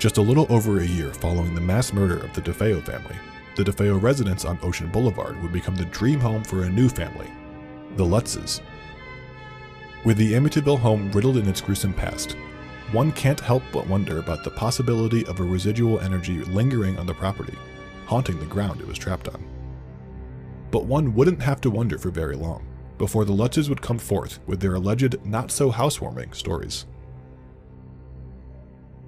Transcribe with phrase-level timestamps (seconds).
[0.00, 3.16] Just a little over a year following the mass murder of the DeFeo family,
[3.54, 7.30] the DeFeo residence on Ocean Boulevard would become the dream home for a new family,
[7.96, 8.62] the Lutzes.
[10.06, 12.34] With the Amityville home riddled in its gruesome past,
[12.92, 17.12] one can't help but wonder about the possibility of a residual energy lingering on the
[17.12, 17.58] property,
[18.06, 19.44] haunting the ground it was trapped on.
[20.70, 24.38] But one wouldn't have to wonder for very long before the Lutzes would come forth
[24.46, 26.86] with their alleged not so housewarming stories.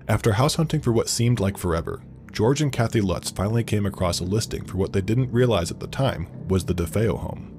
[0.09, 2.03] After house hunting for what seemed like forever,
[2.33, 5.79] George and Kathy Lutz finally came across a listing for what they didn't realize at
[5.79, 7.51] the time was the DeFeo home.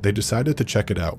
[0.00, 1.18] They decided to check it out,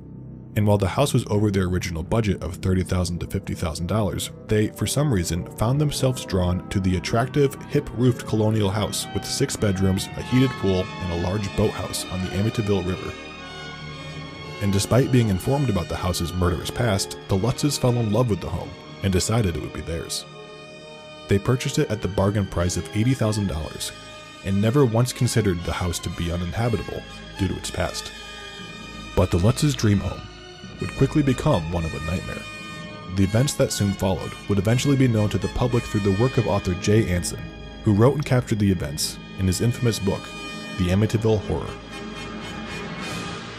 [0.56, 4.88] and while the house was over their original budget of $30,000 to $50,000, they, for
[4.88, 10.08] some reason, found themselves drawn to the attractive, hip roofed colonial house with six bedrooms,
[10.16, 13.12] a heated pool, and a large boathouse on the Amityville River.
[14.62, 18.40] And despite being informed about the house's murderous past, the Lutzes fell in love with
[18.40, 18.70] the home
[19.06, 20.26] and decided it would be theirs.
[21.28, 23.92] They purchased it at the bargain price of $80,000
[24.46, 27.02] and never once considered the house to be uninhabitable
[27.38, 28.12] due to its past.
[29.16, 30.22] But the Lutz's dream home
[30.82, 32.42] would quickly become one of a nightmare.
[33.16, 36.38] The events that soon followed would eventually be known to the public through the work
[36.38, 37.42] of author Jay Anson,
[37.84, 40.22] who wrote and captured the events in his infamous book,
[40.80, 41.74] The Amityville Horror.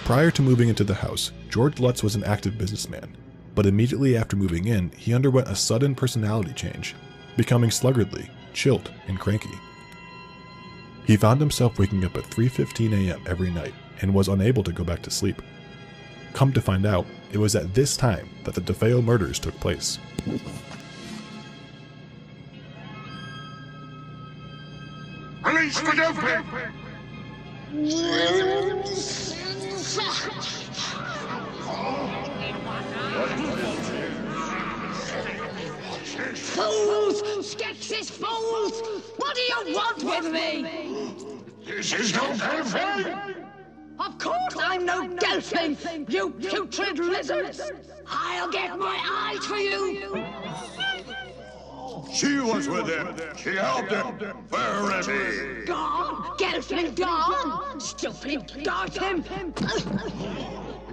[0.04, 3.16] Prior to moving into the house, George Lutz was an active businessman,
[3.56, 6.94] but immediately after moving in, he underwent a sudden personality change,
[7.36, 9.58] becoming sluggardly, chilled, and cranky.
[11.06, 13.22] He found himself waking up at 3:15 a.m.
[13.26, 15.40] every night and was unable to go back to sleep.
[16.34, 19.98] Come to find out, it was at this time that the DeFeo murders took place.
[25.42, 26.44] Release the doping!
[36.56, 37.22] Fools!
[37.42, 38.82] Skeksis fools!
[39.16, 40.62] What do you want with me?
[41.64, 43.44] This is no Gelfling!
[43.98, 45.76] Of course I'm no Gelfling,
[46.12, 47.60] you putrid lizards!
[48.06, 50.24] I'll get my eyes for you!
[52.12, 53.16] She was with him.
[53.36, 54.16] She helped him.
[54.48, 55.64] Verity.
[55.66, 56.36] Gone!
[56.38, 57.80] Gelfling gone!
[57.80, 58.50] Stupid
[58.96, 59.24] him!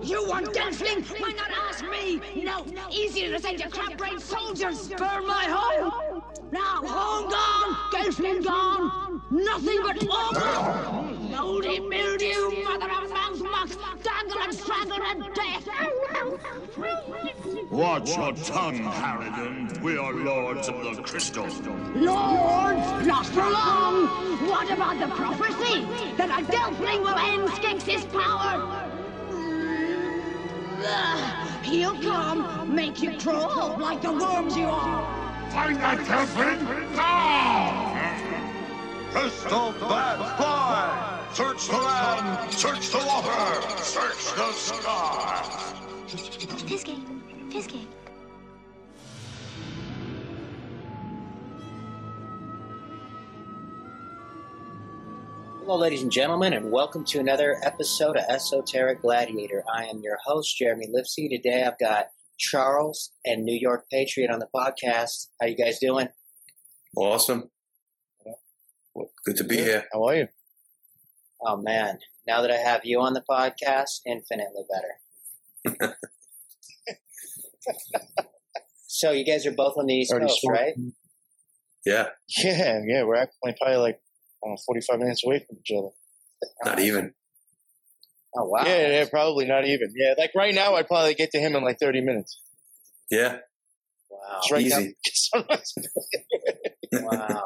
[0.04, 1.06] You want Gelfling?
[1.22, 2.20] Why not ask me?
[2.44, 6.22] No, easier to send your crab-brained soldiers Burn my home!
[6.52, 7.76] Now, home gone!
[7.94, 9.22] Gelfling gone!
[9.32, 11.14] Nothing but over!
[11.30, 15.70] Moldy mildew, mother of mouse mucks, dangle and strangle and death!
[17.72, 19.82] Watch your tongue, Harrigan.
[19.82, 21.46] We are lords of the crystal.
[21.96, 24.08] Lords, not for long!
[24.50, 25.86] What about the prophecy
[26.18, 28.90] that a Gelfling will end Skeksis' power?
[30.86, 35.50] Ugh, He'll come, make you crawl like the worms you are.
[35.52, 36.62] Find that Gelfling
[36.92, 37.00] now!
[37.00, 37.94] Ah.
[39.12, 41.24] Crystal bats fly!
[41.34, 42.54] Search the land!
[42.54, 43.62] Search the water!
[43.78, 45.74] Search the sky!
[46.08, 46.98] Fisky,
[47.50, 47.88] Fisky.
[55.66, 59.64] Hello, ladies and gentlemen, and welcome to another episode of Esoteric Gladiator.
[59.74, 61.30] I am your host, Jeremy Lifsey.
[61.30, 62.08] Today I've got
[62.38, 65.28] Charles and New York Patriot on the podcast.
[65.40, 66.10] How you guys doing?
[66.98, 67.50] Awesome.
[68.94, 69.86] Well, good to be here.
[69.94, 70.28] How are you?
[71.42, 74.64] Oh man, now that I have you on the podcast, infinitely
[75.66, 75.96] better.
[78.88, 80.60] so you guys are both on the East Already Coast, smoked.
[80.60, 80.74] right?
[81.86, 82.08] Yeah,
[82.44, 83.04] Yeah, yeah.
[83.04, 84.00] We're actually probably like
[84.46, 85.90] uh, 45 minutes away from each other.
[86.66, 87.14] not even.
[88.36, 88.64] Oh wow.
[88.66, 89.94] Yeah, yeah, probably not even.
[89.96, 92.40] Yeah, like right now, I'd probably get to him in like 30 minutes.
[93.12, 93.38] Yeah,
[94.24, 94.40] Wow.
[94.42, 94.96] Just right easy.
[96.92, 97.02] now.
[97.04, 97.46] Wow.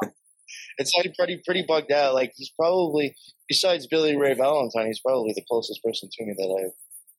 [0.78, 2.14] it's like pretty, pretty bugged out.
[2.14, 3.16] Like he's probably,
[3.48, 6.72] besides Billy Ray Valentine, he's probably the closest person to me that I've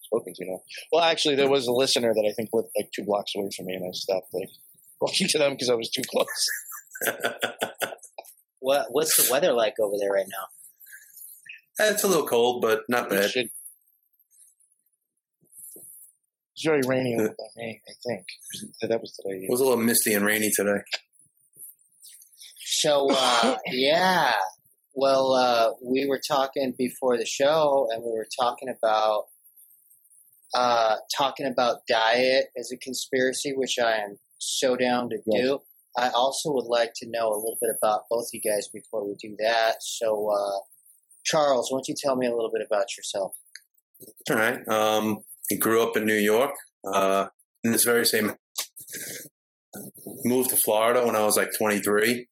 [0.04, 0.62] spoken to now.
[0.92, 3.66] Well, actually, there was a listener that I think lived like two blocks away from
[3.66, 4.50] me, and I stopped like
[5.02, 6.50] walking to them because I was too close.
[8.60, 11.86] What What's the weather like over there right now?
[11.86, 13.30] Eh, it's a little cold, but not bad.
[13.30, 13.50] Shit.
[16.56, 18.26] It's very rainy over I think.
[18.82, 19.46] That was today.
[19.46, 20.82] It was a little misty and rainy today.
[22.66, 24.34] So uh, yeah,
[24.94, 29.28] well, uh, we were talking before the show, and we were talking about
[30.54, 35.42] uh, talking about diet as a conspiracy, which I am so down to Yes.
[35.44, 35.60] do.
[35.98, 39.08] I also would like to know a little bit about both of you guys before
[39.08, 39.78] we do that.
[39.82, 40.60] So, uh,
[41.26, 43.34] Charles, why don't you tell me a little bit about yourself?
[44.30, 44.66] All right.
[44.68, 45.20] Um,
[45.50, 46.52] he grew up in New York,
[46.86, 47.28] uh,
[47.64, 48.36] in this very same
[50.24, 52.28] moved to Florida when I was like 23.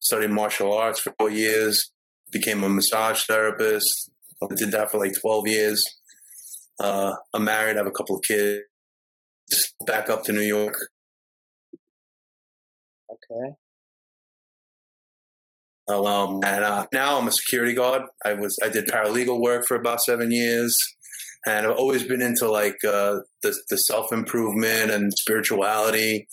[0.00, 1.92] Studied martial arts for four years.
[2.32, 4.10] Became a massage therapist.
[4.42, 5.84] I did that for like 12 years.
[6.78, 7.76] Uh, I'm married.
[7.76, 8.60] I have a couple of kids.
[9.50, 10.76] Just Back up to New York.
[13.30, 13.54] Okay.
[15.88, 18.02] Oh, um, and uh, now I'm a security guard.
[18.24, 20.76] I was I did paralegal work for about seven years,
[21.46, 26.28] and I've always been into like uh, the the self improvement and spirituality.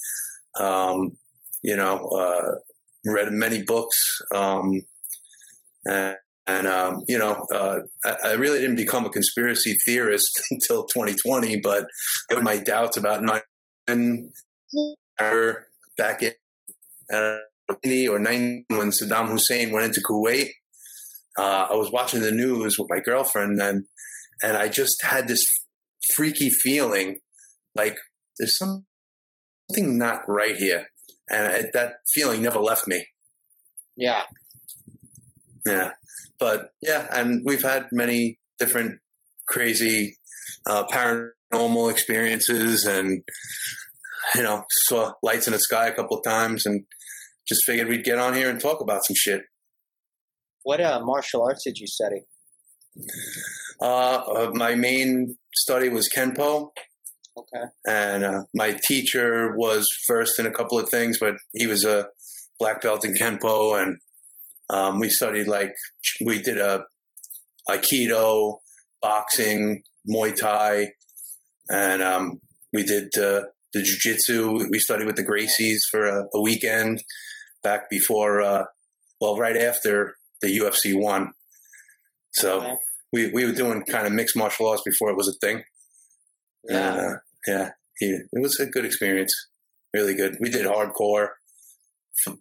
[0.60, 1.18] Um,
[1.64, 2.52] you know, uh,
[3.06, 3.98] read many books,
[4.34, 4.82] um,
[5.86, 6.16] and,
[6.46, 11.62] and um, you know, uh, I, I really didn't become a conspiracy theorist until 2020.
[11.62, 11.88] But
[12.44, 13.42] my doubts about nine
[15.98, 16.32] back in.
[17.12, 17.38] Uh,
[17.84, 20.50] 90 or 90 when Saddam Hussein went into Kuwait.
[21.38, 23.86] Uh, I was watching the news with my girlfriend and
[24.42, 25.46] and I just had this
[26.14, 27.20] freaky feeling
[27.76, 27.98] like
[28.38, 30.88] there's something not right here.
[31.30, 33.08] And I, that feeling never left me.
[33.96, 34.24] Yeah.
[35.66, 35.92] Yeah.
[36.40, 39.00] But yeah, and we've had many different
[39.48, 40.18] crazy
[40.68, 43.24] uh, paranormal experiences and
[44.36, 46.84] you know, saw lights in the sky a couple of times and
[47.48, 49.42] just figured we'd get on here and talk about some shit.
[50.64, 52.22] What uh, martial arts did you study?
[53.82, 56.70] Uh, uh, my main study was Kenpo.
[57.38, 57.66] Okay.
[57.88, 62.08] And uh, my teacher was first in a couple of things, but he was a
[62.60, 63.82] black belt in Kenpo.
[63.82, 63.98] And
[64.70, 65.74] um, we studied like,
[66.26, 66.86] we did a
[67.70, 68.58] Aikido,
[69.02, 70.92] boxing, Muay Thai,
[71.70, 72.40] and um,
[72.74, 73.44] we did uh,
[73.74, 74.70] the Jiu Jitsu.
[74.70, 77.04] We studied with the Gracies for a, a weekend
[77.68, 78.64] back before, uh,
[79.20, 81.32] well, right after the UFC one.
[82.32, 82.76] So Okay.
[83.12, 85.64] we, we were doing kind of mixed martial arts before it was a thing.
[86.70, 86.94] Yeah.
[86.94, 87.18] And, uh,
[87.48, 87.70] yeah.
[88.00, 89.34] He, it was a good experience.
[89.94, 90.38] Really good.
[90.40, 91.30] We did hardcore,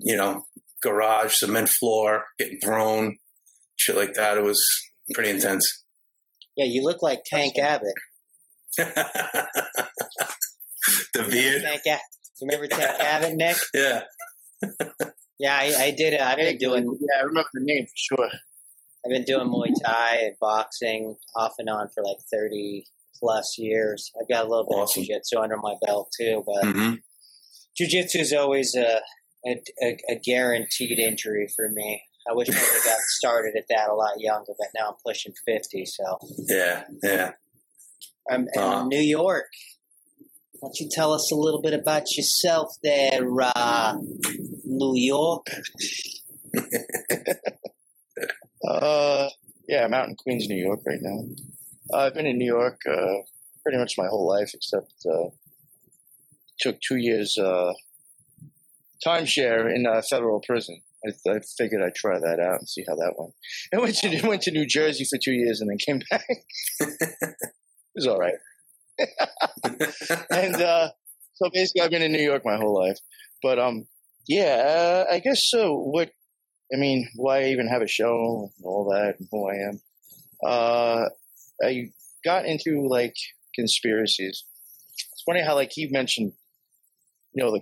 [0.00, 0.44] you know,
[0.82, 3.16] garage, cement floor, getting thrown,
[3.76, 4.36] shit like that.
[4.36, 4.62] It was
[5.14, 5.64] pretty intense.
[6.56, 7.94] Yeah, you look like Tank Abbott.
[8.78, 9.46] the
[11.30, 11.62] beard.
[11.62, 12.02] Tank Abbott.
[12.40, 13.56] You remember Tank Abbott, Nick?
[13.72, 14.02] Yeah.
[15.38, 16.18] Yeah, I, I did.
[16.18, 16.84] Uh, I've been doing.
[17.00, 18.30] Yeah, I remember the name for sure.
[19.04, 22.86] I've been doing Muay Thai and boxing off and on for like thirty
[23.20, 24.10] plus years.
[24.20, 25.02] I've got a little bit Awesome.
[25.02, 26.94] of jiu-jitsu under my belt too, but hmm
[27.76, 29.00] jiu-jitsu is always a,
[29.46, 32.02] a, a, a guaranteed injury for me.
[32.28, 34.94] I wish I would have got started at that a lot younger, but now I'm
[35.04, 36.18] pushing fifty, so
[36.48, 36.84] Yeah.
[37.02, 37.32] Yeah.
[38.30, 38.86] I'm in Uh-huh.
[38.86, 39.46] New York.
[40.60, 43.96] Why don't you tell us a little bit about yourself there, uh,
[44.64, 45.46] New York?
[48.66, 49.28] Uh,
[49.68, 51.24] yeah, I'm out in Queens, New York right now.
[51.92, 53.22] Uh, I've been in New York uh,
[53.62, 55.28] pretty much my whole life, except uh,
[56.58, 57.72] took two years uh,
[59.06, 60.80] timeshare in a federal prison.
[61.06, 63.34] I, I figured I'd try that out and see how that went.
[63.74, 66.26] I went to went to New Jersey for two years and then came back.
[66.80, 67.36] it
[67.94, 68.34] was all right.
[70.30, 70.90] and uh,
[71.34, 72.98] so basically, I've been in New York my whole life.
[73.42, 73.86] But um,
[74.26, 75.76] yeah, uh, I guess so.
[75.76, 76.10] What
[76.72, 79.80] I mean, why I even have a show and all that and who I am?
[80.44, 81.08] Uh,
[81.62, 81.90] I
[82.24, 83.14] got into like
[83.54, 84.44] conspiracies.
[85.12, 86.32] It's funny how like he mentioned,
[87.32, 87.60] you know, the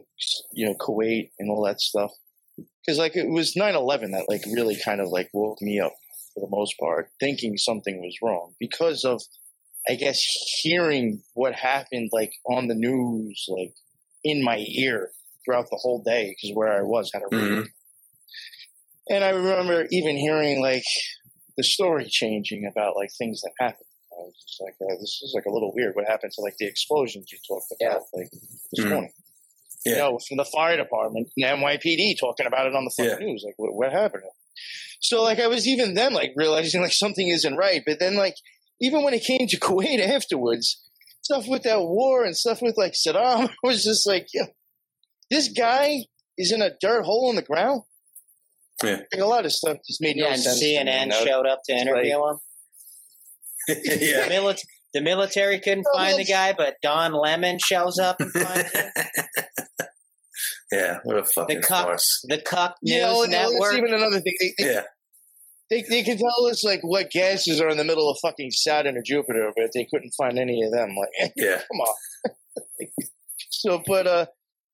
[0.52, 2.12] you know Kuwait and all that stuff.
[2.56, 5.94] Because like it was 9-11 that like really kind of like woke me up
[6.34, 9.22] for the most part, thinking something was wrong because of,
[9.88, 10.20] I guess,
[10.62, 13.74] hearing what happened like on the news, like
[14.22, 15.10] in my ear
[15.44, 17.62] throughout the whole day because where I was had a radio.
[17.62, 17.66] Mhm.
[19.10, 20.84] And I remember even hearing like
[21.58, 23.84] the story changing about like things that happened.
[24.12, 25.94] I was just like, uh, this is like a little weird.
[25.94, 28.30] What happened to like the explosions you talked about like
[28.72, 28.88] this Mhm.
[28.88, 29.12] morning?
[29.84, 29.92] Yeah.
[29.92, 33.42] You know, from the fire department, and NYPD talking about it on the fucking news.
[33.44, 34.22] Like, what, what happened?
[35.00, 37.82] So like, I was even then like realizing like something isn't right.
[37.84, 38.36] But then like,
[38.80, 40.82] even when it came to Kuwait afterwards,
[41.22, 44.46] stuff with that war and stuff with like Saddam was just like, yeah,
[45.30, 46.04] this guy
[46.36, 47.82] is in a dirt hole in the ground.
[48.82, 49.00] Yeah.
[49.12, 50.58] Like, a lot of stuff just made Yeah, no and sense.
[50.58, 51.24] to me, CNN you know?
[51.24, 52.36] showed up to It's interview him.
[53.66, 54.28] The, yeah.
[54.28, 54.60] mili-
[54.92, 58.90] the military couldn't Oh, find the guy, but Don Lemon shows up and finds him.
[60.72, 60.98] yeah.
[61.04, 62.20] What a fucking cuck- farce.
[62.28, 63.74] The Cuck News Yeah, well, that's Network.
[63.78, 64.34] even another thing.
[64.40, 64.82] They, they, Yeah.
[65.74, 68.96] They, they can tell us like what gases are in the middle of fucking Saturn
[68.96, 70.94] or Jupiter, but they couldn't find any of them.
[70.96, 71.56] Like, Yeah.
[71.56, 71.94] come on.
[73.50, 74.26] so, but uh,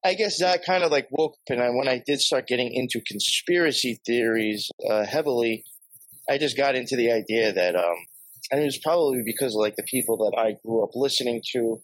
[0.04, 2.72] I guess that kind of like woke up, and I, when I did start getting
[2.72, 5.64] into conspiracy theories uh, heavily,
[6.28, 7.96] I just got into the idea that um,
[8.50, 11.80] and it was probably because of like the people that I grew up listening to,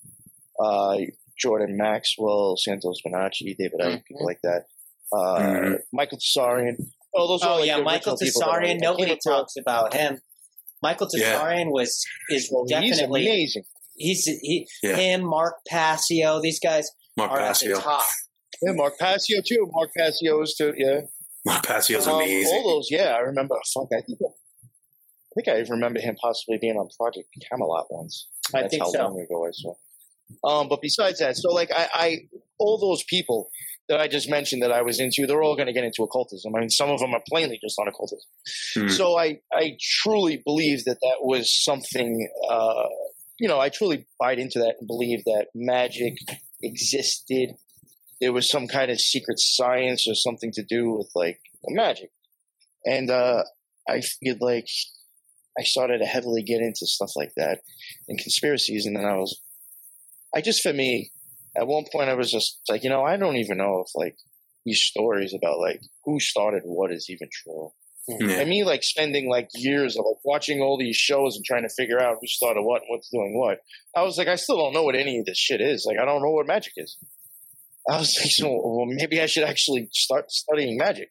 [0.62, 0.98] uh,
[1.38, 4.64] Jordan Maxwell, Santos Bonacci, David Icke, people like that.
[5.12, 5.78] Uh, Mhm.
[5.92, 6.76] Michael Tsarion.
[7.16, 8.66] Oh, those are Oh like yeah, Michael original people that I- I Tsarion.
[8.68, 9.22] came Nobody across.
[9.24, 10.20] talks about him.
[10.82, 11.64] Michael Yeah.
[11.68, 13.64] Was is Well, he's definitely amazing.
[13.96, 14.96] he's he Yeah.
[14.96, 16.40] him Mark Passio.
[16.40, 17.70] These guys Mark are Passio.
[17.70, 18.04] at the top.
[18.62, 19.68] Yeah, Mark Passio too.
[19.72, 20.74] Mark Passio is too.
[20.76, 21.00] Yeah,
[21.44, 22.54] Mark Passio's Um, amazing.
[22.54, 22.88] all those.
[22.90, 23.56] Yeah, I remember.
[23.74, 24.18] Fuck, I think.
[24.22, 28.26] I think I remember him possibly being on Project Camelot once.
[28.54, 28.98] I That's think how so.
[29.04, 29.74] long ago I saw.
[30.44, 32.16] Um, but besides that, so like I, I,
[32.58, 33.50] all those people
[33.88, 36.54] that I just mentioned that I was into, they're all going to get into occultism.
[36.54, 38.28] I mean, some of them are plainly just on occultism.
[38.74, 38.88] Hmm.
[38.88, 42.28] So I, I truly believe that that was something.
[42.48, 42.88] Uh,
[43.38, 46.14] you know, I truly bought into that and believe that magic
[46.62, 47.50] existed.
[48.20, 51.38] There was some kind of secret science or something to do with like
[51.68, 52.10] magic,
[52.84, 53.42] and uh,
[53.88, 54.68] I figured like
[55.58, 57.60] I started to heavily get into stuff like that
[58.08, 59.38] and conspiracies, and then I was,
[60.34, 61.12] I just for me,
[61.58, 64.16] at one point I was just like, you know, I don't even know if like
[64.64, 67.70] these stories about like who started what is even true.
[68.08, 68.40] Yeah.
[68.40, 71.74] And me like spending like years of like watching all these shows and trying to
[71.76, 73.58] figure out who started what and what's doing what.
[73.96, 75.84] I was like, I still don't know what any of this shit is.
[75.86, 76.96] Like, I don't know what magic is.
[77.88, 81.10] I was like, so well, maybe I should actually start studying magic.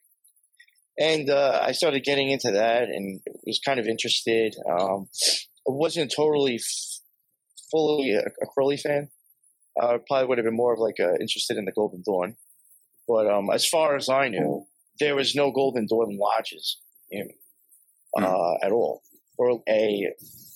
[0.98, 4.54] And uh, I started getting into that and was kind of interested.
[4.66, 5.08] Um,
[5.68, 7.00] I wasn't totally f-
[7.70, 9.10] fully a, a Crowley fan.
[9.80, 12.36] I probably would have been more of like uh, interested in the Golden Dawn.
[13.06, 14.66] But um, as far as I knew,
[14.98, 16.78] there was no Golden Dawn lodges
[17.10, 17.28] in,
[18.18, 19.02] uh, at all.
[19.38, 20.12] Or a,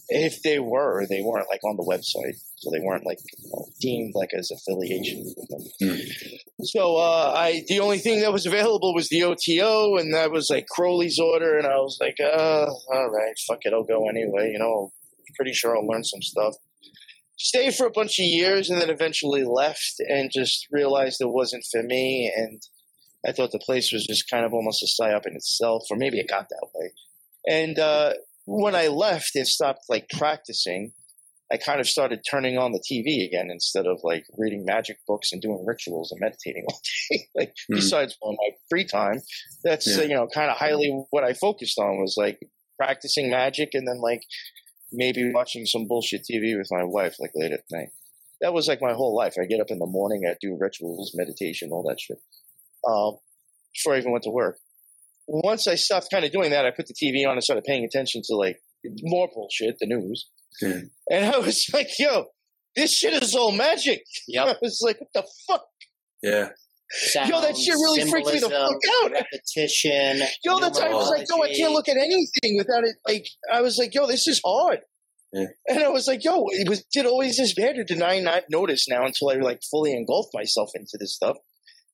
[0.09, 3.67] if they were, they weren't like on the website, so they weren't like you know,
[3.81, 5.99] deemed like as affiliation with them.
[6.65, 10.51] So uh, I, the only thing that was available was the OTO, and that was
[10.51, 14.51] like Crowley's order, and I was like, uh, all right, fuck it, I'll go anyway.
[14.53, 14.93] You know,
[15.37, 16.55] pretty sure I'll learn some stuff.
[17.43, 21.65] Stayed for a bunch of years, and then eventually left, and just realized it wasn't
[21.73, 22.61] for me, and
[23.27, 26.19] I thought the place was just kind of almost a psyop in itself, or maybe
[26.21, 26.93] it got that way.
[27.49, 28.13] And uh,
[28.47, 30.93] when I left and stopped like practicing,
[31.53, 35.33] I kind of started turning on the TV again instead of like reading magic books
[35.33, 36.81] and doing rituals and meditating all
[37.11, 37.27] day.
[37.35, 37.77] like Hmm.
[37.77, 39.21] besides on my free time,
[39.65, 40.09] that's uh, Yeah.
[40.09, 42.39] you know kind of highly what I focused on was like
[42.79, 44.23] practicing magic and then like
[44.93, 47.89] maybe watching some bullshit TV with my wife like late at night.
[48.41, 49.35] That was like my whole life.
[49.41, 52.19] I get up in the morning, I do rituals, meditation, all that shit.
[52.89, 53.19] Um,
[53.75, 54.59] before I even went to work.
[55.29, 57.85] Once I stopped kind of doing that, I put the TV on and started paying
[57.85, 58.61] attention to like
[59.03, 60.27] more bullshit, the news.
[60.61, 60.81] Yeah.
[61.11, 62.27] And I was like, yo,
[62.75, 64.01] this shit is all magic.
[64.39, 64.59] I Yep.
[64.63, 65.67] was like, what the fuck?
[66.23, 66.49] Yeah.
[67.15, 69.13] Yo, that shit really freaked me the fuck out.
[69.13, 70.23] Repetition.
[70.45, 72.97] Yo, that's I was like, no, I can't look at anything without it.
[73.07, 74.81] Like, I was like, yo, this is hard.
[75.33, 75.47] Yeah.
[75.69, 78.45] And I was like, yo, it was did always this bad, or did I not
[78.51, 81.37] notice now until I like fully engulfed myself into this stuff?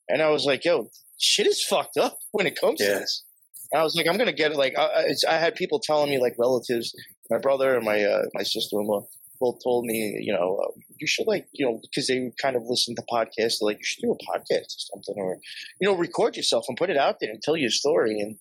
[0.09, 0.89] And I was like, yo,
[1.19, 2.95] shit is fucked up when it comes Yeah.
[2.95, 3.25] to this.
[3.73, 4.57] And I was like, I'm gonna get it.
[4.57, 6.95] Like, I, I had people telling me, like relatives,
[7.29, 9.07] my brother and my uh, my sister in law,
[9.39, 12.63] both told me, you know, uh, you should like, you know, because they kind of
[12.67, 13.61] listen to podcasts.
[13.61, 15.39] Like, you should do a podcast or something, or
[15.81, 18.19] you know, record yourself and put it out there and tell your story.
[18.21, 18.37] And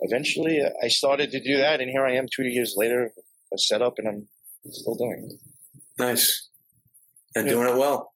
[0.00, 3.12] eventually, uh, I started to do that, and here I am, two years later,
[3.52, 4.28] a setup, and I'm
[4.70, 5.80] still doing it.
[5.98, 6.48] Nice.
[7.34, 7.52] And Yeah.
[7.54, 8.12] doing it well.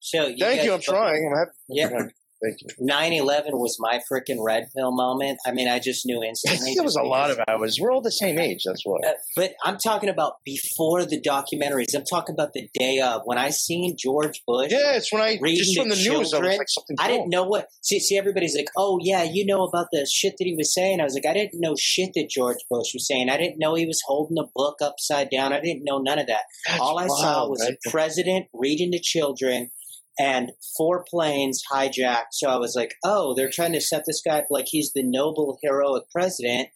[0.00, 0.72] So you Thank you.
[0.72, 1.26] I'm both- trying.
[1.30, 1.52] I'm happy.
[1.68, 2.08] Yeah.
[2.42, 2.86] Thank you.
[2.86, 5.38] 9-11 was my freaking red pill moment.
[5.46, 6.72] I mean, I just knew instantly.
[6.72, 7.78] it was a lot of hours.
[7.80, 8.62] We're all the same age.
[8.64, 8.98] That's why.
[9.06, 11.94] Uh, but I'm talking about before the documentaries.
[11.94, 14.70] I'm talking about the day of when I seen George Bush.
[14.70, 16.32] Yeah, it's when I just from the the news.
[16.32, 16.58] I children.
[16.58, 16.96] like something.
[17.00, 17.68] I didn't know what.
[17.82, 21.00] See, see, everybody's like, "Oh yeah, you know about the shit that he was saying."
[21.00, 23.30] I was like, I didn't know shit that George Bush was saying.
[23.30, 25.52] I didn't know he was holding a book upside down.
[25.52, 26.42] I didn't know none of that.
[26.66, 27.76] That's All I saw was right?
[27.86, 29.70] a president reading to children
[30.18, 32.32] and four planes hijacked.
[32.32, 35.02] So I was like, oh, they're trying to set this guy up like he's the
[35.02, 36.68] noble, heroic president.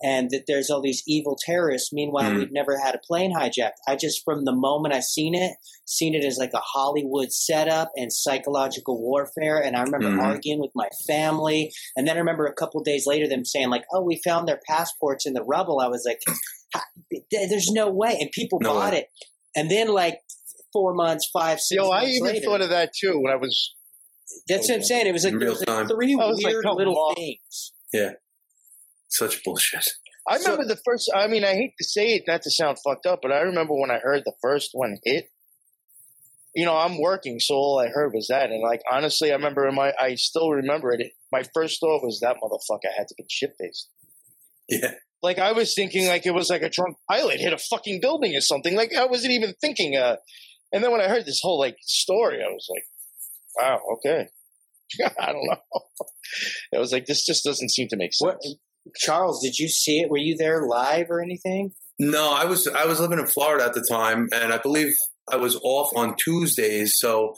[0.00, 1.92] And that there's all these evil terrorists.
[1.92, 2.38] Meanwhile, Mm.
[2.38, 3.78] we've never had a plane hijacked.
[3.88, 7.90] I just, from the moment I seen it, seen it as like a Hollywood setup
[7.96, 9.58] and psychological warfare.
[9.60, 10.22] And I remember Mhm.
[10.22, 11.72] arguing with my family.
[11.96, 14.60] And then I remember a couple days later them saying like, "Oh, we found their
[14.68, 16.20] passports in the rubble." I was like,
[17.32, 19.00] "There's no way!" And people No bought way.
[19.00, 19.08] it.
[19.56, 20.20] And then like
[20.72, 23.74] four months, five, six Yo, I even later, thought of that too when I was.
[24.48, 25.06] that's what I'm saying.
[25.06, 25.88] It was like In there real was like time.
[25.88, 27.14] three I was like, weird come little on.
[27.14, 27.72] things.
[27.92, 28.12] Yeah,
[29.08, 29.86] such bullshit.
[30.28, 31.10] I So- remember the first.
[31.14, 33.74] I mean, I hate to say it, not to sound fucked up, but I remember
[33.74, 35.30] when I heard the first one hit.
[36.54, 39.66] You know, I'm working, so all I heard was that, and like honestly, I remember
[39.68, 39.92] in my.
[39.98, 41.12] I still remember it.
[41.30, 43.88] My first thought was that motherfucker had to be shit faced.
[44.68, 44.92] Yeah.
[45.22, 48.36] Like I was thinking, like it was like a drunk pilot hit a fucking building
[48.36, 48.74] or something.
[48.76, 49.96] Like I wasn't even thinking.
[49.96, 50.16] Uh,
[50.72, 52.84] And then when I heard this whole like story, I was like,
[53.58, 54.28] wow, okay.
[55.20, 55.56] I don't know.
[56.72, 58.20] It was like, this just doesn't seem to make sense.
[58.20, 58.38] What,
[58.96, 60.10] Charles, did you see it?
[60.10, 61.72] Were you there live or anything?
[61.98, 64.92] No, I was I was living in Florida at the time, and I believe
[65.30, 66.92] I was off on Tuesdays.
[66.96, 67.34] So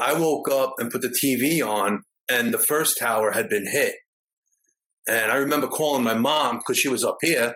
[0.00, 3.96] I woke up and put the TV on, and the first tower had been hit.
[5.06, 7.54] And I remember calling my mom because she was up here,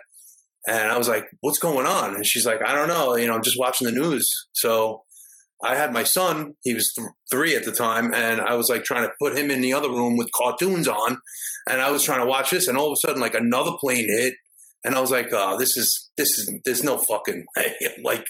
[0.67, 3.15] and I was like, "What's going on?" And she's like, "I don't know.
[3.15, 5.03] You know, I'm just watching the news." So
[5.63, 8.83] I had my son; he was th- three at the time, and I was like
[8.83, 11.17] trying to put him in the other room with cartoons on,
[11.69, 14.07] and I was trying to watch this, and all of a sudden, like another plane
[14.07, 14.33] hit,
[14.83, 17.73] and I was like, "Oh, this is this is there's no fucking way.
[18.03, 18.25] like,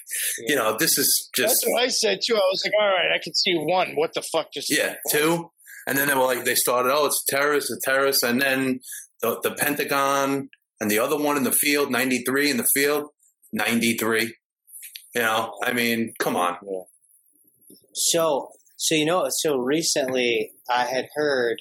[0.47, 2.35] you know, this is just That's what I said too.
[2.35, 3.95] I was like, all right, I can see one.
[3.95, 5.49] What the fuck just yeah, two.
[5.85, 8.23] And then they were like, they started, oh, it's terrorists, a terrorist.
[8.23, 8.79] And then
[9.21, 10.49] the, the Pentagon
[10.79, 13.09] and the other one in the field, 93 in the field,
[13.51, 14.33] 93.
[15.15, 16.57] You know, I mean, come on.
[17.93, 21.57] So, so you know, so recently I had heard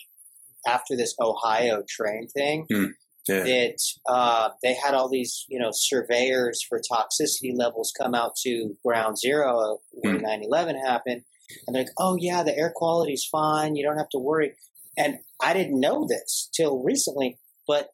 [0.67, 2.85] after this Ohio train thing Hmm.
[3.29, 3.45] Yeah.
[3.45, 8.77] that uh, they had all these, you know, surveyors for toxicity levels come out to
[8.85, 10.23] ground zero where Hmm.
[10.23, 11.23] 9 11 happened.
[11.67, 13.77] And they're like, oh, yeah, the air quality's fine.
[13.77, 14.55] You don't have to worry.
[14.97, 17.91] And I didn't know this till recently, but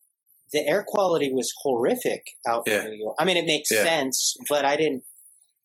[0.52, 2.84] the air quality was horrific out Yeah.
[2.84, 3.16] in New York.
[3.18, 3.84] I mean, it makes Yeah.
[3.84, 5.02] sense, but I didn't,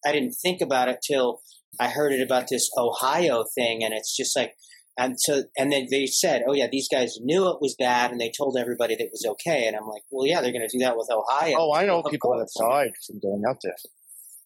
[0.06, 1.42] I didn't think about it till
[1.80, 4.53] I heard it about this Ohio thing, and it's just like,
[4.98, 8.22] and so, and then they said, "Oh yeah, these guys knew it was bad, and
[8.22, 10.77] they told everybody that it was okay." And I'm like, "Well, yeah, they're going to
[10.77, 12.72] do that with Ohio." Oh, I know Of people that course.
[12.88, 13.75] died from going out there.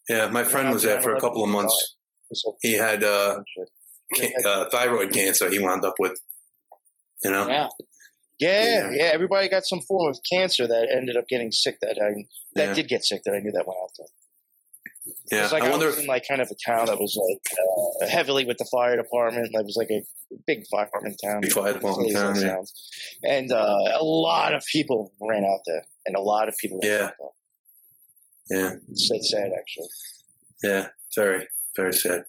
[0.09, 1.95] Yeah, my friend was there for a couple of months.
[2.61, 3.39] He had uh,
[4.15, 6.17] ca- uh, thyroid cancer he wound up with.
[7.23, 7.47] You know?
[7.49, 7.67] Yeah,
[8.39, 9.03] Yeah, yeah.
[9.13, 11.77] Everybody got some form of cancer that ended up getting sick.
[11.81, 12.23] That I
[12.55, 12.73] that Yeah.
[12.73, 13.21] did get sick.
[13.25, 14.07] That I knew that went out there.
[15.31, 15.43] Yeah.
[15.43, 17.17] It's like I I, wonder was if, in like kind of a town that was
[17.29, 17.41] like
[18.03, 19.49] uh, heavily with the fire department.
[19.53, 20.01] That was like a
[20.45, 21.41] big fire department town.
[21.41, 22.55] Big fire department Silly as that town, yeah.
[22.55, 22.91] sounds.
[23.23, 26.79] And uh, a lot of people ran out there, and a lot of people.
[26.83, 27.11] Yeah.
[28.49, 29.87] yeah, It's sad, sad actually.
[30.63, 32.25] yeah, very, very sad.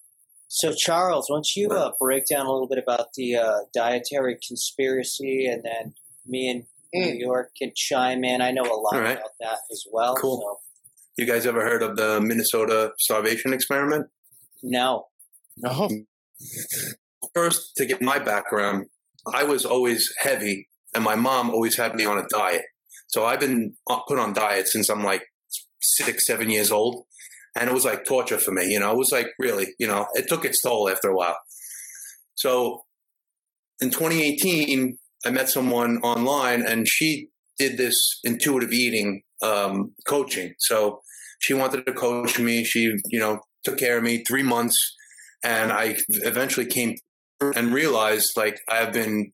[0.48, 4.38] So, Charles, why don't you uh, break down a little bit about the uh, dietary
[4.46, 5.94] conspiracy, and then
[6.26, 8.40] me and New York can chime in.
[8.40, 9.18] I know a lot All right.
[9.18, 10.14] about that as well.
[10.16, 10.40] Cool.
[10.40, 10.58] So,
[11.18, 14.06] You guys ever heard of the Minnesota starvation experiment?
[14.62, 15.06] no.
[15.56, 15.88] No,
[17.34, 18.86] First, to get my background,
[19.26, 22.62] I was always heavy, and my mom always had me on a diet.
[23.08, 25.24] So I've been uh, put on diet since I'm like
[25.82, 27.06] six, seven years old.
[27.56, 28.66] And it was like torture for me.
[28.70, 31.38] You know, it was like really, you know, it took its toll after a while.
[32.36, 32.84] So
[33.80, 40.54] in 2018, I met someone online and she did this intuitive eating um, coaching.
[40.60, 41.00] So
[41.38, 42.64] she wanted to coach me.
[42.64, 44.76] She, you know, took care of me three months.
[45.42, 46.96] And I eventually came
[47.40, 49.30] and realized like I've been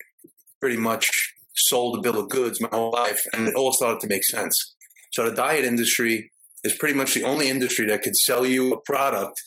[0.60, 1.10] pretty much
[1.54, 3.22] sold a bill of goods my whole life.
[3.32, 4.74] And it all started to make sense.
[5.12, 6.30] So the diet industry
[6.62, 9.40] is pretty much the only industry that could sell you a product.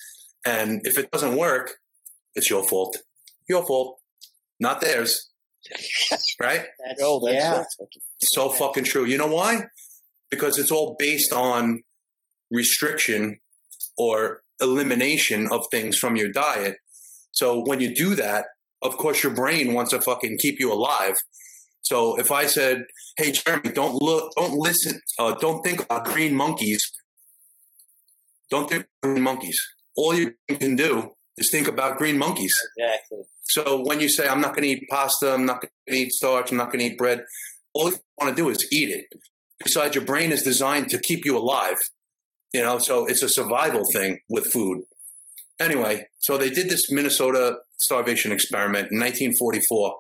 [0.46, 1.76] And if it doesn't work,
[2.36, 2.98] it's your fault.
[3.50, 4.00] Your fault,
[4.60, 5.30] not theirs.
[6.40, 6.64] right?
[6.86, 7.64] That's, no, oh, that's, yeah.
[7.80, 7.98] that's
[8.34, 9.06] So fucking true.
[9.06, 9.64] You know why?
[10.30, 11.82] Because it's all based on
[12.52, 13.40] restriction
[13.98, 16.76] or elimination of things from your diet.
[17.32, 18.46] So when you do that,
[18.82, 21.16] of course your brain wants to fucking keep you alive.
[21.82, 22.86] So if I said,
[23.18, 26.92] "Hey Jeremy, don't look, don't listen, uh, don't think about green monkeys.
[28.50, 29.60] Don't think about green monkeys.
[29.96, 33.20] All you can do is think about green monkeys." Exactly.
[33.44, 36.12] So when you say, I'm not going to eat pasta, I'm not going to eat
[36.12, 37.24] starch, I'm not going to eat bread,
[37.74, 39.06] all you want to do is eat it.
[39.64, 41.78] Besides, your brain is designed to keep you alive.
[42.54, 44.84] You know, so it's a survival thing with food.
[45.60, 49.96] Anyway, so they did this Minnesota starvation experiment in 1944.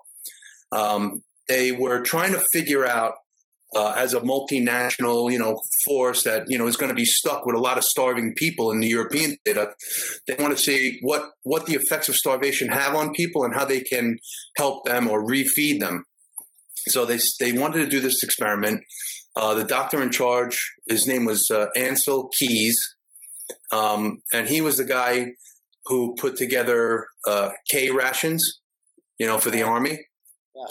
[0.71, 3.13] Um, they were trying to figure out,
[3.75, 7.45] uh, as a multinational, you know, force that you know is going to be stuck
[7.45, 9.73] with a lot of starving people in the European data.
[10.25, 13.65] They want to see what what the effects of starvation have on people and how
[13.65, 14.19] they can
[14.55, 16.05] help them or refeed them.
[16.87, 18.81] So they they wanted to do this experiment.
[19.37, 20.57] Uh, the doctor in charge,
[20.89, 22.77] his name was uh, Ancel Keys,
[23.71, 25.33] um, and he was the guy
[25.85, 28.59] who put together uh, K rations,
[29.19, 29.99] you know, for the army.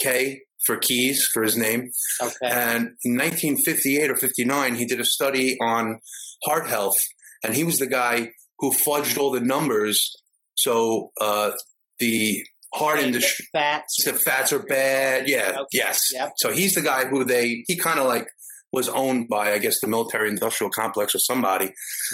[0.01, 1.89] K for Keys for his name.
[2.21, 2.35] Okay.
[2.43, 5.99] And in 1958 or 59, he did a study on
[6.43, 6.97] heart health,
[7.43, 10.13] and he was the guy who fudged all the numbers.
[10.55, 11.51] So uh,
[11.99, 14.03] the heart industry, Fats.
[14.03, 15.29] the fats are bad.
[15.29, 15.65] Yeah, Okay.
[15.71, 15.99] yes.
[16.13, 16.33] Yep.
[16.37, 18.27] So he's the guy who they he kind of like
[18.73, 21.73] was owned by, I guess, the military industrial complex or somebody.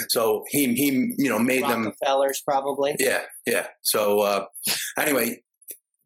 [0.09, 2.95] So he he you know made them Rockefellers probably.
[2.99, 3.67] yeah, yeah.
[3.81, 4.45] So uh,
[4.97, 5.41] anyway,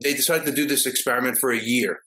[0.02, 2.00] they decided to do this experiment for a year.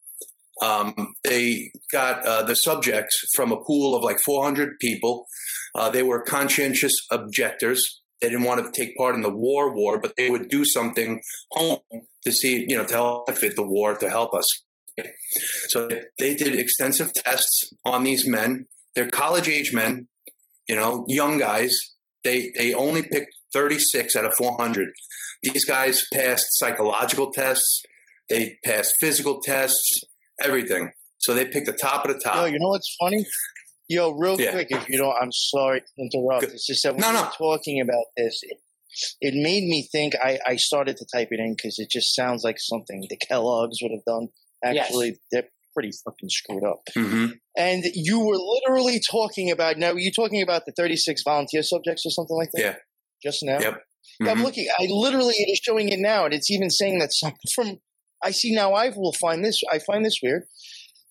[0.63, 5.27] Um, they got uh, the subjects from a pool of like 400 people.
[5.75, 8.03] Uh, they were conscientious objectors.
[8.21, 11.23] They didn't want to take part in the war, war, but they would do something
[11.53, 11.79] home
[12.25, 14.47] to see, you know, to help benefit the war to help us.
[15.69, 18.67] So they did extensive tests on these men.
[18.95, 20.09] They're college age men,
[20.69, 21.73] you know, young guys.
[22.25, 24.89] They they only picked 36 out of 400.
[25.43, 27.83] These guys passed psychological tests.
[28.29, 30.01] They passed physical tests,
[30.43, 30.93] everything.
[31.19, 32.37] So they picked the top of the top.
[32.37, 33.25] Yo, you know what's funny?
[33.89, 34.53] Yo, real Yeah.
[34.53, 36.43] quick, if you don't, I'm sorry to interrupt.
[36.43, 36.51] Good.
[36.55, 37.23] It's just that when No, no.
[37.23, 38.59] were talking about this, it,
[39.21, 40.15] it made me think.
[40.23, 43.79] I, I started to type it in because it just sounds like something the Kellogg's
[43.83, 44.29] would have done.
[44.65, 44.87] Yes.
[44.87, 46.81] Actually, they're pretty fucking screwed up.
[46.95, 49.93] hmm And you were literally talking about now.
[49.93, 52.61] Were you talking about the 36 volunteer subjects or something like that?
[52.61, 52.75] Yeah.
[53.23, 53.59] Just now.
[53.61, 53.83] Yep.
[54.21, 54.67] Yeah, I'm looking.
[54.79, 57.79] I literally it is showing it now, and it's even saying that some from.
[58.23, 58.73] I see now.
[58.75, 59.61] I will find this.
[59.73, 60.43] I find this weird.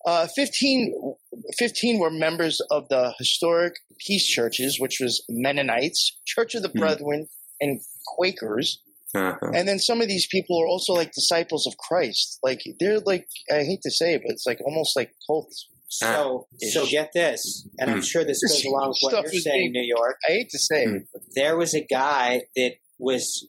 [0.06, 1.16] Uh, 15,
[1.58, 6.80] 15 were members of the historic peace churches, which was Mennonites, Church of the Hmm.
[6.80, 7.28] Brethren,
[7.60, 8.82] and Quakers.
[9.16, 9.52] Uh-huh.
[9.54, 12.40] And then some of these people are also like disciples of Christ.
[12.44, 15.68] Like they're like I hate to say it, but it's like almost like cults.
[15.92, 18.04] So so get this, and I'm Hmm.
[18.04, 20.18] sure this goes along with what Stuff you're saying, being- New York.
[20.28, 20.96] I hate to say Hmm.
[20.98, 21.04] it,
[21.36, 23.48] there was a guy that was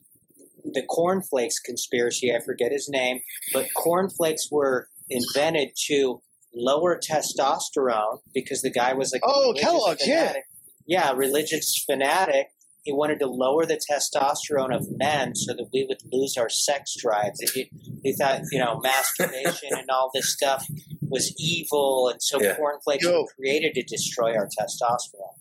[0.63, 2.33] the cornflakes conspiracy.
[2.33, 3.19] I forget his name,
[3.53, 6.21] but cornflakes were invented to
[6.53, 10.19] lower testosterone because the guy was like Oh, religious Kellogg's, yeah.
[10.27, 10.43] fanatic.
[10.87, 12.47] yeah, religious fanatic.
[12.83, 16.95] He wanted to lower the testosterone of men so that we would lose our sex
[16.99, 17.39] drives.
[17.51, 17.69] He,
[18.03, 20.65] he thought, you know, masturbation and all this stuff
[21.01, 22.55] was evil, and so Yeah.
[22.55, 23.21] cornflakes Yo.
[23.21, 25.35] were created to destroy our testosterone.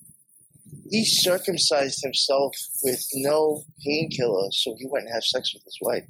[0.91, 6.05] he circumcised himself with no painkiller, so he went and had sex with his wife.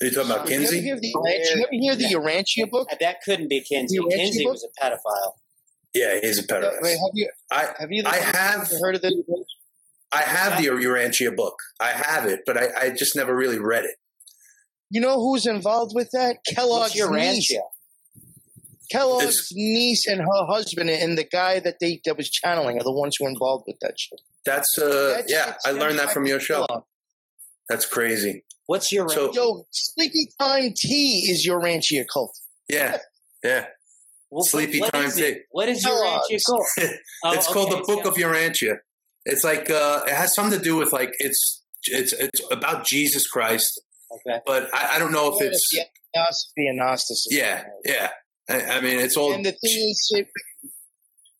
[0.00, 0.80] Are you talking about You ever Kinsey?
[0.80, 2.88] hear the Urantia, you ever hear the Urantia book?
[3.00, 3.94] That couldn't be Kinsey.
[3.96, 5.34] You Kinsey your was a pedophile.
[5.98, 6.80] Yeah, he's a pedophile.
[6.82, 9.44] wait, have you I have you I have heard of the?
[10.12, 11.56] I have the Urantia book.
[11.80, 13.96] I have it, but I, I just never really read it.
[14.90, 16.38] You know who's involved with that?
[16.46, 17.52] Kellogg's What's your niece.
[18.90, 22.84] Kellogg's It's- niece and her husband and the guy that they that was channeling are
[22.84, 24.20] the ones who are involved with that shit.
[24.46, 26.64] That's uh That's- yeah, I learned that from your show.
[26.66, 26.84] Kellogg.
[27.68, 28.44] That's crazy.
[28.66, 29.34] What's your So- ranchia?
[29.34, 32.34] Yo, Sleepy Time Tea is your Ranchia cult.
[32.68, 32.98] Yeah.
[33.44, 33.66] Yeah.
[34.30, 35.16] Well, Sleepy what Time is?
[35.16, 35.36] Tea.
[35.50, 36.26] What is your Kellogg's.
[36.30, 36.66] ranchia called?
[37.24, 38.76] Oh, it's called okay, the Book so- of Urantia.
[39.24, 43.26] It's like uh it has something to do with like it's it's it's about Jesus
[43.26, 44.38] Christ, Okay.
[44.46, 47.38] but I, I don't know if it's Yeah, philosophy and Gnosticism.
[47.38, 48.10] yeah, yeah.
[48.48, 50.28] I, I mean it's all And the thing is, it,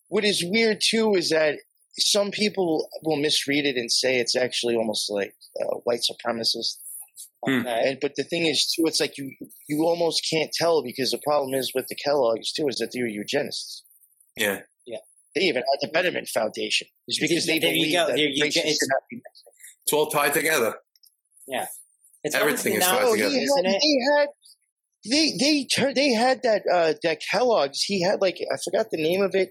[0.08, 1.56] what is weird too is that
[1.98, 6.76] some people will misread it and say it's actually almost like uh, white supremacist.
[7.46, 7.66] Hmm.
[7.66, 9.32] And but the thing is too, it's like you
[9.68, 13.06] you almost can't tell because the problem is with the Kellogg's too is that they're
[13.06, 13.84] eugenists.
[14.36, 14.60] yeah.
[14.86, 14.98] Yeah.
[15.34, 16.88] They even had the Betterment Foundation.
[17.06, 19.44] It's because they There believe that They're races eugen- cannot be mixed.
[19.84, 20.74] It's all tied together.
[22.24, 23.30] It's Everything is almost tied Oh, not- together.
[23.34, 23.80] he isn't had, it?
[23.82, 24.28] they had
[25.10, 27.82] they they tur- they had that uh that Kellogg's.
[27.82, 29.50] He had like I forgot the name of it.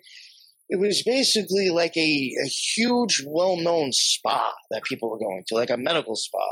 [0.69, 5.69] It was basically like a, a huge, well-known spa that people were going to, like
[5.69, 6.45] a medical spa,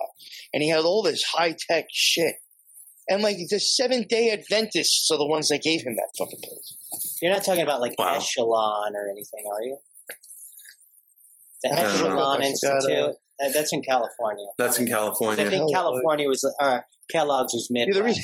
[0.54, 2.36] and he had all this high-tech shit.
[3.08, 7.18] And like the Seventh Day Adventists are the ones that gave him that fucking place.
[7.22, 8.18] You're not talking about like Wow.
[8.18, 9.78] Esalen or anything, are you?
[11.64, 11.84] The I.
[11.84, 13.16] Esalen I forgot, uh, Institute.
[13.44, 14.46] Uh, that's in California.
[14.58, 15.46] That's in California.
[15.46, 16.80] I think Oh, California was uh,
[17.12, 18.24] Kellogg's was Yeah, the reason,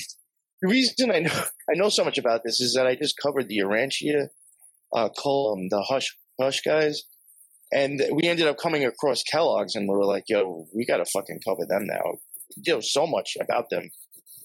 [0.61, 1.33] the reason I know
[1.69, 4.29] I know so much about this is that I just covered the Urantia
[4.93, 7.03] uh, column, the Hush Hush guys,
[7.71, 11.05] and we ended up coming across Kellogg's, and we were like, "Yo, we got to
[11.05, 12.17] fucking cover them now."
[12.57, 13.89] There's so much about them.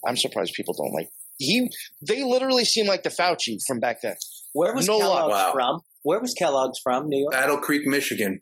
[0.07, 1.09] I'm surprised people don't like.
[1.39, 1.71] He,
[2.07, 4.17] they literally seem like the Fauci from back then.
[4.53, 5.33] Where was No Kellogg's.
[5.33, 5.53] Wow.
[5.53, 5.81] from?
[6.03, 7.09] Where was Kellogg's from?
[7.09, 7.33] New York.
[7.33, 8.41] Battle Creek, Michigan.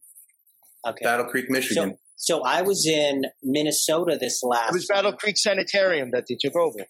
[0.86, 1.02] Okay.
[1.02, 1.96] Battle Creek, Michigan.
[2.16, 4.70] So I was in Minnesota this last.
[4.70, 6.86] It was Battle Creek Sanitarium that they took over.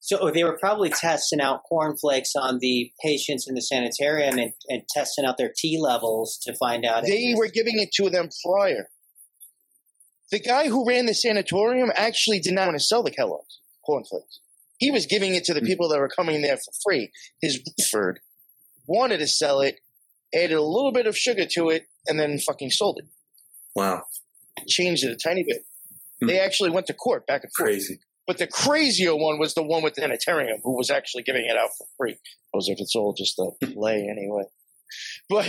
[0.00, 4.82] So they were probably testing out cornflakes on the patients in the sanitarium and, and
[4.88, 7.02] testing out their T levels to find out.
[7.02, 8.88] They this- were giving it to them prior.
[10.30, 14.40] The guy who ran the sanatorium actually did not want to sell the Kellogg's cornflakes.
[14.78, 15.66] He was giving it to the Hmm.
[15.66, 17.10] people that were coming there for free.
[17.40, 18.20] His Woodford
[18.86, 19.80] wanted to sell it,
[20.34, 23.06] added a little bit of sugar to it, and then fucking sold it.
[23.74, 24.02] wow.
[24.68, 25.66] Changed it a tiny bit.
[26.20, 26.28] Hmm.
[26.28, 27.68] They actually went to court back and forth.
[27.68, 28.00] Crazy.
[28.26, 31.56] But the crazier one was the one with the sanitarium, who was actually giving it
[31.56, 32.14] out for free.
[32.52, 34.44] I was if it's all just a play anyway.
[35.28, 35.46] But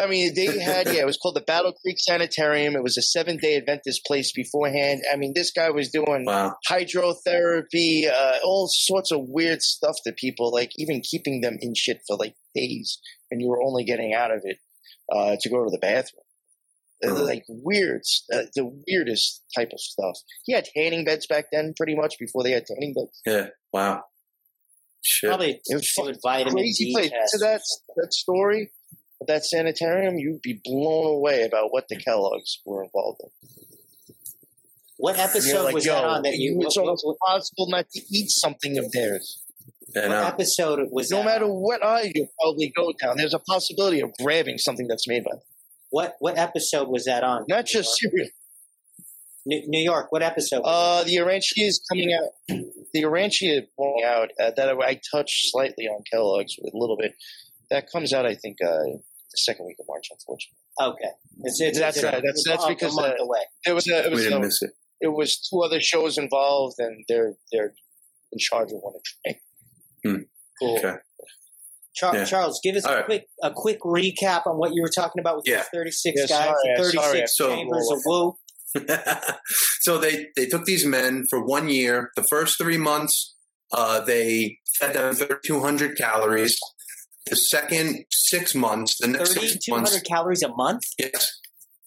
[0.00, 2.74] I mean, they had yeah, it was called the Battle Creek Sanitarium.
[2.76, 5.02] It was a seven day Adventist place beforehand.
[5.12, 6.54] I mean, this guy was doing Wow.
[6.70, 12.00] hydrotherapy, uh, all sorts of weird stuff to people, like even keeping them in shit
[12.06, 12.98] for like days,
[13.30, 14.58] and you were only getting out of it
[15.12, 16.22] uh, to go to the bathroom.
[17.02, 17.26] Uh, Mhm.
[17.26, 20.16] Like weird, uh, the weirdest type of stuff.
[20.44, 23.20] He had tanning beds back then, pretty much before they had tanning beds.
[23.24, 23.46] Yeah.
[23.72, 24.04] Wow.
[25.02, 25.28] Shit.
[25.28, 27.10] Probably It was do a vitamin Crazy D place.
[27.32, 27.62] To that
[27.96, 28.72] that story
[29.20, 33.30] of that sanitarium, you'd be blown away about what the Kellogg's were involved in.
[34.98, 36.22] What episode like, was that on?
[36.22, 36.58] That you?
[36.60, 39.42] it's What, almost impossible not to eat something of theirs.
[39.94, 40.22] Yeah, what no.
[40.24, 41.24] episode was No that?
[41.24, 45.24] matter what aisle you probably go down, there's a possibility of grabbing something that's made
[45.24, 45.40] by them.
[45.90, 47.44] What what episode was that on?
[47.48, 48.28] Not just cereal.
[49.46, 50.12] New, New York.
[50.12, 50.60] What episode?
[50.62, 52.30] was Uh, the Urantia is coming out.
[52.92, 57.14] The Urantia coming out uh, that I touched slightly on Kellogg's a little bit.
[57.70, 60.08] That comes out, I think, uh, the second week of March.
[60.10, 61.12] Unfortunately, okay.
[61.44, 62.14] It's, it's, That's it's right.
[62.14, 63.40] That's- that's a- a because, month uh, away.
[63.68, 64.70] it was a, it We was didn't a, miss it.
[65.00, 67.72] it was two other shows involved, and they're they're
[68.32, 69.02] in charge of one of
[70.04, 70.26] them.
[70.60, 70.78] Cool.
[70.78, 70.96] Okay.
[72.00, 72.24] Char- Yeah.
[72.24, 73.04] Charles, give us All a right.
[73.04, 75.64] quick a quick recap on what you were talking about with Yeah.
[75.72, 78.34] the 36 Yeah, guys, sorry, the sorry, 36 So- chambers of woo.
[79.80, 82.10] so they they took these men for one year.
[82.16, 83.34] The first three months,
[83.72, 86.56] uh, they fed them 3,200 calories.
[87.26, 90.82] The second six months, the next six 3,200 months, calories a month?
[90.98, 91.30] yes,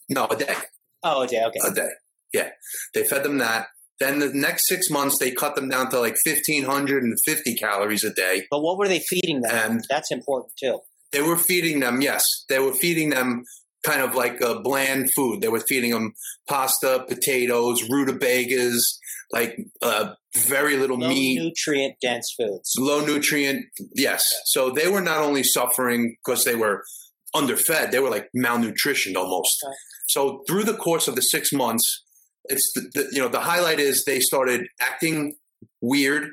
[0.10, 0.56] no, a day,
[1.04, 1.60] Oh, okay, okay.
[1.66, 1.90] a day,
[2.34, 2.50] yeah.
[2.94, 3.68] They fed them that.
[4.00, 8.44] Then the next six months, they cut them down to like 1,550 calories a day,
[8.50, 9.52] But what were they feeding them?
[9.72, 10.80] and That's important too.
[11.12, 12.02] they were feeding them.
[12.02, 13.44] Yes, they were feeding them
[13.86, 15.42] kind of like a bland food.
[15.42, 16.14] They were feeding them
[16.50, 19.00] pasta, potatoes, rutabagas,
[19.32, 22.74] like uh, very little Low meat, nutrient dense foods.
[22.78, 23.66] low nutrient.
[23.96, 26.84] Yes, so they were not only suffering because they were
[27.36, 29.58] underfed; they were like malnutritioned almost.
[29.66, 29.74] Okay.
[30.08, 32.03] So through the course of the six months,
[32.46, 35.36] it's the, the you know the highlight is they started acting
[35.82, 36.30] weird.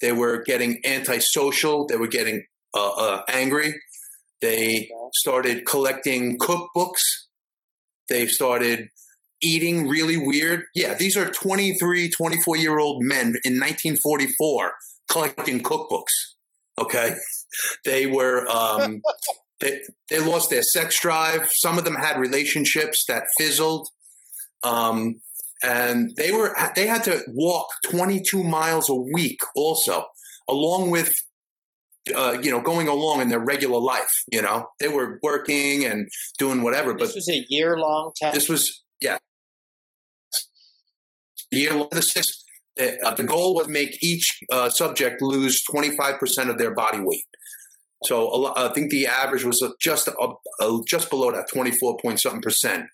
[0.00, 1.86] They were getting antisocial.
[1.86, 2.44] They were getting
[2.74, 3.74] uh, uh, angry.
[4.40, 7.02] They started collecting cookbooks.
[8.08, 8.88] They started
[9.42, 10.64] eating really weird.
[10.74, 14.72] Yeah, these are 23, 24 year old men in 1944
[15.10, 16.34] collecting cookbooks.
[16.78, 17.14] Okay.
[17.84, 19.00] They were, um,
[19.60, 21.50] they, they lost their sex drive.
[21.52, 23.88] Some of them had relationships that fizzled.
[24.62, 25.20] Um,
[25.62, 30.06] and they were, they had to walk 22 miles a week also,
[30.48, 31.12] along with
[32.14, 34.10] uh, you know, going along in their regular life.
[34.32, 38.34] You know, they were working and doing whatever, but This was a year long test.
[38.34, 39.18] this was yeah,
[41.50, 41.88] year long.
[41.90, 42.26] The six.
[42.80, 47.00] Uh, the goal was make each uh, subject lose twenty five percent of their body
[47.00, 47.24] weight.
[48.06, 50.08] So I think the average was just
[50.88, 52.86] just below that twenty four point something percent.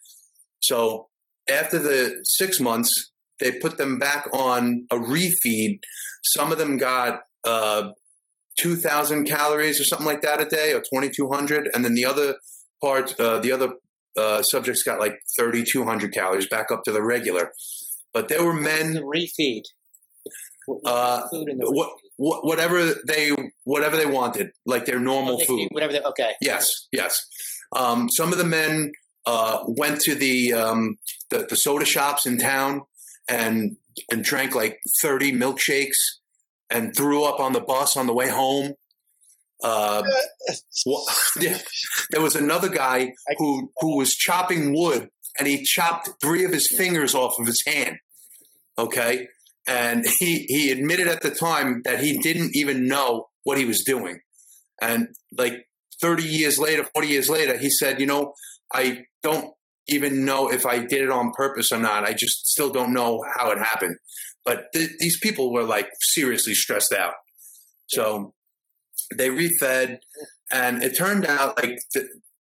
[0.60, 1.08] So
[1.50, 5.80] after the six months, they put them back on a refeed.
[6.24, 7.90] Some of them got uh,
[8.58, 12.36] 2,000 calories or something like that a day, or 2,200, and then the other
[12.82, 13.74] part, uh, the other
[14.16, 17.52] uh, subjects got like 3,200 calories, back up to the regular.
[18.14, 19.62] But there were the men, refeed.
[20.84, 23.30] Uh, food in the what, wh- whatever they
[23.64, 25.68] whatever they wanted, like their normal Oh, food.
[25.70, 25.92] Whatever.
[25.92, 26.32] They, okay.
[26.40, 27.24] Yes, yes.
[27.76, 28.90] Um, some of the men
[29.26, 30.96] uh, went to the, um,
[31.30, 32.82] the the soda shops in town
[33.28, 33.76] and
[34.10, 35.96] and drank like thirty milkshakes
[36.70, 38.74] and threw up on the bus on the way home.
[39.62, 40.02] Uh.
[42.10, 45.08] There was another guy who who was chopping wood
[45.38, 47.96] and he chopped three of his fingers off of his hand.
[48.78, 49.26] Okay,
[49.66, 53.82] and he he admitted at the time that he didn't even know what he was
[53.84, 54.20] doing,
[54.80, 55.66] and like
[56.00, 58.34] 30 years later, 40 years later, he said, you know,
[58.72, 59.48] I don't
[59.88, 62.04] even know if I did it on purpose or not.
[62.04, 63.96] I just still don't know how it happened.
[64.44, 67.14] But th- these people were like seriously stressed out.
[67.88, 68.34] So
[69.18, 69.98] they refed,
[70.52, 71.76] and it turned out like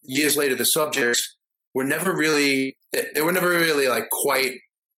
[0.03, 1.23] years later, the subjects
[1.75, 4.53] were never really, they, they were never really like quite,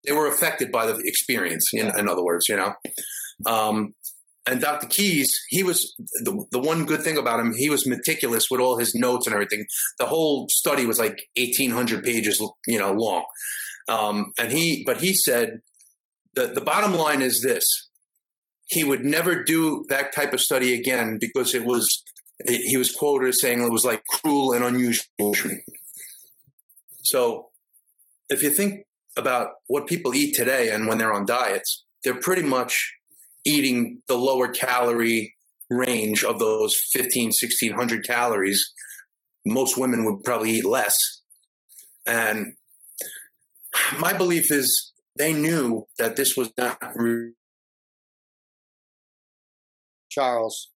[0.05, 2.73] they were affected by the experience, in, in other words, you know.
[3.47, 3.95] Um,
[4.47, 4.87] and Dr.
[4.87, 8.79] Keys, he was the, the one good thing about him, he was meticulous with all
[8.79, 9.67] his notes and everything.
[9.99, 13.25] The whole study was like 1800 pages, you know, long.
[13.89, 15.61] Um, and he, but he said
[16.35, 17.65] the, the bottom line is this.
[18.69, 22.03] He would never do that type of study again because it was,
[22.47, 25.35] he was quoted as saying it was like cruel and unusual.
[27.03, 27.49] So
[28.29, 32.43] if you think about what people eat today and when they're on diets, they're pretty
[32.43, 32.93] much
[33.47, 35.35] eating the lower calorie
[35.71, 38.73] range of those 15, 1600 calories.
[39.47, 40.97] Most women would probably eat less.
[42.07, 42.55] And
[43.99, 47.33] my belief is they knew that this was not re-
[50.11, 50.71] Charles,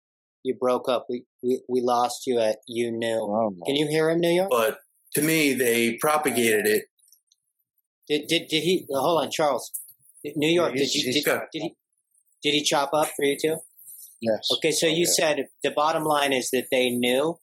[0.44, 1.06] you broke up.
[1.10, 3.20] We we, we lost you at you knew.
[3.22, 3.54] Oh.
[3.66, 4.50] Can you hear him, New York?
[4.50, 4.80] but
[5.16, 6.86] to me they propagated it
[8.08, 8.86] Did did, did he?
[8.90, 9.72] Hold on, Charles.
[10.36, 10.74] New York.
[10.74, 11.76] He's- Did you did, got- did he?
[12.44, 13.58] Did he chop up for you too?
[14.22, 14.40] Yes.
[14.58, 15.12] Okay, so you Okay.
[15.38, 17.38] said the bottom line is that they knew.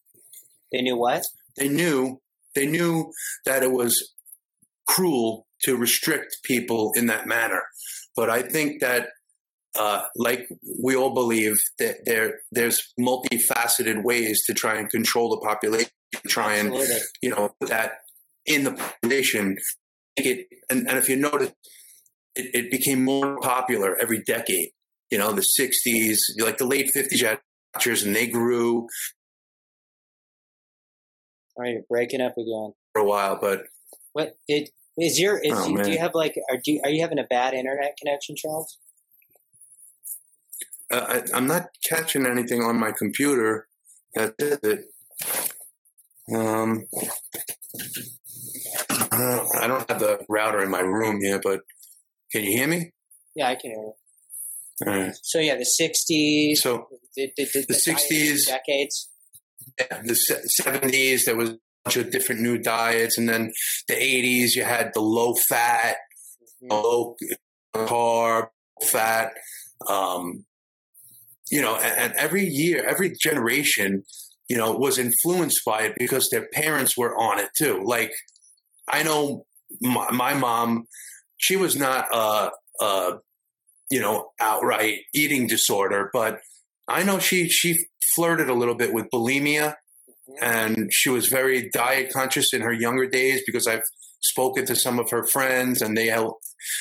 [0.73, 1.23] They knew what?
[1.57, 2.21] they knew
[2.55, 3.11] they knew
[3.47, 4.13] that it was
[4.87, 7.63] cruel to restrict people in that manner
[8.15, 9.09] but i think that
[9.79, 10.47] uh, like
[10.83, 15.89] we all believe that there there's multifaceted ways to try and control the population
[16.29, 16.97] try and Absolutely.
[17.23, 17.93] you know put that
[18.45, 19.57] in the population
[20.17, 21.53] it and, and if you notice
[22.35, 24.71] it, it became more popular every decade
[25.17, 27.41] you know the 60s like the late 50s you had
[27.75, 28.81] watchers and they grew
[31.57, 32.75] All right, you're breaking up again.
[32.93, 33.63] for a while but
[34.13, 35.39] What it is your?
[35.39, 36.35] Is Oh, do you have like?
[36.51, 38.79] Are do you, are you having a bad internet connection, Charles?
[40.93, 43.69] uh, I, I'm not catching anything on my computer.
[44.15, 44.85] That That's it.
[46.35, 46.87] Um,
[48.91, 51.61] uh, I don't have the router in my room here, but
[52.33, 52.93] can you hear me?
[53.35, 53.93] Yeah, I can hear you.
[54.85, 55.15] All right.
[55.23, 56.57] So yeah, the '60s.
[56.57, 58.47] So the, the, the, the diet 60s.
[58.47, 59.09] decades.
[59.79, 60.19] yeah, the
[60.61, 63.53] 70s, there was a bunch of different new diets, and then
[63.89, 65.97] the 80s, you had the low fat,
[66.63, 67.17] low
[67.75, 68.49] carb,
[68.83, 69.33] fat.
[69.89, 70.45] Um,
[71.51, 74.03] you know, and, and every year, every generation,
[74.49, 77.83] you know, was influenced by it because their parents were on it too.
[77.85, 78.13] Like,
[78.89, 79.47] I know
[79.81, 80.85] my, my mom,
[81.37, 83.13] she was not a, a,
[83.91, 86.41] you know, outright eating disorder, but
[86.89, 89.75] I know she she flirted a little bit with bulimia,
[90.29, 90.43] mm-hmm.
[90.43, 93.83] and she was very diet conscious in her younger days because I've
[94.21, 96.39] spoken to some of her friends, and they help,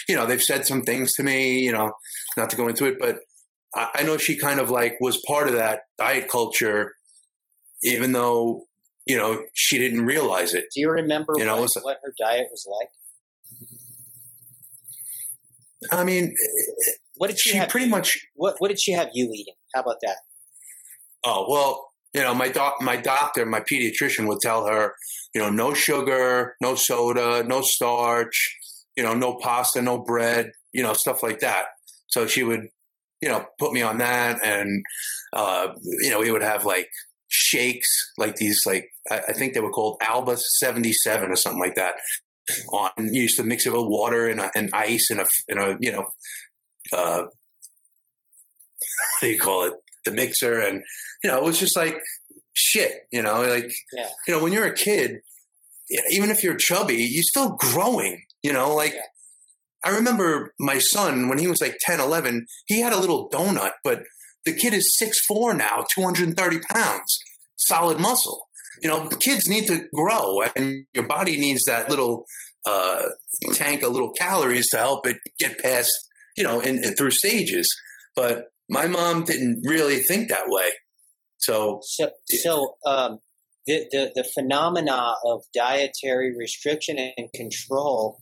[0.07, 1.91] you know, they've said some things to me, you know,
[2.37, 3.17] not to go into it, but
[3.75, 6.93] I, I know she kind of like was part of that diet culture,
[7.83, 8.65] even though
[9.05, 10.65] you know she didn't realize it.
[10.73, 12.89] Do you remember You know, what, what her diet was like?
[15.91, 16.33] I mean,
[17.17, 19.55] What did she, she pretty much What What did she have you eating?
[19.73, 20.17] How about that?
[21.23, 24.93] Oh well, you know, my doc, my doctor, my pediatrician would tell her,
[25.33, 28.55] you know, no sugar, no soda, no starch,
[28.95, 31.65] you know, no pasta, no bread, you know, stuff like that.
[32.07, 32.67] So she would,
[33.21, 34.83] you know, put me on that, and
[35.33, 35.69] uh,
[36.01, 36.87] you know, we would have like
[37.27, 41.59] shakes, like these, like I, I think they were called Alba seventy seven or something
[41.59, 41.95] like that.
[42.71, 45.77] On you used to mix it with water and, and ice and a, in a
[45.79, 46.05] you know,
[46.93, 49.73] uh, what do you call it?
[50.05, 50.83] The mixer and
[51.23, 51.97] you know, it was just like
[52.53, 54.07] shit, you know, like, Yeah.
[54.27, 55.19] you know, when you're a kid,
[56.11, 59.01] even if you're chubby, you're still growing, you know, like, Yeah.
[59.83, 63.73] I remember my son when he was like 10, 11, he had a little donut,
[63.83, 64.03] but
[64.45, 67.19] the kid is 6'4 now, 230 pounds,
[67.57, 68.44] solid muscle.
[68.81, 72.25] You know, kids need to grow and your body needs that little
[72.65, 73.03] uh,
[73.53, 75.91] tank of little calories to help it get past,
[76.35, 77.67] you know, in, in through stages.
[78.15, 80.69] But my mom didn't really think that way.
[81.37, 83.19] So So, so um,
[83.67, 88.19] the, the the phenomena of dietary restriction and control,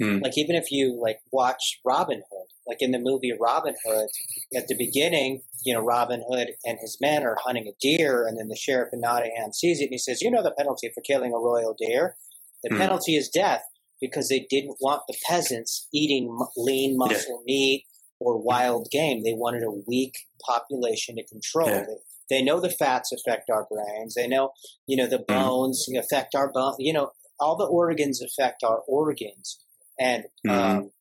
[0.00, 0.18] Hmm.
[0.22, 4.08] like even if you like watch Robin Hood, like in the movie Robin Hood,
[4.54, 8.38] at the beginning, you know, Robin Hood and his men are hunting a deer, and
[8.38, 11.00] then the sheriff in Nottingham sees it, and he says, "You know the penalty for
[11.00, 12.16] killing a royal deer?
[12.62, 12.78] The Hmm.
[12.78, 13.62] penalty is death."
[14.00, 17.86] Because they didn't want the peasants eating lean muscle meat
[18.18, 19.22] or wild game.
[19.22, 21.68] They wanted a weak population to control.
[21.68, 21.84] Yeah.
[21.86, 24.14] They, they know the fats affect our brains.
[24.14, 24.54] They know,
[24.88, 25.40] you know, the Mm-hmm.
[25.40, 26.76] bones affect our bones.
[26.80, 29.60] You know, all the organs affect our organs,
[30.00, 30.50] and Mhm.
[30.50, 30.92] um,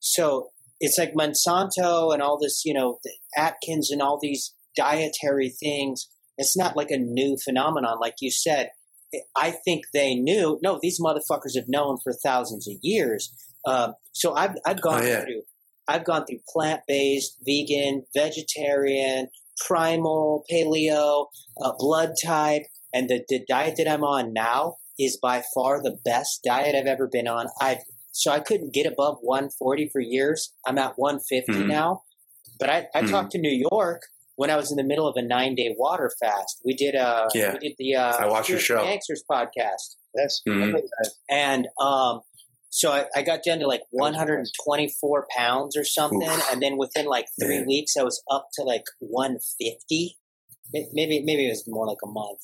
[0.00, 0.50] so
[0.82, 6.08] it's like Monsanto and all this, you know, the Atkins and all these dietary things.
[6.36, 8.70] It's not like a new phenomenon, like you said.
[9.36, 10.58] I think they knew.
[10.62, 13.32] No, these motherfuckers have known for thousands of years.
[13.66, 15.24] Um, so I've I've gone Oh, yeah.
[15.24, 15.42] through
[15.86, 19.28] I've gone through plant based, vegan, vegetarian,
[19.66, 21.26] primal, paleo,
[21.60, 22.62] uh, blood type,
[22.92, 26.86] and the, the diet that I'm on now is by far the best diet I've
[26.86, 27.46] ever been on.
[27.60, 27.82] I've
[28.12, 30.52] so I couldn't get above 140 for years.
[30.66, 31.66] I'm at 150 Mhm.
[31.66, 32.02] now.
[32.60, 33.10] But I, I Mhm.
[33.10, 34.02] talked to New York
[34.36, 36.60] when I was in the middle of a nine day water fast.
[36.64, 37.54] We did uh Yeah.
[37.54, 38.82] we did the uh I watched your show.
[38.84, 40.40] Gangsters podcast Yes.
[40.46, 40.80] Mhm.
[41.28, 42.20] and um,
[42.74, 46.50] So I, I got down to like 124 pounds or something, Oof.
[46.50, 47.66] and then within like three Man.
[47.66, 50.16] weeks, I was up to like 150.
[50.72, 52.40] Maybe maybe it was more like a month,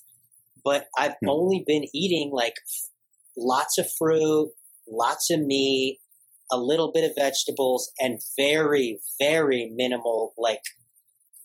[0.63, 1.31] but I've Hmm.
[1.31, 2.57] only been eating like
[3.39, 4.53] lots of fruit,
[4.91, 6.01] lots of meat,
[6.51, 10.35] a little bit of vegetables, and very very minimal.
[10.39, 10.63] Like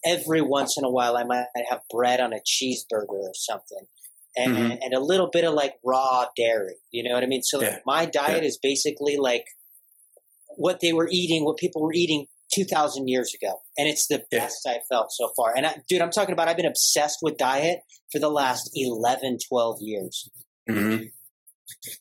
[0.06, 3.86] every once in a while, I might have bread on a cheeseburger or something.
[4.36, 4.80] And, Mhm.
[4.82, 7.44] and a little bit of like raw dairy, you know what I mean?
[7.44, 7.80] So Yeah.
[7.86, 9.46] my diet is basically like
[10.58, 13.62] what they were eating, what people were eating 2,000 years ago.
[13.78, 14.40] And it's the Yeah.
[14.40, 15.56] best I felt so far.
[15.56, 17.82] And I, dude, I'm talking about, I've been obsessed with diet
[18.12, 20.30] for the last 11, 12 years.
[20.68, 21.04] hmm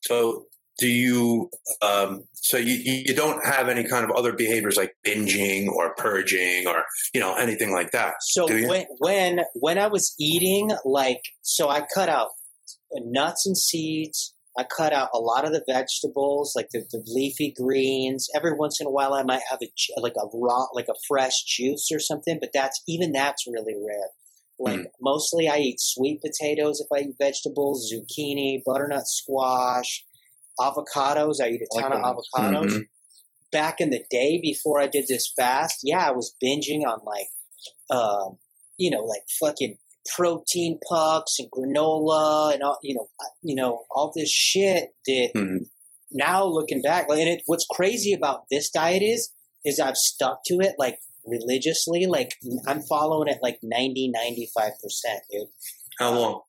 [0.03, 0.47] So
[0.79, 1.51] do you?
[1.81, 6.66] Um, so you you don't have any kind of other behaviors like binging or purging
[6.66, 8.14] or you know anything like that.
[8.20, 12.29] So when, when, when I was eating, like, so I cut out
[12.95, 14.35] nuts and seeds.
[14.59, 18.29] I cut out a lot of the vegetables, like the, the leafy greens.
[18.37, 21.43] Every once in a while, I might have a like a raw, like a fresh
[21.45, 24.11] juice or something, but that's even that's really rare.
[24.59, 24.87] Like Mm.
[25.01, 30.05] mostly, I eat sweet potatoes if I eat vegetables, zucchini, butternut squash,
[30.61, 31.36] avocados.
[31.42, 32.70] I eat a I like ton of avocados.
[32.72, 32.88] Mhm.
[33.50, 37.28] Back in the day, before I did this fast, yeah, I was binging on like,
[37.90, 38.38] um,
[38.78, 39.76] you know, like fucking
[40.14, 43.09] protein pucks and granola and all, you know,
[43.42, 45.66] you know, all this shit that Mhm.
[46.11, 49.30] now looking back, and it, what's crazy about this diet is,
[49.64, 52.07] is I've stuck to it like religiously.
[52.07, 52.34] Like
[52.66, 55.48] I'm following it like 90, 95 percent, dude.
[55.98, 56.40] How long?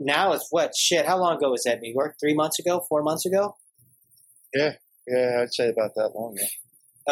[0.00, 1.06] Now it's what shit?
[1.06, 1.80] How long ago was that?
[1.80, 2.16] New York?
[2.20, 2.84] Three months ago?
[2.88, 3.56] Four months ago?
[4.54, 4.74] Yeah,
[5.06, 6.36] yeah, I'd say about that long.
[6.38, 6.46] Yeah.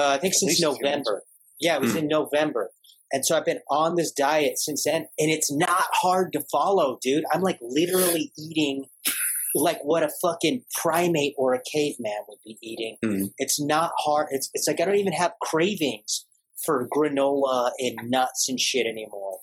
[0.03, 0.83] Uh, I think At since least a few months.
[0.85, 1.23] November.
[1.61, 1.99] Yeah, it was Hmm.
[1.99, 2.71] in November.
[3.13, 6.99] And so I've been on this diet since then, and it's not hard to follow,
[7.03, 7.25] dude.
[7.33, 8.87] I'm like literally eating
[9.53, 12.99] like what a fucking primate or a caveman would be eating.
[13.05, 13.25] Hmm.
[13.39, 14.29] It's not hard.
[14.31, 16.25] It's it's like I don't even have cravings
[16.65, 19.39] for granola and nuts and shit anymore.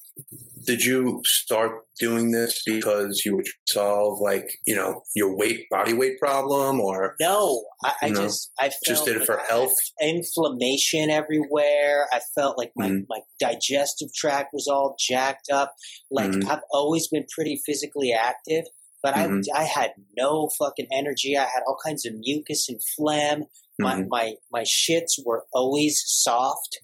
[0.66, 5.94] Did you start doing this because you would solve like you know your weight body
[5.94, 8.22] weight problem or No, I, I No.
[8.24, 9.74] just I felt just did it for health?
[10.02, 12.08] inflammation everywhere.
[12.12, 13.06] I felt like my, Mhm.
[13.10, 15.74] my digestive tract was all jacked up.
[16.12, 16.50] Like Mhm.
[16.50, 18.66] I've always been pretty physically active,
[19.04, 19.44] but Mhm.
[19.54, 21.38] I I had no fucking energy.
[21.38, 23.46] I had all kinds of mucus and phlegm.
[23.80, 24.08] My Mhm.
[24.10, 26.80] my my shits were always soft.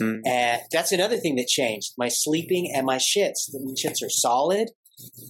[0.00, 0.20] Mhm.
[0.26, 1.92] And that's another thing that changed.
[1.98, 3.50] My sleeping and my shits.
[3.52, 4.70] The shits are solid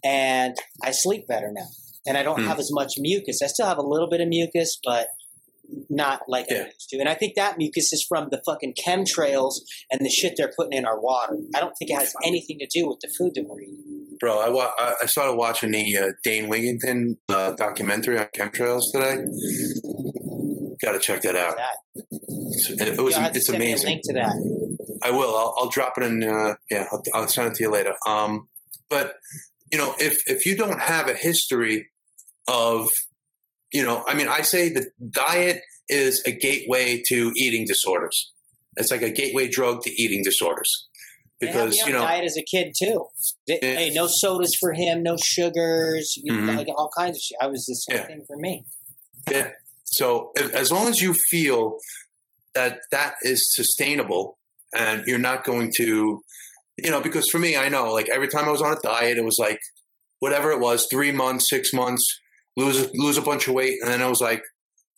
[0.05, 1.69] and I sleep better now.
[2.07, 2.49] And I don't Hmm.
[2.49, 3.41] have as much mucus.
[3.43, 5.09] I still have a little bit of mucus, but
[5.89, 6.65] not like I Yeah.
[6.67, 6.99] used to.
[6.99, 9.55] And I think that mucus is from the fucking chemtrails
[9.91, 11.39] and the shit they're putting in our water.
[11.55, 14.17] I don't think it has anything to do with the food that we're eating.
[14.21, 18.83] Bro, I, wa- I I started watching the uh, Dane Wigington uh, documentary on chemtrails
[18.93, 19.25] today.
[20.85, 21.57] Got to check that out.
[21.57, 21.77] That.
[22.13, 23.89] It's, it was, You'll have to it's amazing.
[23.89, 24.99] link to that.
[25.03, 25.35] I will.
[25.37, 26.23] I'll, I'll drop it in.
[26.23, 27.95] Uh, yeah, I'll, I'll send it to you later.
[28.07, 28.49] Um,
[28.91, 29.15] but
[29.73, 31.89] you know, if if you don't have a history
[32.49, 32.89] of,
[33.73, 38.33] you know, I mean, I say that diet is a gateway to eating disorders.
[38.77, 40.89] It's like a gateway drug to eating disorders
[41.41, 43.07] because you know, diet as a kid too.
[43.47, 43.57] Yeah.
[43.61, 46.57] Hey, no sodas for him, no sugars, you know, Mhm.
[46.57, 47.37] like all kinds of shit.
[47.41, 48.07] I was the same Yeah.
[48.07, 48.65] thing for me.
[49.31, 49.51] Yeah.
[49.97, 51.77] So as long as you feel
[52.55, 54.39] that that is sustainable
[54.77, 56.21] and you're not going to,
[56.79, 59.19] you know, because for me, I know like every time I was on a diet,
[59.19, 59.59] it was like
[60.21, 62.05] whatever it was, three months, six months,
[62.57, 64.43] lose lose a bunch of weight, and then I was like,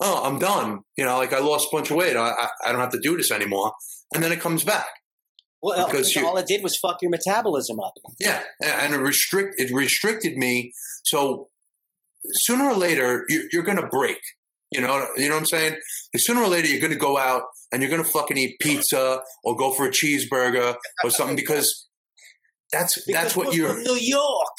[0.01, 0.81] oh, I'm done.
[0.97, 2.17] You know, like I lost a bunch of weight.
[2.17, 3.73] I I, I don't have to do this anymore,
[4.15, 4.87] and then it comes back.
[5.63, 7.95] Well, Because because you- all it did was fuck your metabolism up.
[8.21, 10.73] Yeah, and it restrict it restricted me.
[11.05, 11.49] So
[12.33, 14.19] sooner or later, you're, you're going to break.
[14.73, 15.73] You know, you know what I'm saying?
[15.73, 17.43] Like, sooner or later, you're going to go out
[17.73, 21.87] and you're going to fucking eat pizza or go for a cheeseburger or something because
[22.73, 23.81] that's that's what you're.
[23.83, 24.49] New York.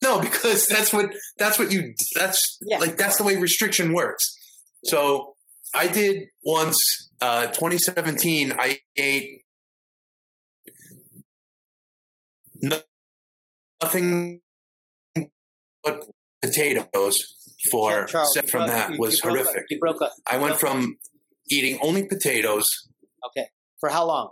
[0.00, 2.78] No, because that's what that's what you that's Yeah.
[2.78, 4.32] like that's the way restriction works.
[4.84, 5.34] So
[5.74, 6.78] I did once,
[7.20, 8.52] uh, 2017.
[8.56, 9.42] I ate
[13.82, 14.40] nothing
[15.82, 16.04] but
[16.42, 17.37] potatoes
[17.70, 19.64] for Charles, you from broke- that you- was you horrific.
[19.70, 20.12] you broke up.
[20.26, 20.96] I went from
[21.50, 22.68] eating only potatoes.
[23.26, 23.48] Okay.
[23.80, 24.30] For how long?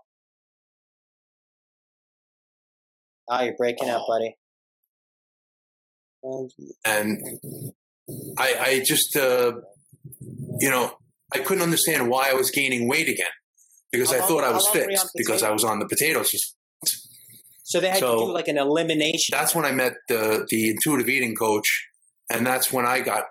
[3.28, 4.36] Oh, you're breaking up, buddy.
[6.84, 7.20] and
[8.38, 9.52] I, I just, uh,
[10.60, 10.96] you know,
[11.32, 13.26] I couldn't understand why I was gaining weight again
[13.92, 16.32] because How I long- thought I was fixed because I was on the potatoes.
[17.64, 19.32] So they had So- to do like an elimination.
[19.32, 21.66] That's when I met the the intuitive eating coach,
[22.30, 23.24] and that's when I got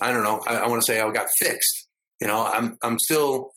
[0.00, 0.40] I don't know.
[0.46, 1.88] I, I want to say I got fixed.
[2.20, 3.50] You know, I'm I'm still.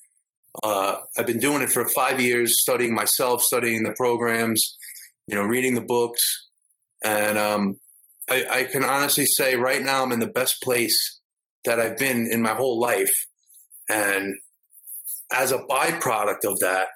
[0.63, 4.78] Uh, I've been doing it for five years, studying myself, studying the programs,
[5.28, 6.21] you know, reading the books,
[7.03, 7.76] and um,
[8.30, 10.97] I, I can honestly say right now I'm in the best place
[11.65, 13.11] that I've been in my whole life,
[13.89, 14.34] and
[15.32, 16.88] as a byproduct of that,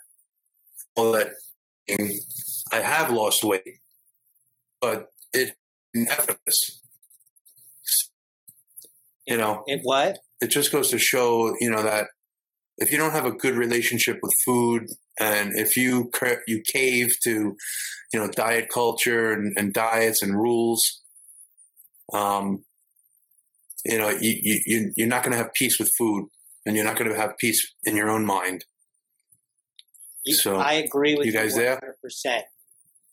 [0.95, 1.31] well, that
[2.71, 3.79] I have lost weight,
[4.79, 5.55] but it
[5.95, 6.78] effortless.
[9.29, 10.17] You know, It what?
[10.41, 12.07] it just goes to show, you know, that
[12.79, 14.87] if you don't have a good relationship with food,
[15.19, 16.09] and if you
[16.47, 17.55] you cave to,
[18.11, 21.01] you know, diet culture and, and diets and rules,
[22.13, 22.63] um,
[23.85, 26.27] you know, you, you you- you're not going to have peace with food,
[26.65, 28.65] and you're not going to have peace in your own mind.
[30.25, 31.79] You- So, I agree with you guys there?
[32.03, 32.43] 100%.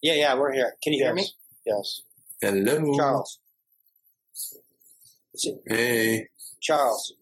[0.02, 0.76] Yeah, yeah, we're here.
[0.82, 1.28] Can you hear me?
[1.66, 2.00] Yes.
[2.40, 3.38] Hello, Charles.
[5.36, 6.28] Is it- Hey,
[6.60, 7.12] Charles.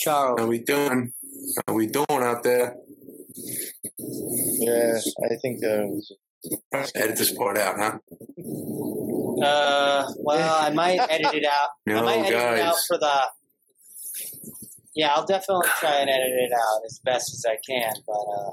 [0.00, 0.38] Charles.
[0.40, 1.12] how we doing?
[1.66, 2.76] How we doing out there?
[3.96, 4.98] Yeah,
[5.30, 5.86] I think uh,
[6.94, 7.98] Edit this part out, huh?
[9.42, 11.70] Uh, well, I might edit it out.
[11.86, 12.86] I No, might edit it out guys.
[12.86, 13.22] for the.
[14.94, 17.94] Yeah, I'll definitely try and edit it out as best as I can.
[18.06, 18.50] But Uh,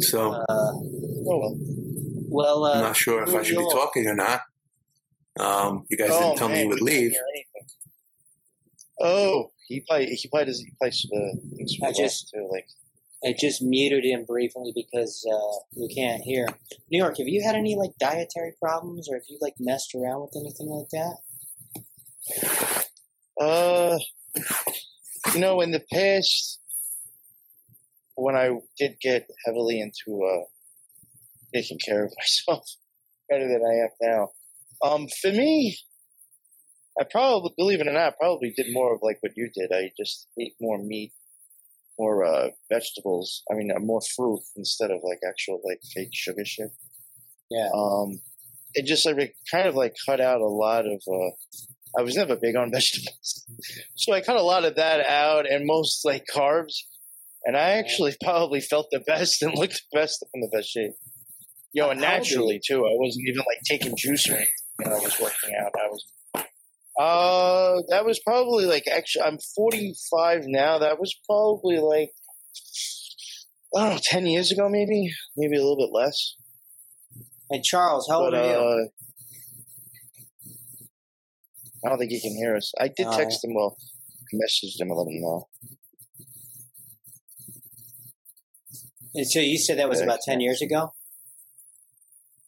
[0.00, 1.56] So uh, oh well.
[2.28, 4.42] well, uh, I'm not sure if I should be talking or not.
[5.38, 7.12] Um, you guys Oh, didn't tell me man, you would leave.
[9.00, 10.08] Oh, he played.
[10.08, 12.48] he probably doesn't he plays the things for I just- too.
[12.50, 12.66] Like
[13.24, 16.46] I just muted him briefly because uh, we can't hear.
[16.90, 20.20] New York, have you had any like dietary problems, or have you like messed around
[20.22, 21.16] with anything like that?
[23.40, 23.98] Uh,
[25.34, 26.60] you know, in the past,
[28.14, 30.44] when I did get heavily into uh,
[31.54, 32.68] taking care of myself
[33.28, 34.28] better than I am now,
[34.82, 35.78] um, for me,
[36.98, 39.70] I probably, believe it or not, probably did more of like what you did.
[39.72, 41.12] I just ate more meat,
[41.98, 43.42] more uh, vegetables.
[43.50, 46.70] I mean, uh, more fruit instead of like actual like fake sugar shit.
[47.50, 47.68] Yeah.
[47.74, 48.20] Um,
[48.74, 51.00] it just like kind of like cut out a lot of.
[51.06, 51.30] Uh,
[51.98, 53.44] I was never big on vegetables,
[53.94, 56.74] so I cut a lot of that out and most like carbs.
[57.44, 60.92] And I actually probably felt the best and looked the best in the best shape.
[61.72, 62.30] Yo, know, and How old are you?
[62.30, 62.84] naturally too.
[62.84, 64.52] I wasn't even like taking juice or anything
[64.82, 65.72] when I was working out.
[65.78, 66.04] I was.
[67.00, 69.22] Uh, that was probably like actually.
[69.22, 70.78] I'm 45 now.
[70.78, 72.10] That was probably like
[73.76, 76.36] I don't know, 10 years ago, maybe, maybe a little bit less.
[77.50, 78.58] And Charles, how old But are you?
[78.58, 78.88] uh,
[81.84, 82.72] I don't think he can hear us.
[82.80, 83.16] I did Oh.
[83.16, 83.54] text him.
[83.54, 83.76] Well,
[84.34, 85.48] messaged him and let him know.
[89.14, 90.94] And so you said that was about ten years ago.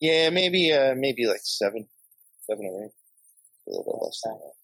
[0.00, 1.88] Yeah, maybe, uh, maybe like seven,
[2.50, 2.92] seven or eight,
[3.66, 4.54] a little bit less than that.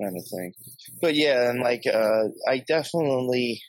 [0.00, 0.54] Trying to think,
[1.00, 3.62] but yeah, and like, uh, I definitely,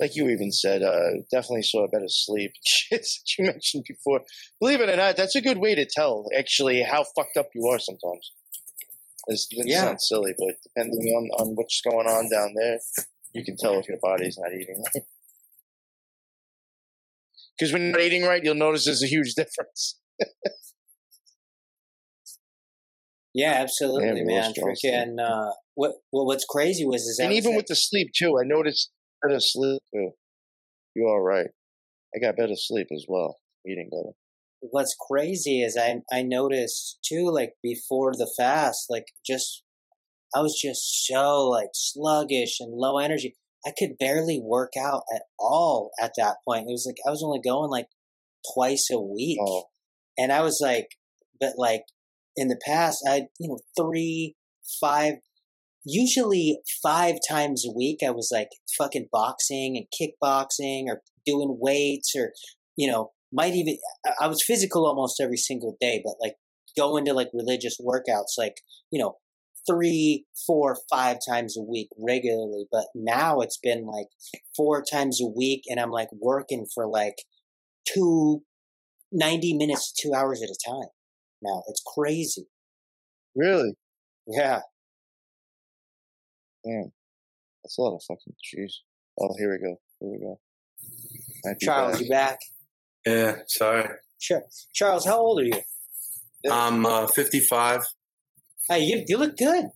[0.00, 2.52] like you even said, uh, definitely saw a better sleep.
[2.66, 3.06] Shit
[3.38, 4.22] you mentioned before.
[4.60, 7.66] Believe it or not, that's a good way to tell actually how fucked up you
[7.68, 8.32] are sometimes.
[9.28, 9.82] It's, it Yeah.
[9.82, 12.78] sounds silly, but depending on, on what's going on down there,
[13.34, 15.04] you can tell if your body's not eating right.
[17.56, 19.98] Because when you're not eating right, you'll notice there's a huge difference.
[23.34, 24.52] Yeah, absolutely, man.
[24.54, 25.92] Freaking uh, what?
[26.12, 28.90] Well, what's crazy was is that and even with the sleep too, I noticed
[29.22, 30.10] better sleep too.
[30.94, 31.46] You all right?
[32.14, 34.14] I got better sleep as well, eating better.
[34.60, 39.62] what's crazy is I I noticed too, like before the fast, like just
[40.34, 43.36] I was just so like sluggish and low energy.
[43.64, 46.62] I could barely work out at all at that point.
[46.68, 47.86] It was like I was only going like
[48.54, 49.64] twice a week, Oh,
[50.18, 50.88] and I was like,
[51.38, 51.82] but like
[52.36, 54.36] in the past, I you know three,
[54.80, 55.14] five,
[55.84, 57.98] usually five times a week.
[58.06, 62.32] I was like fucking boxing and kickboxing or doing weights or
[62.76, 63.78] you know might even
[64.20, 66.34] I- was physical almost every single day, but like
[66.76, 68.56] going to like religious workouts, like
[68.90, 69.16] you know
[69.68, 72.66] three, four, five times a week regularly.
[72.70, 74.06] But now it's been like
[74.56, 77.16] four times a week, and I'm like working for like
[77.86, 78.42] two,
[79.12, 80.88] 90 minutes two hours at a time.
[81.42, 82.46] Now it's crazy.
[83.34, 83.74] really?
[84.26, 84.60] Yeah.
[86.64, 86.92] Damn,
[87.62, 88.82] that's a lot of fucking cheese.
[89.18, 89.76] Oh, here we go.
[90.00, 90.38] Here we go.
[91.44, 92.02] Might be Charles, back.
[92.02, 92.38] you back?
[93.06, 93.88] Yeah, sorry.
[94.18, 94.42] Sure.
[94.74, 95.60] Charles, how old are you?
[96.50, 97.80] I'm uh, 55.
[98.68, 99.66] Hey, you, you look good.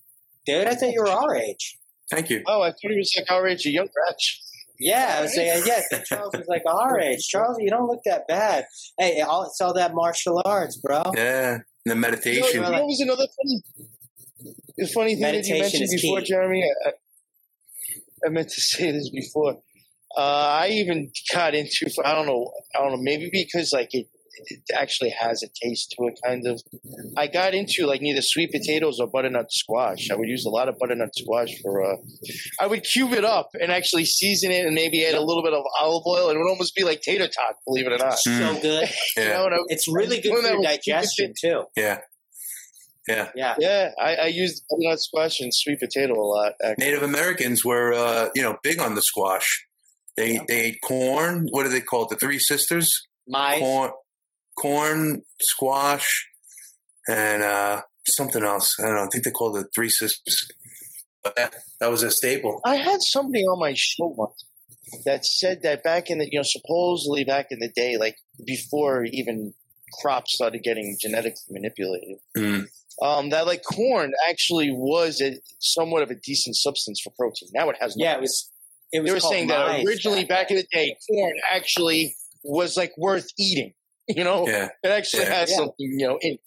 [0.47, 1.79] Dude, I thought you were our age.
[2.11, 2.43] Thank you.
[2.47, 4.41] Oh, I thought he was like our age, a young age.
[4.81, 7.27] Yeah, I was saying, yes, Charles was like "All right, age.
[7.29, 8.64] Charles, you don't look that bad.
[8.99, 11.03] Hey, all, it's all that martial arts, bro.
[11.16, 12.45] Yeah, the You know, meditation.
[12.55, 13.62] you know what was another funny,
[14.77, 16.27] the funny thing that you mentioned before, key.
[16.27, 16.64] Jeremy?
[16.87, 16.91] I,
[18.27, 19.59] I meant to say this before.
[20.16, 20.20] Uh,
[20.61, 21.91] I even got into.
[22.05, 22.51] I don't know.
[22.75, 23.03] I don't know.
[23.03, 24.07] Maybe because like it,
[24.47, 26.61] it actually has a taste to it, kind of.
[27.16, 30.11] I got into like neither sweet potatoes or butternut squash.
[30.11, 31.82] I would use a lot of butternut squash for.
[31.85, 31.97] Uh,
[32.61, 35.53] I would cube it up and actually season it, and maybe add a little bit
[35.55, 37.55] of olive oil, and it would almost be like tater tot.
[37.66, 38.18] Believe it or not.
[38.26, 38.55] Mm.
[38.55, 38.89] So good.
[39.16, 41.64] You Yeah, know, I- It's really good Doing for your digestion too.
[41.76, 42.01] yeah,
[43.09, 43.28] yeah.
[43.35, 43.55] Yeah.
[43.59, 46.53] Yeah, I, I used butternut squash and sweet potato a lot.
[46.64, 46.85] Actually.
[46.87, 49.66] Native Americans were, uh, you know, big on the squash.
[50.16, 51.49] They they ate corn.
[51.51, 52.09] What do they call it?
[52.11, 52.93] The Three Sisters.
[53.26, 53.91] My Corn,
[54.59, 56.26] corn, squash,
[57.09, 58.76] and uh, something else.
[58.78, 59.05] I don't know.
[59.05, 60.48] I think they called it Three Sisters.
[61.22, 62.61] But that, that was a staple.
[62.64, 64.44] I had somebody on my show once
[65.07, 69.05] that said that back in the, you know, supposedly back in the day, like before
[69.05, 69.55] even
[70.02, 72.66] crops started getting genetically manipulated, Mm.
[73.02, 77.48] um, that like corn actually was a, somewhat of a decent substance for protein.
[77.55, 77.96] Now it has.
[77.96, 78.05] no.
[78.05, 78.50] yeah, it was.
[78.92, 82.92] It was They were saying that originally back in the day, corn actually was like
[82.98, 83.72] worth eating.
[84.09, 85.34] You know, Yeah, it actually Yeah.
[85.34, 85.57] has Yeah.
[85.57, 86.38] something, you know, in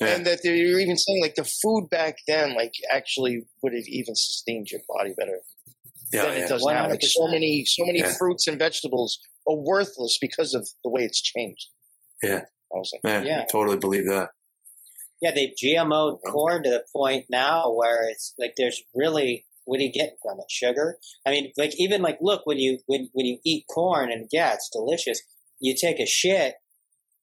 [0.00, 0.14] Yeah.
[0.14, 3.88] and that they were even saying like the food back then, like actually would have
[3.88, 5.40] even sustained your body better
[6.12, 6.48] yeah, than it yeah.
[6.48, 6.88] does now.
[6.88, 8.14] Like so many, so many Yeah.
[8.16, 9.18] fruits and vegetables
[9.48, 11.68] are worthless because of the way it's changed.
[12.22, 12.42] Yeah.
[12.72, 13.44] I was like, yeah, Yeah.
[13.50, 14.30] Totally believe that.
[15.22, 19.82] Yeah, they've GMO'd corn to the point now where it's like there's really what are
[19.82, 20.48] you getting from it?
[20.48, 20.98] Sugar?
[21.26, 24.52] I mean, like even like look when you when when you eat corn and yeah,
[24.54, 25.20] it's delicious.
[25.58, 26.54] You take a shit,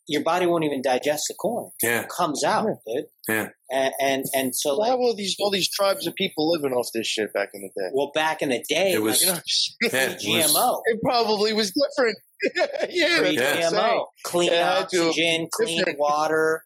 [0.08, 1.72] your body won't even digest the corn.
[1.82, 3.06] Yeah, It comes out, dude.
[3.30, 3.49] Yeah.
[3.72, 6.74] And and, and so so like how were these all these tribes of people living
[6.74, 7.89] off this shit back in the day?
[7.93, 9.39] well back in the day It was- You know,
[9.82, 10.82] yeah, it was- GMO.
[10.86, 12.18] it probably was different.
[12.89, 13.70] yeah, yeah.
[13.72, 14.06] GMO.
[14.24, 15.99] Clean It had to- oxygen, clean different.
[15.99, 16.64] water,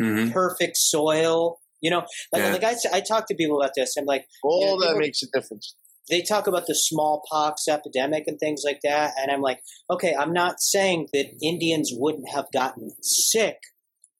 [0.00, 1.58] hmm perfect soil.
[1.80, 2.52] You know, like, Yeah.
[2.52, 3.96] like I, s- I talk to people about this.
[3.96, 5.74] I'm like, All Yeah, that people- makes a difference.
[6.10, 10.32] They talk about the smallpox epidemic and things like that and i'm like okay i'm
[10.32, 13.56] not saying that indians wouldn't have gotten sick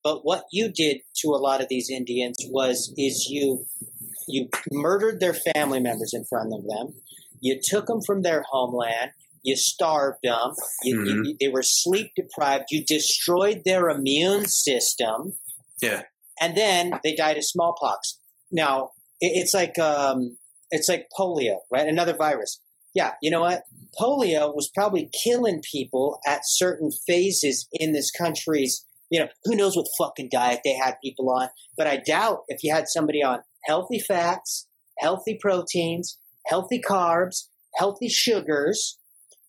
[0.02, 3.64] but what you did to a lot of these indians was is you
[4.26, 6.94] you murdered their family members in front of them
[7.40, 9.10] you took them from their homeland
[9.44, 15.34] you starved them you, you- you- they were sleep deprived you destroyed their immune system.
[15.80, 16.02] Yeah.
[16.40, 18.18] and then they died of smallpox.
[18.50, 20.37] Now it, it's like um,
[20.70, 21.86] it's like polio, right?
[21.86, 22.60] Another virus.
[22.94, 23.62] Yeah, you know what?
[24.00, 28.84] Polio was probably killing people at certain phases in this country's.
[29.10, 31.48] You know, who knows what fucking diet they had people on?
[31.76, 34.66] But I doubt if you had somebody on healthy fats,
[34.98, 38.98] healthy proteins, healthy carbs, healthy sugars,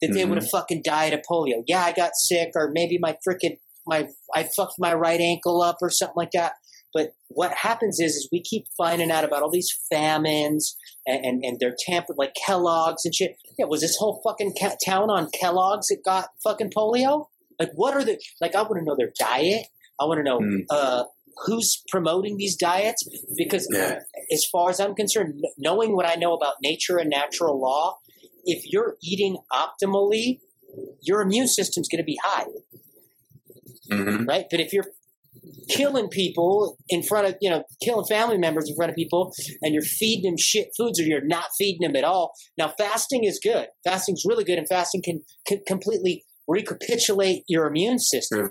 [0.01, 0.30] that they Mhm.
[0.30, 1.63] would have fucking died of polio.
[1.67, 5.78] Yeah, I got sick, or maybe my freaking my I fucked my right ankle up
[5.82, 6.53] or something like that.
[6.94, 10.76] But what happens is, is we keep finding out about all these famines
[11.06, 13.38] and, and, and they're tampered like Kellogg's and shit.
[13.58, 17.26] Yeah, was this whole fucking ca- town on Kellogg's that got fucking polio?
[17.60, 18.56] Like, what are the like?
[18.56, 19.68] I want to know their diet.
[20.00, 20.62] I want to know Mm.
[20.70, 21.04] uh,
[21.46, 23.04] who's promoting these diets
[23.38, 24.00] because, Yeah.
[24.34, 27.98] as far as I'm concerned, knowing what I know about nature and natural law,
[28.46, 30.40] if you're eating optimally,
[31.02, 32.46] your immune system's going to be high
[33.92, 34.46] hmm right?
[34.50, 34.86] But if you're
[35.70, 39.32] killing people in front of, you know, killing family members in front of people
[39.62, 42.34] and you're feeding them shit foods or you're not feeding them at all.
[42.58, 43.68] Now, fasting is good.
[43.84, 48.50] Fasting's really good, and fasting can, can completely recapitulate your immune system,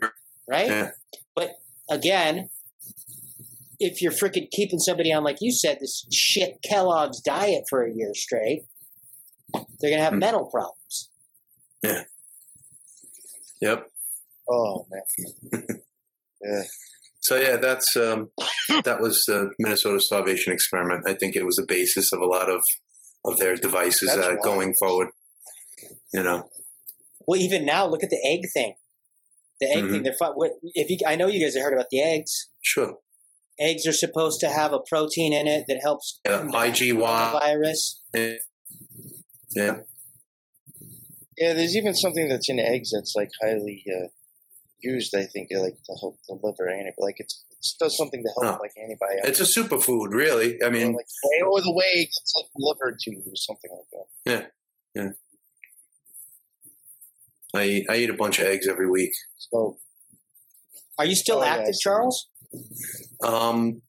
[0.49, 0.68] right?
[0.68, 0.91] Yeah.
[1.34, 1.51] But
[1.91, 2.51] again,
[3.80, 7.93] if you're freaking keeping somebody on, like you said, this shit Kellogg's diet for a
[7.93, 8.62] year straight,
[9.53, 10.18] they're going to have Hmm.
[10.20, 11.11] mental problems.
[11.82, 12.03] Yeah.
[13.61, 13.91] Yep.
[14.51, 15.62] Oh man.
[16.43, 16.62] yeah.
[17.20, 18.30] So yeah, that's um,
[18.84, 21.05] that was the Minnesota starvation experiment.
[21.07, 22.62] I think it was the basis of a lot of
[23.24, 25.09] of their devices uh, going forward.
[26.12, 26.49] You know,
[27.26, 28.74] Well, even now, look at the egg thing.
[29.61, 29.91] The egg Mhm.
[29.91, 30.03] thing.
[30.05, 32.32] They're fi- what, if you, I know you guys have heard about the eggs.
[32.62, 32.99] sure.
[33.61, 36.97] Eggs are supposed to have a protein in it that helps Yeah, IgY.
[37.32, 38.03] virus.
[38.14, 38.34] Yeah.
[39.51, 39.76] Yeah.
[41.36, 44.09] Yeah, there's even something that's in eggs that's like highly uh,
[44.80, 45.14] used.
[45.14, 48.58] I think like to help the liver and like it's it does something to help
[48.58, 48.62] Oh.
[48.62, 49.40] like antibiotics.
[49.40, 50.62] It's a superfood, really.
[50.62, 51.06] I or, mean, like
[51.46, 53.90] or the way it gets like delivered to you or something like
[54.24, 55.16] that.
[57.54, 59.12] I eat, I eat a bunch of eggs every week.
[59.38, 59.78] So
[60.98, 61.80] Are you still Oh, active, see.
[61.82, 62.28] Charles?
[63.24, 63.82] Um,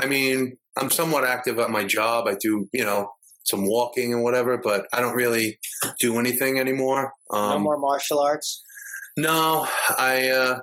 [0.00, 2.26] I mean, I'm somewhat active at my job.
[2.26, 3.10] I do, you know,
[3.44, 5.58] some walking and whatever, but I don't really
[6.00, 7.12] do anything anymore.
[7.30, 8.63] Um, no more martial arts.
[9.16, 9.66] No,
[9.98, 10.58] I uh,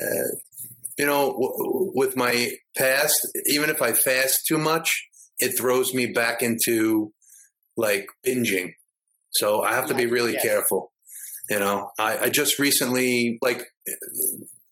[0.00, 0.28] uh,
[0.98, 5.06] you know, w- with my past, even if I fast too much,
[5.38, 7.12] it throws me back into
[7.76, 8.72] like binging.
[9.32, 10.42] So I have to be really Yes.
[10.42, 10.92] careful.
[11.50, 13.64] You know, I, I just recently, like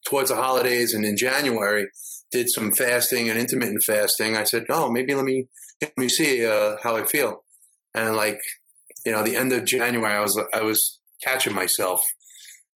[0.06, 1.88] towards the holidays and in January,
[2.30, 4.36] did some fasting and intermittent fasting.
[4.36, 5.46] I said, oh, maybe let me
[5.80, 7.44] let me see uh, how I feel.
[7.94, 8.40] And like,
[9.06, 12.00] you know, the end of January, I was I was catching myself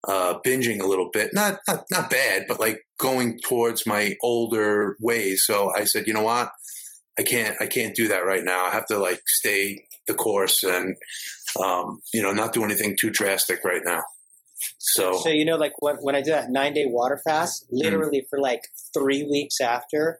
[0.07, 1.31] uh, binging a little bit.
[1.33, 5.43] Not, not not bad, but like going towards my older ways.
[5.45, 6.51] So I said, you know what?
[7.19, 8.65] I can't I can't do that right now.
[8.65, 10.95] I have to like stay the course and
[11.63, 14.01] um, you know not do anything too drastic right now.
[14.77, 18.25] So, So you know, like when when I did that nine day water fast, literally
[18.29, 18.61] for like
[18.93, 20.19] three weeks after,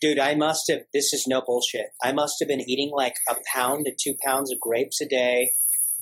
[0.00, 0.80] dude, I must have.
[0.92, 1.86] This is no bullshit.
[2.02, 5.52] I must have been eating like a pound to two pounds of grapes a day,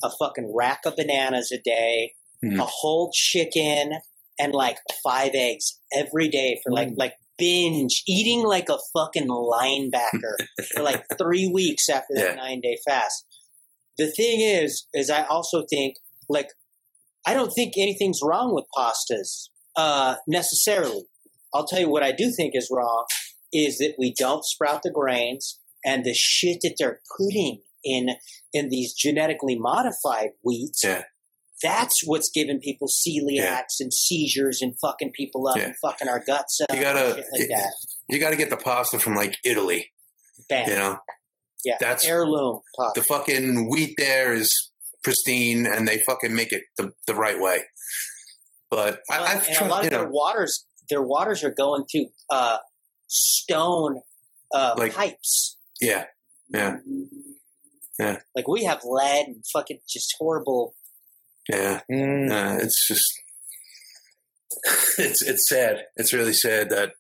[0.03, 2.13] a fucking rack of bananas a day,
[2.45, 2.61] Mhm.
[2.61, 3.93] a whole chicken,
[4.39, 10.37] and like five eggs every day for like like binge eating like a fucking linebacker
[10.73, 12.35] for like three weeks after that Yeah.
[12.35, 13.25] nine day fast.
[13.99, 15.97] The thing is, is I also think
[16.29, 16.51] like
[17.27, 21.05] I don't think anything's wrong with pastas uh, necessarily.
[21.55, 23.07] I'll tell you what I do think is wrong
[23.53, 28.11] is that we don't sprout the grains and the shit that they're putting in
[28.53, 30.83] in these genetically modified wheats.
[30.85, 31.05] Yeah.
[31.65, 35.65] That's what's giving people celiacs and seizures and fucking people up Yeah.
[35.65, 37.73] and fucking our guts up You gotta- and shit like that.
[38.09, 39.91] you got to get the pasta from like Italy.
[40.49, 40.69] Bam.
[40.69, 40.99] You know,
[41.65, 41.77] yeah.
[41.81, 43.01] that's- heirloom pasta.
[43.01, 44.53] the fucking wheat there is
[45.03, 47.65] pristine, and they fucking make it the, the right way.
[48.71, 51.85] But I, Well, I've and a lot of their know, waters, their waters are going
[51.91, 52.59] through uh,
[53.09, 54.03] stone
[54.53, 55.57] uh, Like- pipes.
[55.81, 56.05] yeah,
[56.53, 56.77] yeah,
[57.99, 58.19] Yeah.
[58.37, 60.75] Like we have lead and fucking just horrible.
[61.49, 61.81] Yeah.
[61.91, 62.31] Mm.
[62.31, 63.05] Uh, it's just
[64.99, 65.85] it's it's sad.
[65.97, 66.93] It's really sad that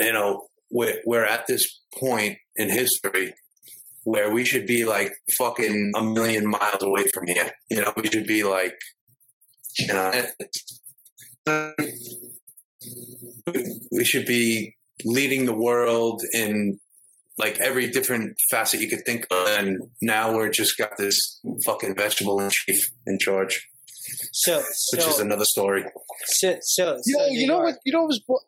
[0.00, 3.34] you know we're we're at this point in history
[4.04, 7.50] where we should be like fucking a million miles away from here.
[7.70, 8.76] You know, we should be like
[9.78, 10.24] you know
[13.92, 14.74] we should be
[15.04, 16.78] leading the world in
[17.38, 21.94] like every different facet you could think of and now we're just got this fucking
[21.96, 23.68] vegetable in chief in charge
[24.32, 24.62] So,
[24.92, 25.84] which is another story
[26.26, 27.78] so, so, You know, New you know York, what?
[27.84, 28.20] You know what was.
[28.20, 28.40] bo-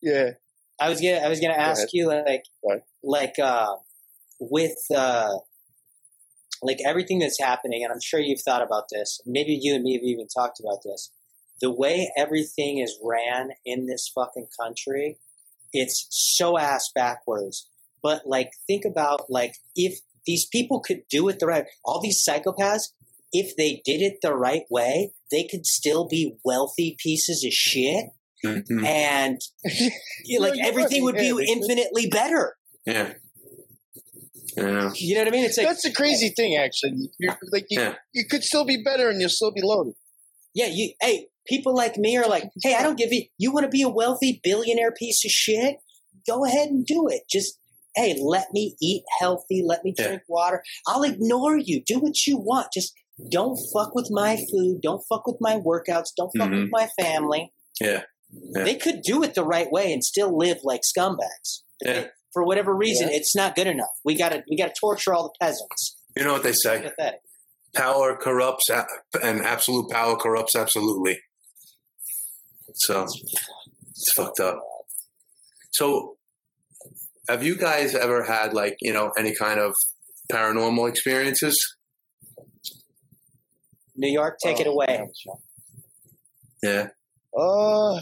[0.00, 0.30] Yeah.
[0.80, 1.90] I was gonna, I was gonna ask ahead.
[1.92, 3.76] you like, Go like, uh,
[4.40, 5.38] with, uh,
[6.62, 9.20] like everything that's happening, and I'm sure you've thought about this.
[9.26, 11.10] Maybe you and me have even talked about this.
[11.60, 15.18] The way everything is ran in this fucking country,
[15.72, 17.68] it's so ass backwards.
[18.02, 22.24] But like, think about like if these people could do it the right, all these
[22.28, 22.88] psychopaths,
[23.32, 28.06] if they did it the right way, they could still be wealthy pieces of shit,
[28.44, 28.84] Mhm.
[28.84, 31.48] and like you're everything would be Yeah, they could.
[31.48, 32.56] infinitely better.
[32.86, 33.14] yeah
[34.56, 35.44] yeah You know what I mean?
[35.44, 37.10] It's like That's the crazy thing, actually.
[37.18, 37.94] You're, like you, Yeah.
[38.12, 39.94] you could still be better, and you'll still be loaded.
[40.54, 40.92] Yeah, you.
[41.00, 43.24] Hey, people like me are like, hey, I don't give you.
[43.38, 45.76] You want to be a wealthy billionaire piece of shit?
[46.26, 47.22] Go ahead and do it.
[47.30, 47.58] Just
[47.94, 49.62] hey, let me eat healthy.
[49.66, 50.06] Let me Yeah.
[50.06, 50.62] drink water.
[50.86, 51.82] I'll ignore you.
[51.84, 52.68] Do what you want.
[52.72, 52.94] Just
[53.30, 54.80] don't fuck with my food.
[54.82, 56.08] Don't fuck with my workouts.
[56.16, 56.62] Don't fuck Mhm.
[56.62, 57.52] with my family.
[57.80, 58.02] yeah
[58.54, 58.64] Yeah.
[58.64, 61.62] They could do it the right way and still live like scumbags.
[61.84, 63.92] yeah For whatever reason, it's not good enough.
[64.04, 65.96] We gotta we gotta torture all the peasants.
[66.16, 67.20] you know what they say Pathetic.
[67.74, 68.70] power corrupts
[69.22, 71.20] and absolute power corrupts absolutely
[72.74, 73.06] so
[73.90, 74.58] it's fucked up
[75.72, 76.16] so
[77.28, 79.74] have you guys ever had like you know any kind of
[80.32, 81.58] paranormal experiences
[83.94, 85.06] New York, take it Oh, away.
[86.62, 86.88] yeah
[87.36, 88.00] Uh,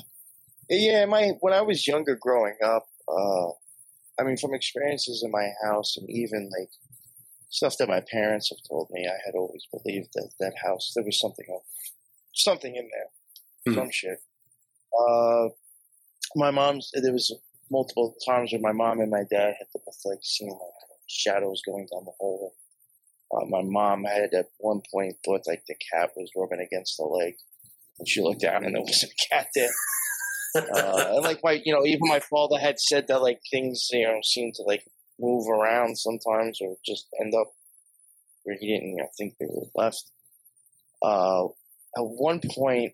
[0.69, 1.05] yeah.
[1.07, 3.49] My when I was younger, growing up, uh,
[4.19, 6.71] I mean, from experiences in my house and even like
[7.51, 11.05] stuff that my parents have told me, I had always believed that that house there
[11.05, 11.63] was something up,
[12.35, 13.09] something in there,
[13.67, 13.75] Hmm.
[13.81, 14.21] some shit.
[14.99, 15.49] Uh,
[16.37, 17.33] my mom's there was
[17.71, 20.59] multiple times where my mom and my dad had both like seen like
[21.09, 22.55] shadows going down the hall.
[23.33, 27.05] Uh, my mom had at one point thought like the cat was rubbing against the
[27.05, 27.35] leg,
[27.99, 29.71] and she looked down and there wasn't a cat there.
[30.57, 34.07] uh, and like my, you know, even my father had said that like things, you
[34.07, 34.85] know, seem to like
[35.21, 37.53] move around sometimes or just end up
[38.43, 40.11] where he didn't, you know, think they were left.
[41.03, 41.47] Uh,
[41.97, 42.93] at one point,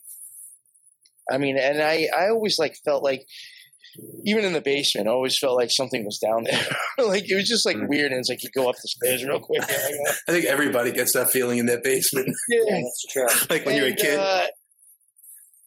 [1.31, 3.27] I mean, and I, I always like felt like,
[4.27, 6.66] even in the basement, I always felt like something was down there.
[7.07, 7.89] like it was just like Mm.
[7.89, 9.62] weird, and it's like you go up the stairs real quick.
[9.68, 9.68] and
[10.07, 12.81] like, i think everybody gets that feeling in their basement Yeah, yeah.
[12.83, 13.47] that's true.
[13.51, 14.47] like when you're a And, kid uh,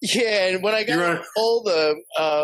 [0.01, 2.43] Yeah, and when I got older, uh,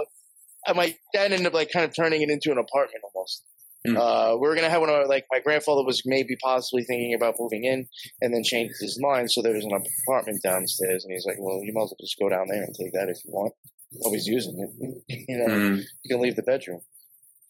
[0.68, 3.44] uh, my dad ended up like kind of turning it into an apartment almost.
[3.86, 3.98] Hmm.
[3.98, 7.14] Uh, we were gonna have one of our, like my grandfather was maybe possibly thinking
[7.14, 7.88] about moving in,
[8.22, 9.32] and then changed his mind.
[9.32, 9.72] So there was an
[10.08, 12.74] apartment downstairs, and he's like, "Well, you might as well just go down there and
[12.76, 13.54] take that if you want.
[13.92, 15.04] Nobody's using it.
[15.28, 15.78] you know, Mm.
[16.04, 16.82] you can leave the bedroom."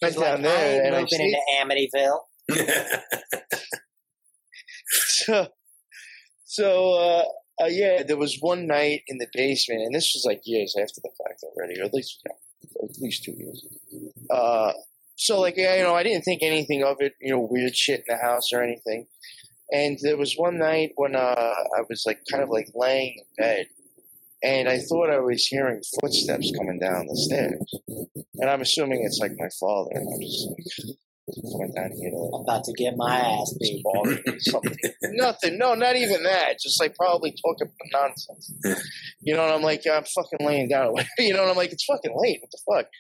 [0.02, 1.34] Went He's like, down I there, ain't and moving
[1.68, 2.20] into Amityville.
[4.88, 5.48] so,
[6.46, 10.42] so uh, uh, yeah, there was one night in the basement, and this was like
[10.46, 13.66] years after the fact already, or at least you know, at least two years.
[14.30, 14.74] Uh,
[15.16, 18.04] so like yeah, you know, I didn't think anything of it, you know, weird shit
[18.08, 19.08] in the house or anything.
[19.72, 21.20] And there was one night when uh,
[21.78, 23.66] I was like kind of like laying in bed,
[24.44, 27.74] and I thought I was hearing footsteps coming down the stairs,
[28.36, 30.96] and I'm assuming it's like my father, and I'm just like
[31.52, 33.84] coming down here to like About to get my ass beat.
[33.84, 34.06] ball
[34.40, 34.78] something.
[35.04, 35.58] Nothing.
[35.58, 36.60] No, not even that.
[36.62, 38.54] Just like probably talking nonsense.
[39.22, 40.94] You know, and I'm like, I'm fucking laying down.
[41.18, 42.42] you know, and I'm like, it's fucking late.
[42.42, 42.92] What the fuck?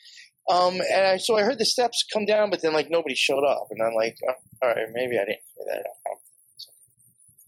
[0.49, 3.43] Um, and I, so I heard the steps come down, but then like nobody showed
[3.43, 5.85] up, and I'm like, oh, all right, maybe I didn't hear that.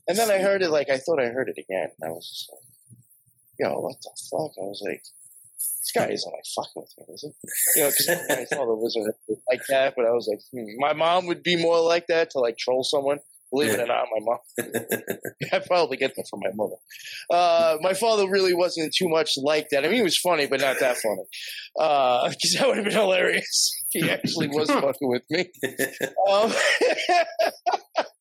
[0.08, 2.28] And then I heard it like I thought I heard it again, and I was
[2.28, 2.64] just like,
[3.60, 4.52] yo, what the fuck?
[4.58, 5.04] I was like.
[5.58, 7.80] This guy isn't like fucking with me, is he?
[7.80, 9.16] You know, because my father wasn't
[9.50, 10.78] like that, but I was like, hmm.
[10.80, 13.20] my mom would be more like that to like troll someone.
[13.52, 14.38] Believe it or not, my mom.
[15.54, 16.76] I probably get that from my mother.
[17.30, 19.86] Uh, my father really wasn't too much like that.
[19.86, 21.24] I mean, he was funny, but not that funny.
[22.38, 25.50] Because that would have been hilarious if he actually was fucking with me.
[26.30, 26.52] Um,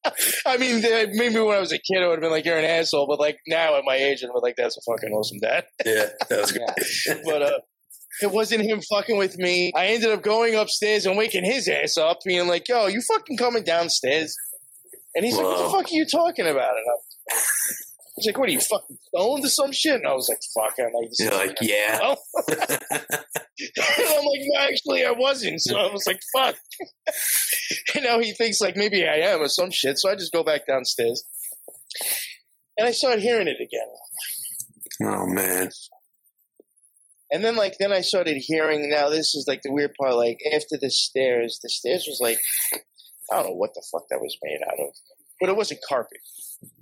[0.47, 2.65] I mean, maybe when I was a kid, I would have been like, "You're an
[2.65, 6.07] asshole," but like now at my age, I'm like, "That's a fucking awesome dad." yeah,
[6.29, 7.23] that was good.
[7.25, 7.59] but uh,
[8.23, 9.73] it wasn't him fucking with me.
[9.75, 13.37] I ended up going upstairs and waking his ass up, being like, "Yo, you fucking
[13.37, 14.37] coming downstairs?"
[15.17, 17.37] And he's like, "What the fuck are you talking about?" And I'm,
[18.17, 20.77] He's like, "What are you fucking stoned or some shit?" And I was like, "Fuck!"
[20.79, 22.15] I'm like, You're like, yeah.
[23.59, 26.57] And I'm like, "No, actually, I wasn't." So I was like, "Fuck!"
[27.95, 29.99] and now he thinks like maybe I am or some shit.
[29.99, 31.25] So I just go back downstairs,
[32.77, 35.11] and I start hearing it again.
[35.11, 35.71] Oh man.
[37.31, 40.39] And then like then I started hearing now this is like the weird part, like
[40.55, 42.39] after the stairs, the stairs was like
[43.31, 44.95] I don't know what the fuck that was made out of.
[45.41, 46.19] But it wasn't carpet.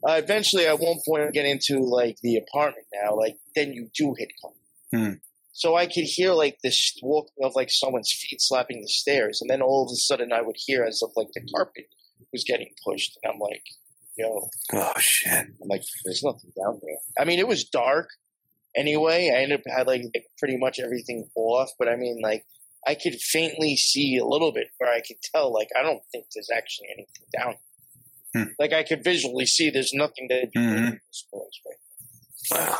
[0.06, 3.90] Uh, eventually at one point I get into like the apartment now, like then you
[3.96, 4.60] do hit carpet.
[4.92, 5.18] Hmm.
[5.52, 9.48] So I could hear like this walking of like someone's feet slapping the stairs, and
[9.48, 11.86] then all of a sudden I would hear as if like the carpet
[12.32, 13.62] was getting pushed, and I'm like,
[14.16, 15.32] yo, Oh shit.
[15.32, 16.96] I'm like, there's nothing down there.
[17.18, 18.08] I mean, it was dark
[18.76, 19.32] anyway.
[19.34, 20.02] I ended up had like
[20.38, 22.44] pretty much everything off, but I mean, like,
[22.86, 26.26] I could faintly see a little bit where I could tell, like, I don't think
[26.34, 27.54] there's actually anything down.
[28.34, 28.52] Hmm.
[28.58, 30.76] Like, I could visually see there's nothing to do Mhm.
[30.76, 32.60] in this place, right?
[32.70, 32.78] Wow.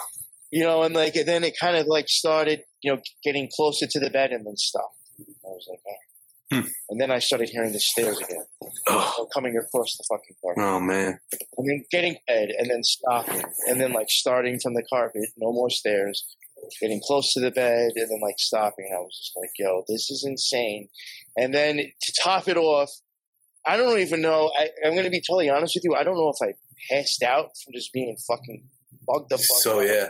[0.50, 3.86] You know, and like, and then it kind of like started, you know, getting closer
[3.86, 4.98] to the bed and then stopped.
[5.18, 5.96] I was like, oh.
[6.52, 6.68] Hmm.
[6.90, 8.44] And then I started hearing the stairs again,
[8.86, 11.18] Oh, coming across the fucking carpet oh man.
[11.56, 15.52] and then getting bed and then stopping and then like starting from the carpet, no
[15.52, 16.22] more stairs,
[16.80, 18.90] getting close to the bed and then like stopping.
[18.92, 20.88] I was just like, yo, this is insane.
[21.36, 22.90] And then to top it off,
[23.66, 24.50] I don't even know.
[24.58, 25.94] I, I'm going to be totally honest with you.
[25.94, 26.54] I don't know if I
[26.90, 28.68] passed out from just being fucking
[29.06, 30.08] bugged the fuck So yeah.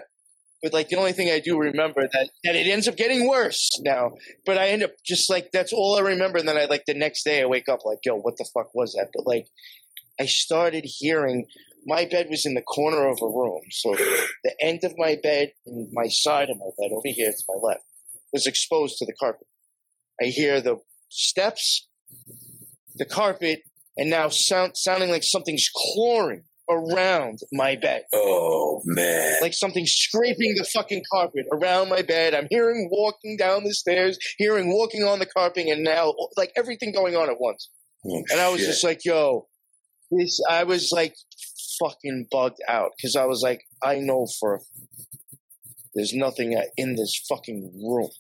[0.63, 3.69] But like the only thing I do remember that that it ends up getting worse
[3.81, 4.13] now.
[4.47, 6.39] But I end up just like that's all I remember.
[6.39, 8.75] And then I like the next day I wake up like, yo, what the fuck
[8.75, 9.11] was that?
[9.15, 9.49] But like
[10.19, 11.47] I started hearing
[11.87, 13.61] my bed was in the corner of a room.
[13.71, 17.45] So the end of my bed and my side of my bed over here to
[17.49, 17.85] my left
[18.33, 19.47] was exposed to the carpet.
[20.21, 20.77] I hear the
[21.09, 21.89] steps,
[22.97, 23.63] the carpet,
[23.97, 29.37] and now sound sounding like something's clawing around my bed Oh man.
[29.43, 32.35] like something scraping the fucking carpet around my bed.
[32.35, 36.93] I'm hearing walking down the stairs, hearing walking on the carpet, and now like everything
[36.93, 37.69] going on at once.
[38.07, 38.69] Oh, And I was shit.
[38.71, 39.47] just like, yo,
[40.11, 41.15] this, I was like
[41.83, 44.61] fucking bugged out because I was like, I know for
[45.95, 48.11] there's nothing in this fucking room.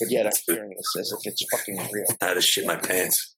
[0.00, 2.06] But yet I'm hearing this as if it's fucking real.
[2.20, 3.34] I had to shit my pants.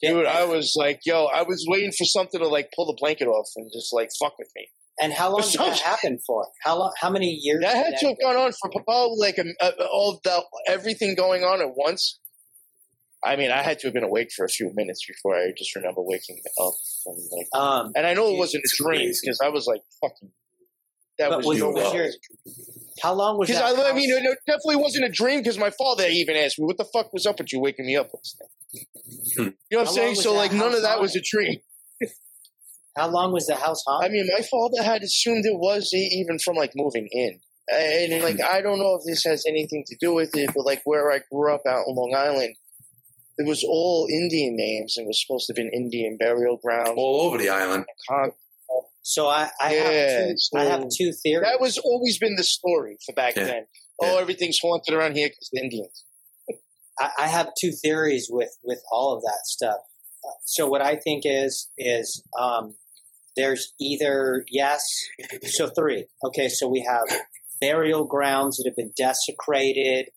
[0.00, 3.26] Dude, I was like, yo, I was waiting for something to like pull the blanket
[3.26, 4.66] off and just like fuck with me.
[5.00, 6.46] And how long did that So- happen for?
[6.64, 6.92] How long?
[7.00, 7.60] How many years?
[7.62, 11.44] That had to have gone on for probably like a, a, all the everything going
[11.44, 12.18] on at once.
[13.24, 15.74] I mean, I had to have been awake for a few minutes before I just
[15.76, 16.74] remember waking up.
[17.06, 20.30] And, like, Um, and I know it wasn't a dream because I was like fucking.
[21.18, 22.08] That but was was, you was your,
[23.02, 23.84] how long was because that?
[23.84, 26.78] I, I mean, it definitely wasn't a dream because my father even asked me, "What
[26.78, 28.86] the fuck was up with you waking me up last night?"
[29.36, 29.42] Hmm.
[29.42, 30.14] You know what How I'm saying?
[30.16, 31.60] So like, none of that was a dream.
[32.96, 34.04] How long was the house hot?
[34.04, 37.40] I mean, my father had assumed it was e- even from like moving in.
[37.70, 40.82] And like, I don't know if this has anything to do with it, but like
[40.84, 42.54] where I grew up out in Long Island,
[43.38, 46.94] it was all Indian names and was supposed to be an Indian burial ground.
[46.96, 47.84] All over the island.
[49.02, 51.48] So I, I Yeah, have two, I have two theories.
[51.50, 53.44] That was always been the story for back Yeah.
[53.44, 53.66] then.
[54.00, 54.20] Oh, Yeah.
[54.20, 56.04] everything's haunted around here because the Indians.
[57.00, 59.78] I, I have two theories with with all of that stuff.
[60.24, 62.76] Uh, So what I think is is um,
[63.36, 64.84] there's either yes,
[65.46, 66.06] so three.
[66.24, 67.22] Okay, so we have
[67.60, 70.10] burial grounds that have been desecrated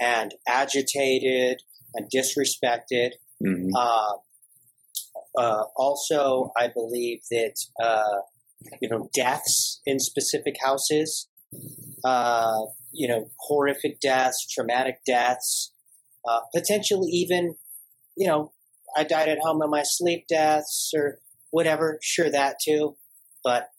[0.00, 1.62] and agitated
[1.94, 3.12] and disrespected.
[3.42, 3.70] Mhm.
[3.74, 4.14] Uh,
[5.36, 8.20] uh, also, I believe that uh,
[8.80, 11.28] you know deaths in specific houses,
[12.04, 12.62] uh,
[12.92, 15.72] you know, horrific deaths, traumatic deaths,
[16.28, 17.56] uh, potentially even,
[18.16, 18.52] you know,
[18.96, 21.20] I died at home in my sleep deaths or
[21.50, 21.98] whatever.
[22.02, 22.96] Sure, that too.
[23.42, 23.70] But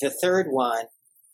[0.00, 0.86] the third one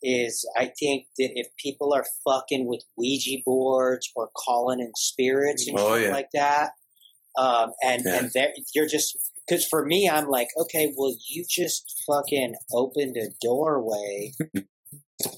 [0.03, 5.67] is I think that if people are fucking with Ouija boards or calling in spirits
[5.67, 6.13] and Oh, shit yeah.
[6.13, 6.71] like that,
[7.37, 8.19] um, and Yeah.
[8.19, 8.31] and
[8.75, 14.33] you're just because for me, I'm like, okay, well, you just fucking opened a doorway.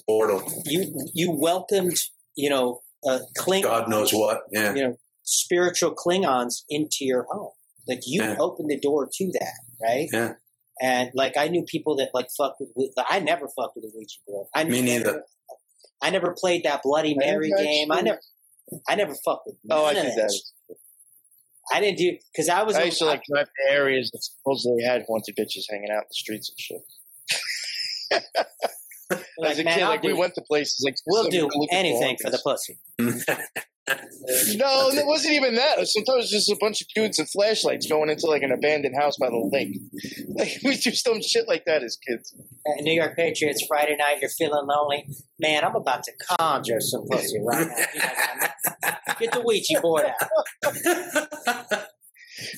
[0.08, 0.42] Portal.
[0.66, 1.98] You you welcomed,
[2.36, 4.42] you know, uh, Kling, God knows what.
[4.52, 4.74] Yeah.
[4.74, 7.52] you know, spiritual Klingons into your home.
[7.88, 8.38] Like you Yeah.
[8.40, 10.08] opened the door to that, right?
[10.12, 10.34] Yeah.
[10.82, 12.70] And like I knew people that like fucked with.
[12.76, 14.48] with I never fucked with a Ouija board.
[14.54, 15.24] I Me never- neither.
[16.02, 17.92] I never played that Bloody Mary never game.
[17.92, 18.20] I never.
[18.90, 19.56] I never fucked with.
[19.72, 20.32] Oh, I did of that.
[20.34, 20.78] shit.
[21.74, 22.76] I didn't do because I was.
[22.76, 26.08] I used to like drive to areas that supposedly had haunted bitches hanging out in
[26.10, 28.24] the streets and shit.
[29.40, 31.50] like, As a man, kid, I'll like we do- went to places like We'll do
[31.72, 32.78] anything for the pussy.
[33.88, 35.88] No, it wasn't even that.
[35.88, 39.30] Sometimes just a bunch of dudes and flashlights going into like an abandoned house by
[39.30, 39.78] the lake.
[40.38, 42.36] Like we do some shit like that as kids.
[42.68, 44.18] Uh, New York Patriots Friday night.
[44.20, 45.08] You're feeling lonely,
[45.40, 45.64] man.
[45.64, 47.86] I'm about to conjure some pussy right now.
[47.94, 51.86] You know, Get the Ouija board out.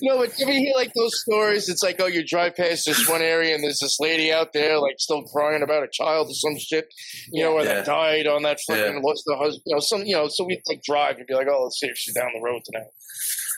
[0.02, 1.70] No, but you ever hear like those stories?
[1.70, 4.80] It's like, oh, you drive past this one area and there's this lady out there
[4.80, 6.88] like still crying about a child or some shit,
[7.32, 7.80] you know, where Yeah.
[7.82, 9.00] they died on that fucking Yeah.
[9.04, 11.48] lost the husband, you know, some, you know, so we'd like drive and be like,
[11.50, 12.88] oh, let's see if she's down the road tonight.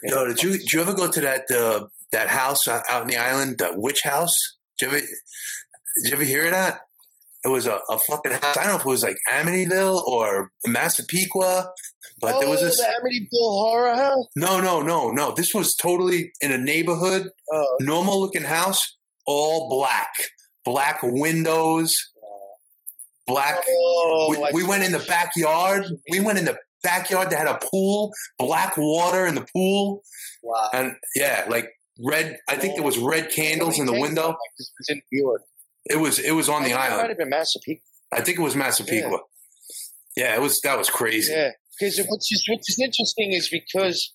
[0.03, 3.07] Yo, did you did you ever go to that uh, that house out out in
[3.09, 4.35] the island, that witch house?
[4.79, 6.79] Did you ever did you ever hear of that?
[7.45, 8.57] It was a, a fucking house.
[8.57, 11.71] I don't know if it was like Amityville or Massapequa,
[12.19, 12.77] but oh, there was oh, this.
[12.77, 14.25] the Amityville horror house.
[14.35, 15.33] No, no, no, no.
[15.33, 20.11] This was totally in a neighborhood, Oh, normal looking house, all black,
[20.65, 21.97] black windows,
[23.27, 23.63] black.
[23.69, 25.85] oh, We, we went in the backyard.
[26.11, 27.29] We went in the backyard.
[27.29, 30.01] They had a pool, black water in the pool,
[30.43, 30.69] Wow.
[30.73, 31.69] and yeah, like
[32.03, 32.37] red.
[32.47, 34.35] I think there was red candles in the window.
[34.57, 35.41] This was in New York.
[35.89, 37.09] It was it was on the I think It might island.
[37.09, 37.81] have been Massapequa.
[38.11, 39.19] I think it was Massapequa.
[40.15, 40.59] Yeah, it was.
[40.61, 41.31] That was crazy.
[41.31, 44.13] Yeah, because what's just, what's just interesting is because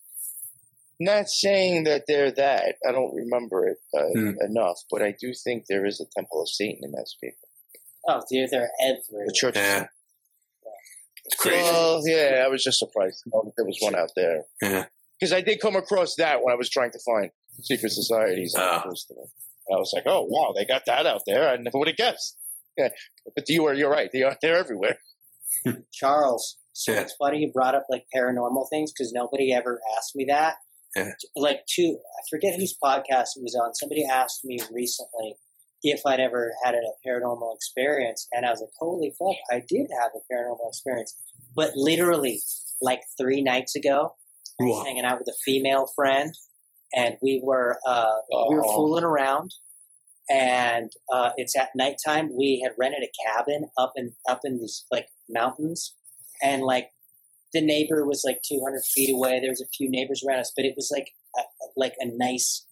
[1.01, 2.77] not saying that they're that.
[2.89, 4.31] I don't remember it uh, Hmm.
[4.41, 7.39] enough, but I do think there is a Temple of Satan in Massapequa.
[8.07, 9.27] Oh, dude, they're everywhere.
[9.27, 9.57] The church.
[9.57, 9.87] Yeah,
[11.25, 11.63] it's crazy.
[11.63, 14.45] Well, yeah, I was just surprised to know that there was one out there.
[14.63, 14.85] Yeah.
[15.19, 17.31] Because I did come across that when I was trying to find
[17.63, 18.55] secret societies.
[18.59, 18.85] Ah.
[19.71, 21.49] I was I was like, oh wow, they got that out there.
[21.49, 22.37] I never would have guessed.
[22.77, 22.89] Yeah,
[23.35, 24.11] but you are you're right.
[24.13, 24.99] They are they're everywhere.
[25.93, 26.57] Charles.
[26.73, 27.01] So Yeah.
[27.03, 30.57] it's funny you brought up like paranormal things because nobody ever asked me that.
[30.97, 31.11] Yeah.
[31.37, 33.75] Like two, I forget whose podcast it was on.
[33.75, 35.37] Somebody asked me recently
[35.83, 39.89] if I'd ever had a paranormal experience, and I was like, "Holy fuck, I did
[40.01, 41.15] have a paranormal experience."
[41.55, 42.41] But literally,
[42.81, 44.15] like three nights ago,
[44.61, 44.85] I was Wow.
[44.85, 46.33] hanging out with a female friend,
[46.95, 48.15] and we were uh,
[48.49, 49.53] we were fooling around.
[50.31, 52.31] And uh, it's at nighttime.
[52.35, 55.95] We had rented a cabin up in up in these like mountains,
[56.43, 56.93] and like
[57.53, 59.39] the neighbor was like 200 feet away.
[59.39, 61.43] There was a few neighbors around us, but it was like a,
[61.77, 62.67] like a nice,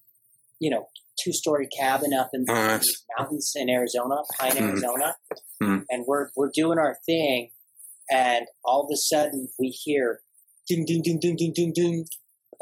[0.60, 0.88] you know,
[1.22, 4.70] two story cabin up in Oh, these mountains in Arizona, Pine, Mhm.
[4.70, 5.16] Arizona,
[5.62, 5.84] Mhm.
[5.90, 7.50] and we're we're doing our thing,
[8.10, 10.22] and all of a sudden we hear
[10.66, 12.06] ding ding ding ding ding ding ding,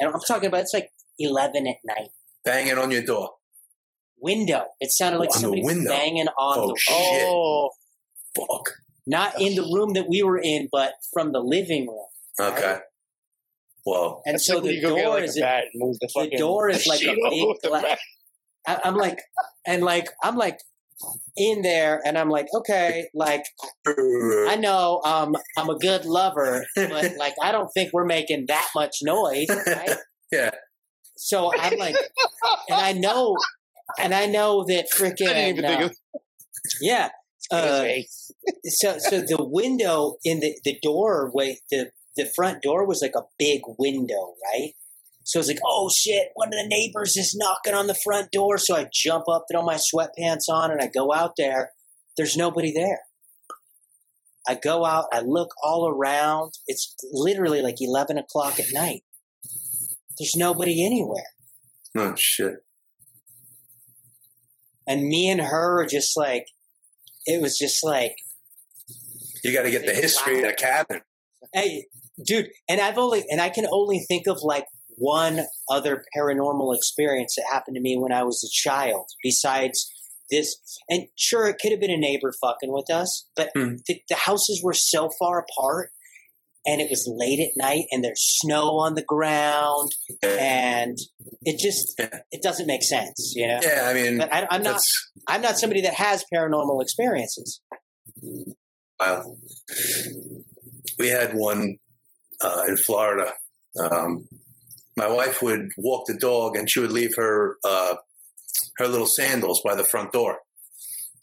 [0.01, 0.91] and I'm talking about it's like
[1.21, 2.11] 11 at night.
[2.45, 3.31] Banging on your door.
[4.19, 4.65] Window.
[4.81, 5.91] It sounded like On the somebody window?
[5.91, 6.95] banging on Oh, the shit.
[7.27, 7.71] Oh,
[8.37, 8.71] Fuck.
[9.07, 12.07] not in the room that we were in, but from the living room.
[12.41, 12.79] Okay.
[13.85, 14.21] Whoa.
[14.27, 16.69] And That's so like the you get, door like, is a bat the, the door
[16.69, 17.99] is like a big with the gla- bat.
[18.67, 19.21] I, I'm like,
[19.67, 20.59] and like, I'm like
[21.35, 23.43] in there, and I'm like, okay, like
[23.89, 28.69] I know, um, I'm a good lover, but like I don't think we're making that
[28.75, 29.97] much noise, right?
[30.33, 30.51] Yeah.
[31.23, 31.97] So I'm like,
[32.71, 33.37] and I know,
[33.99, 36.19] and I know that freaking I didn't even think uh,
[36.81, 37.11] yeah.
[37.51, 37.85] Uh,
[38.65, 43.27] so so the window in the the doorway the the front door was like a
[43.39, 44.73] big window, right?
[45.25, 48.33] So I was like, oh shit, one of the neighbors is knocking on the front
[48.33, 48.57] door.
[48.57, 51.73] So I jump up, throw my sweatpants on, and I go out there.
[52.17, 53.01] There's nobody there.
[54.49, 56.55] I go out, I look all around.
[56.67, 59.03] It's literally like 11 o'clock at night.
[60.21, 61.25] There's nobody anywhere.
[61.97, 62.57] Oh shit.
[64.87, 66.47] And me and her are just like,
[67.27, 68.15] it was just like,
[69.43, 71.01] You got to get the history of the cabin.
[71.55, 71.87] Hey,
[72.25, 74.67] dude, and I've only and I can only think of like
[74.97, 75.41] one
[75.71, 79.91] other paranormal experience that happened to me when I was a child besides
[80.31, 80.57] this.
[80.91, 83.77] And sure, it could have been a neighbor fucking with us, but Hmm.
[83.89, 85.93] the, the houses were so far apart
[86.67, 89.93] and it was late at night and there's snow on the ground
[90.23, 90.99] and
[91.43, 91.99] it just
[92.31, 93.61] it doesn't make sense, you know?
[93.63, 94.81] Yeah, I mean, But I, I'm not
[95.27, 97.61] i'm not somebody that has paranormal experiences.
[98.99, 99.39] wild.
[100.99, 101.77] We had one
[102.43, 103.33] uh, in Florida.
[103.79, 104.29] Um,
[104.97, 107.95] my wife would walk the dog, and she would leave her uh,
[108.77, 110.39] her little sandals by the front door.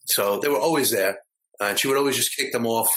[0.06, 1.20] So they were always there,
[1.60, 2.90] and she would always just kick them off.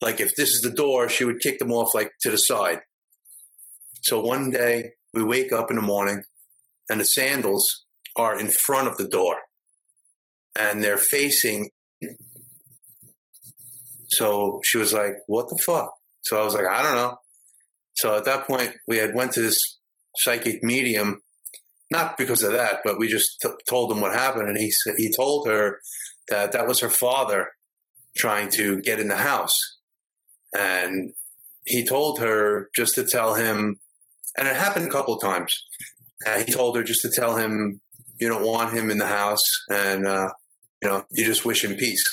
[0.00, 2.80] Like if this is the door, she would kick them off like to the side.
[4.02, 6.22] So one day we wake up in the morning,
[6.88, 7.84] and the sandals
[8.14, 9.36] are in front of the door,
[10.58, 11.70] and they're facing
[14.08, 15.92] so she was like, "What the fuck?"
[16.22, 17.18] So I was like, "I don't know."
[17.94, 19.58] So at that point, we had went to this
[20.18, 21.22] psychic medium,
[21.90, 24.94] not because of that, but we just t- told him what happened, and he said
[24.96, 25.80] he told her
[26.28, 27.52] that that was her father
[28.16, 29.56] trying to get in the house,
[30.54, 31.12] and
[31.64, 33.76] he told her just to tell him,
[34.38, 35.52] and it happened a couple of times.
[36.26, 37.80] Uh, he told her just to tell him
[38.20, 40.30] you don't want him in the house, and uh,
[40.82, 42.04] you know you just wish him peace.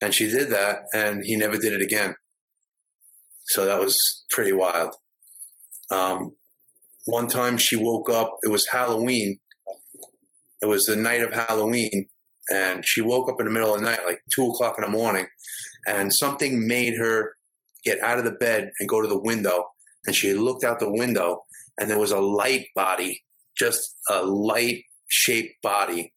[0.00, 2.14] And she did that, and he never did it again.
[3.46, 3.96] So that was
[4.30, 4.94] pretty wild.
[5.90, 6.36] Um,
[7.06, 9.38] one time she woke up, it was Halloween.
[10.62, 12.06] It was the night of Halloween,
[12.50, 14.90] and she woke up in the middle of the night, like two o'clock in the
[14.90, 15.26] morning,
[15.86, 17.34] and something made her
[17.84, 19.64] get out of the bed and go to the window.
[20.06, 21.44] And she looked out the window,
[21.78, 23.22] and there was a light body,
[23.58, 23.80] just
[24.10, 26.12] a light shaped body,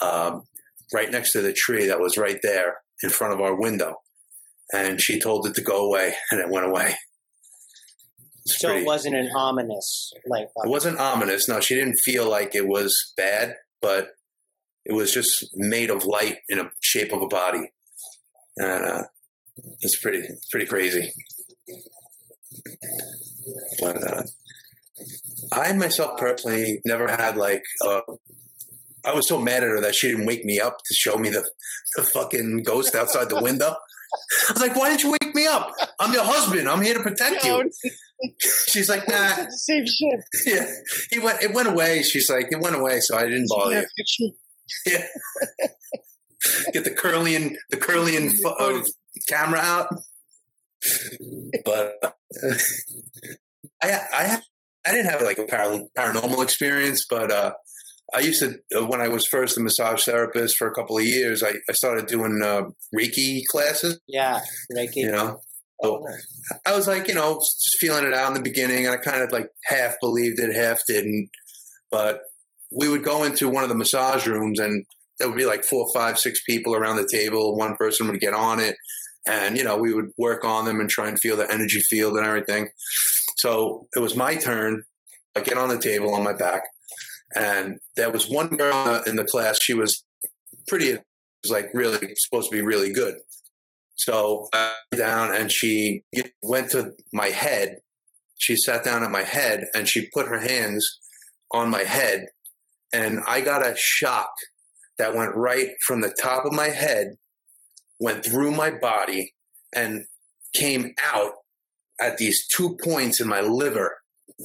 [0.00, 0.42] um,
[0.92, 3.94] right next to the tree that was right there in front of our window.
[4.72, 6.96] And she told it to go away, and it went away.
[8.44, 11.48] It's So pretty- it wasn't an ominous like it wasn't ominous.
[11.48, 14.08] No, she didn't feel like it was bad, but
[14.84, 17.70] it was just made of light in a shape of a body,
[18.56, 19.02] and uh,
[19.80, 21.12] it's pretty pretty crazy.
[23.80, 24.22] But uh,
[25.52, 27.62] I myself personally never had like.
[27.84, 28.00] Uh,
[29.04, 31.30] I was so mad at her that she didn't wake me up to show me
[31.30, 31.48] the,
[31.96, 33.74] the fucking ghost outside the window.
[34.48, 35.72] I was like, "Why didn't you wake me up?
[35.98, 36.68] I'm your husband.
[36.68, 37.70] I'm here to protect you."
[38.68, 40.20] She's like, "Nah." Same shit.
[40.46, 40.70] Yeah,
[41.10, 41.42] he went.
[41.42, 42.02] It went away.
[42.02, 43.86] She's like, it went away, so I didn't bother
[44.18, 44.32] you.
[44.86, 45.04] Yeah,
[46.72, 48.84] get the Kirlian, the Kirlian uh,
[49.28, 49.88] camera out.
[51.64, 52.10] But uh,
[53.82, 54.40] I, I,
[54.86, 57.52] I didn't have like a par- paranormal experience, but uh,
[58.14, 61.04] I used to uh, when I was first a massage therapist for a couple of
[61.04, 61.42] years.
[61.42, 62.62] I, I started doing uh,
[62.96, 64.00] Reiki classes.
[64.08, 64.40] Yeah,
[64.74, 64.96] Reiki.
[64.96, 65.40] You know,
[65.82, 66.04] so
[66.66, 69.22] I was like, you know, just feeling it out in the beginning, and I kind
[69.22, 71.28] of like half believed it, half didn't.
[71.90, 72.20] But
[72.72, 74.84] we would go into one of the massage rooms, and
[75.20, 77.56] there would be like four, five, six people around the table.
[77.56, 78.74] One person would get on it,
[79.26, 82.16] and you know, we would work on them and try and feel the energy field
[82.16, 82.70] and everything.
[83.36, 84.82] So it was my turn.
[85.36, 86.62] I get on the table on my back,
[87.36, 89.60] and there was one girl in the class.
[89.62, 90.02] She was
[90.66, 90.96] pretty,
[91.44, 93.16] was like really supposed to be really good.
[94.00, 96.04] So I down and she
[96.42, 97.80] went to my head.
[98.38, 100.98] She sat down at my head and she put her hands
[101.52, 102.28] on my head.
[102.94, 104.30] And I got a shock
[105.00, 107.16] that went right from the top of my head,
[107.98, 109.32] went through my body,
[109.74, 110.04] and
[110.54, 111.32] came out
[111.98, 113.96] at these two points in my liver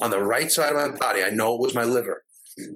[0.02, 1.24] on the right side of my body.
[1.24, 2.24] I know it was my liver.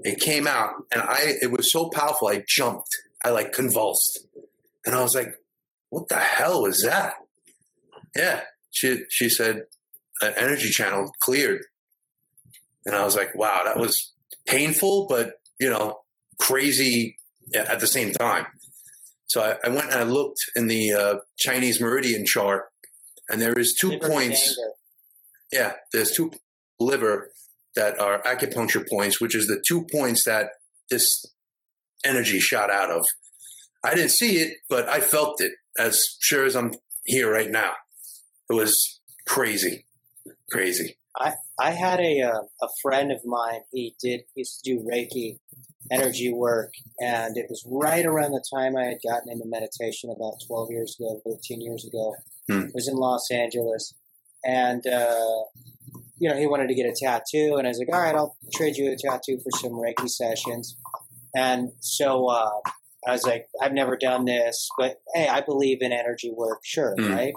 [0.04, 2.90] It came out and I it was so powerful I jumped.
[3.24, 4.28] I like convulsed.
[4.86, 5.34] And I was like,
[5.90, 7.14] what the hell was that?
[8.14, 8.42] Yeah.
[8.72, 9.64] She she said
[10.22, 11.62] an energy channel cleared.
[12.86, 14.14] And I was like, wow, that was
[14.48, 16.00] painful, but you know,
[16.40, 17.19] crazy
[17.54, 18.48] at the same time.
[19.28, 22.66] So I, I went and I looked in the uh, Chinese meridian chart,
[23.30, 24.60] and there is two Liver points.
[25.52, 26.32] Yeah, there's two
[26.80, 27.32] liver
[27.76, 30.50] that are acupuncture points, which is the two points that
[30.90, 31.26] this
[32.06, 33.06] energy shot out of.
[33.84, 36.74] I didn't see it, but I felt it as sure as I'm
[37.06, 37.74] here right now.
[38.50, 39.86] It was crazy,
[40.52, 40.98] crazy.
[41.20, 43.62] I I had a uh, a friend of mine.
[43.72, 45.40] He did he used to do Reiki
[45.92, 50.36] energy work, and it was right around the time I had gotten into meditation about
[50.48, 52.16] twelve years ago, thirteen years ago.
[52.50, 52.66] Hmm.
[52.68, 53.94] It was in Los Angeles,
[54.46, 55.44] and uh,
[56.20, 58.38] you know he wanted to get a tattoo, and I was like, all right, I'll
[58.54, 60.78] trade you a tattoo for some Reiki sessions.
[61.36, 62.50] And so uh,
[63.08, 66.96] I was like, I've never done this, but hey, I believe in energy work, sure,
[66.98, 67.12] Hmm.
[67.12, 67.34] right?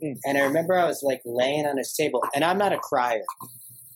[0.00, 3.24] And I remember I was like laying on his table, and I'm not a crier.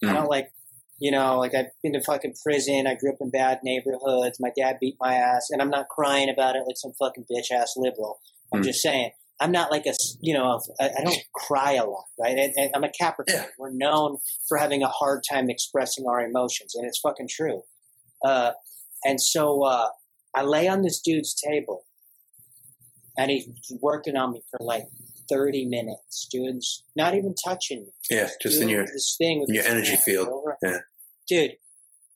[0.03, 0.15] I Mm.
[0.15, 0.51] don't like,
[0.99, 2.87] you know, like I've been to fucking prison.
[2.87, 4.39] I grew up in bad neighborhoods.
[4.41, 7.51] My dad beat my ass, and I'm not crying about it like some fucking bitch
[7.55, 8.19] ass liberal.
[8.53, 8.65] I'm Mm.
[8.65, 9.11] just saying,
[9.43, 12.37] I'm not like a, you know, I, I don't cry a lot, right?
[12.39, 13.47] And, and I'm a Capricorn.
[13.59, 14.19] We're known
[14.49, 17.63] for having a hard time expressing our emotions, and it's fucking true.
[18.25, 18.53] Uh,
[19.05, 19.89] and so uh,
[20.35, 21.85] I lay on this dude's table,
[23.17, 23.47] and he's
[23.81, 24.87] working on me for like
[25.31, 26.61] 30 minutes, doing
[26.97, 30.29] not even touching me Yeah, just in your this thing with your energy field.
[30.29, 30.79] over- Yeah.
[31.29, 31.53] Dude,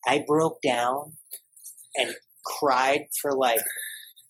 [0.06, 1.16] I broke down
[1.96, 2.14] and
[2.44, 3.60] cried for like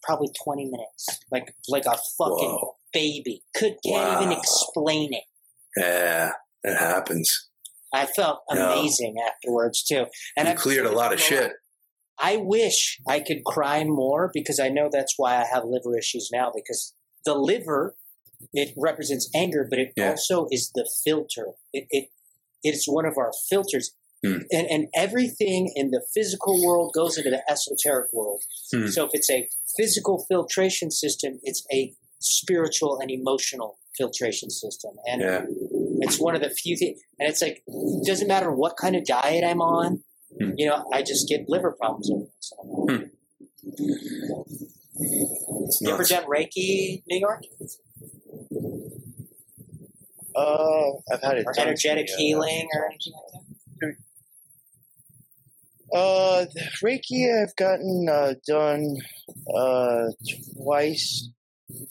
[0.02, 1.06] probably 20 minutes.
[1.32, 2.76] Like like a fucking Whoa.
[2.92, 3.42] baby.
[3.56, 5.24] Could can't even explain it.
[5.76, 6.32] yeah,
[6.62, 7.48] it happens.
[7.92, 8.72] I felt No.
[8.72, 10.06] amazing afterwards too.
[10.36, 11.52] And I cleared a lot of shit.
[12.18, 16.28] I wish I could cry more because I know that's why I have liver issues
[16.32, 16.94] now because
[17.24, 17.96] the liver
[18.52, 20.10] it represents anger, but it Yeah.
[20.10, 21.48] also is the filter.
[21.72, 22.08] It, it
[22.62, 23.92] it's one of our filters.
[24.24, 24.38] Hmm.
[24.50, 28.42] And, and everything in the physical world goes into the esoteric world.
[28.72, 28.86] Hmm.
[28.86, 34.92] So if it's a physical filtration system, it's a spiritual and emotional filtration system.
[35.06, 35.44] And Yeah.
[36.00, 37.00] it's one of the few things.
[37.20, 40.02] And it's like, it doesn't matter what kind of diet I'm on,
[40.40, 40.52] Hmm.
[40.56, 42.10] you know, I just get liver problems.
[42.10, 44.46] every once in a while.
[45.66, 47.42] It's You ever done Reiki, New York?
[50.34, 53.96] Uh, I've had it Or energetic for me, uh, healing or anything like that?
[55.96, 58.96] Uh, the Reiki I've gotten uh, done
[59.54, 60.06] uh,
[60.56, 61.28] twice.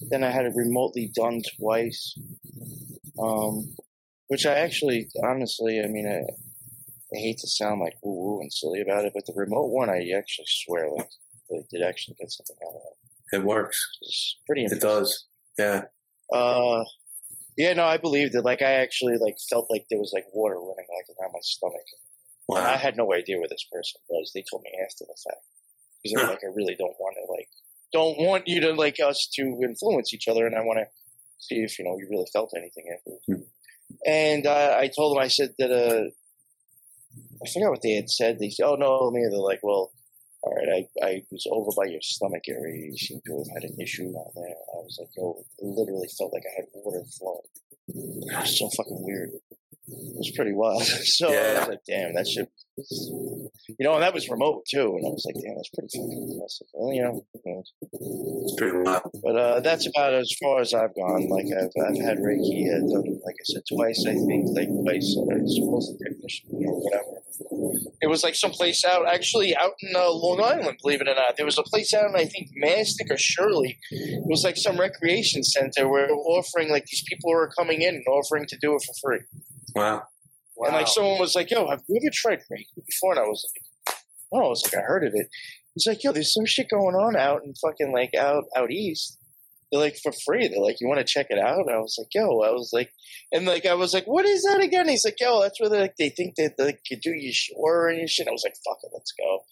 [0.09, 2.15] Then I had it remotely done twice.
[3.17, 3.75] Um,
[4.27, 6.19] which I actually, honestly, I mean, I,
[7.15, 9.89] I hate to sound like woo woo and silly about it, but the remote one,
[9.89, 11.09] I actually swear, like,
[11.49, 13.37] really did actually get something out of it.
[13.37, 13.77] It works.
[14.01, 15.25] It's pretty It does.
[15.57, 15.83] Yeah.
[16.31, 16.83] Uh,
[17.57, 18.45] yeah, no, I believed it.
[18.45, 21.85] Like, I actually like felt like there was like water running like around my stomach.
[22.49, 24.31] And I had no idea where this person was.
[24.33, 25.43] They told me after the fact
[26.03, 27.47] because they're like, I really don't want to like,
[27.93, 30.85] don't want you to like us to influence each other, and I want to
[31.39, 33.25] see if you know you really felt anything afterwards.
[33.27, 33.47] Hmm.
[34.05, 36.09] And uh, I told them, I said that uh,
[37.43, 38.39] I forgot what they had said.
[38.39, 39.91] They said, "Oh no, me." They're like, "Well,
[40.43, 42.85] all right, I I was over by your stomach area.
[42.85, 46.09] You seem to have had an issue down there." I was like, "Yo, it literally
[46.17, 47.47] felt like I had water flowing."
[47.87, 49.31] It was so fucking weird.
[49.85, 50.83] It was pretty wild.
[51.03, 55.05] So I was like, "Damn, that shit." You know, and that was remote too, and
[55.05, 57.25] I was like, "Damn, that's pretty fucking impressive." Well, you know.
[57.35, 59.11] It's pretty wild.
[59.21, 61.27] But uh, that's about as far as I've gone.
[61.27, 64.05] Like I've I've had Reiki uh, done, like I said, twice.
[64.07, 65.15] I think like twice.
[65.19, 67.89] It's supposed technician or whatever.
[68.01, 70.77] It was like someplace out, actually out in uh, Long Island.
[70.81, 73.77] Believe it or not, there was a place out in I think Mastic or Shirley.
[73.91, 77.81] It was like some recreation center where they were offering like these people were coming
[77.81, 79.19] in and offering to do it for free.
[79.75, 80.03] Wow.
[80.57, 83.45] And like someone was like, "Yo, have you ever tried Reiki before?" And I was
[83.87, 83.95] like,
[84.31, 85.27] "No." I was like, "I heard of it."
[85.73, 89.17] He's like, "Yo, there's some shit going on out in fucking like out out east.
[89.71, 90.47] They're like for free.
[90.47, 92.69] They're like, you want to check it out?" And I was like, "Yo," I was
[92.71, 92.93] like,
[93.31, 95.79] and like I was like, "What is that again?" He's like, "Yo, that's where they
[95.79, 98.55] like they think that they could do your shore and your shit." I was like,
[98.65, 99.43] "Fuck it, let's go."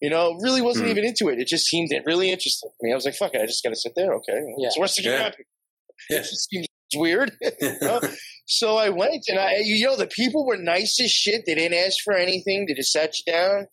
[0.00, 0.92] You know, really wasn't Hmm.
[0.92, 1.38] even into it.
[1.40, 2.70] It just seemed really interesting.
[2.72, 4.70] I mean, I was like, "Fuck it, I just got to sit there." Okay, Yeah.
[4.70, 5.22] so what's the Yeah.
[5.24, 5.44] happen?
[6.08, 6.18] Yeah.
[6.18, 7.32] It just seems weird.
[7.82, 8.00] know?
[8.52, 11.44] So I went, and I, you know, the people were nice as shit.
[11.46, 12.66] They didn't ask for anything.
[12.66, 13.68] They just sat you down,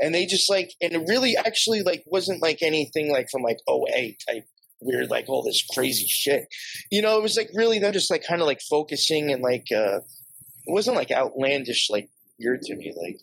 [0.00, 3.58] and they just like, and it really actually like wasn't like anything like from like
[3.68, 4.46] OA type
[4.80, 6.48] weird, like all this crazy shit.
[6.90, 9.66] You know, it was like really them just like kind of like focusing and like
[9.72, 12.10] uh it wasn't like outlandish like
[12.40, 12.92] weird to me.
[13.00, 13.20] Like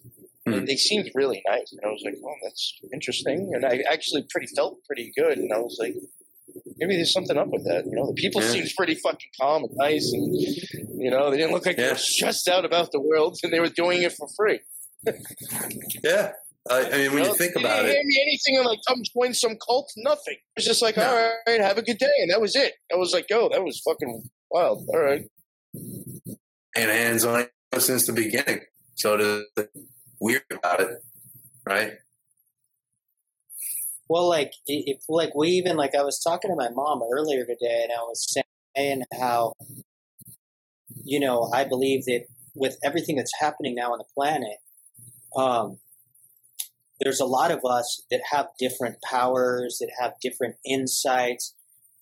[0.47, 0.64] Hmm.
[0.64, 4.47] they seemed really nice, and I was like, oh, that's interesting, and I actually pretty
[4.55, 5.95] felt pretty good, and I was like.
[6.79, 7.85] Maybe there's something up with that.
[7.85, 8.49] You know, the people Yeah.
[8.51, 11.95] seemed pretty fucking calm and nice, and you know, they didn't look like they were
[11.95, 14.59] stressed out about the world, and they were doing it for free.
[16.03, 16.31] Yeah.
[16.69, 19.89] I, I mean, when know, you think about it, anything like come join some cult,
[19.95, 20.33] nothing.
[20.33, 21.03] It was just like, No.
[21.09, 22.73] all right, have a good day, and that was it.
[22.91, 24.85] I was like, yo, that was fucking wild.
[24.93, 25.23] All right,
[25.73, 27.47] and hands on
[27.79, 28.61] since the beginning.
[28.95, 29.69] So the
[30.19, 30.89] weird about it,
[31.65, 31.93] right?
[34.09, 37.81] Well, like if like we even like I was talking to my mom earlier today,
[37.84, 38.25] and I was
[38.75, 39.53] saying how
[41.03, 42.25] you know I believe that
[42.55, 44.57] with everything that's happening now on the planet,
[45.35, 45.79] um,
[47.01, 51.53] there's a lot of us that have different powers, that have different insights,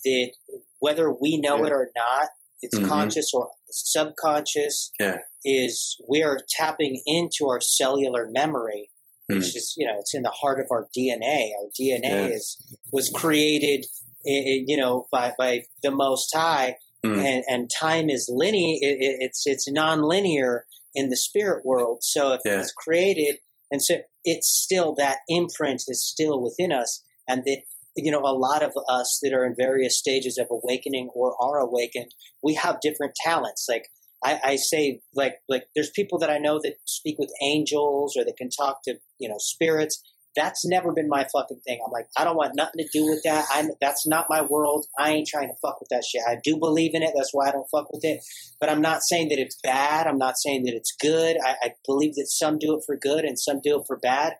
[0.03, 0.31] that
[0.79, 2.29] whether we know it or not,
[2.61, 2.87] it's Mhm.
[2.87, 4.91] conscious or subconscious.
[4.99, 5.17] Yeah.
[5.43, 8.91] Is we are tapping into our cellular memory
[9.31, 9.37] Mm.
[9.37, 11.51] which is you know it's in the heart of our DNA.
[11.59, 12.25] Our DNA Yeah.
[12.27, 12.57] is
[12.91, 13.85] was created,
[14.23, 17.23] you know, by by the Most High, Mm.
[17.23, 18.77] and and time is linear.
[18.81, 21.99] It, it- it's it's non-linear in the spirit world.
[22.03, 22.61] So if Yeah.
[22.61, 23.39] it's created,
[23.71, 27.61] and so it's still that imprint is still within us, and that
[27.95, 31.59] you know a lot of us that are in various stages of awakening or are
[31.59, 32.11] awakened,
[32.43, 33.65] we have different talents.
[33.69, 33.89] Like
[34.23, 38.23] I, I say, like like there's people that I know that speak with angels or
[38.25, 40.01] that can talk to you know spirits.
[40.35, 41.79] That's never been my fucking thing.
[41.85, 43.45] I'm like, I don't want nothing to do with that.
[43.53, 44.85] I'm that's not my world.
[44.99, 46.23] I ain't trying to fuck with that shit.
[46.27, 47.13] I do believe in it.
[47.15, 48.21] That's why I don't fuck with it.
[48.59, 50.07] But I'm not saying that it's bad.
[50.07, 51.37] I'm not saying that it's good.
[51.41, 54.33] I, I believe that some do it for good and some do it for bad.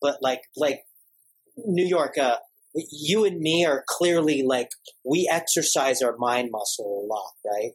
[0.00, 0.86] But like like
[1.56, 2.38] New York, uh,
[2.74, 4.70] you and me are clearly like
[5.04, 7.72] we exercise our mind muscle a lot, right?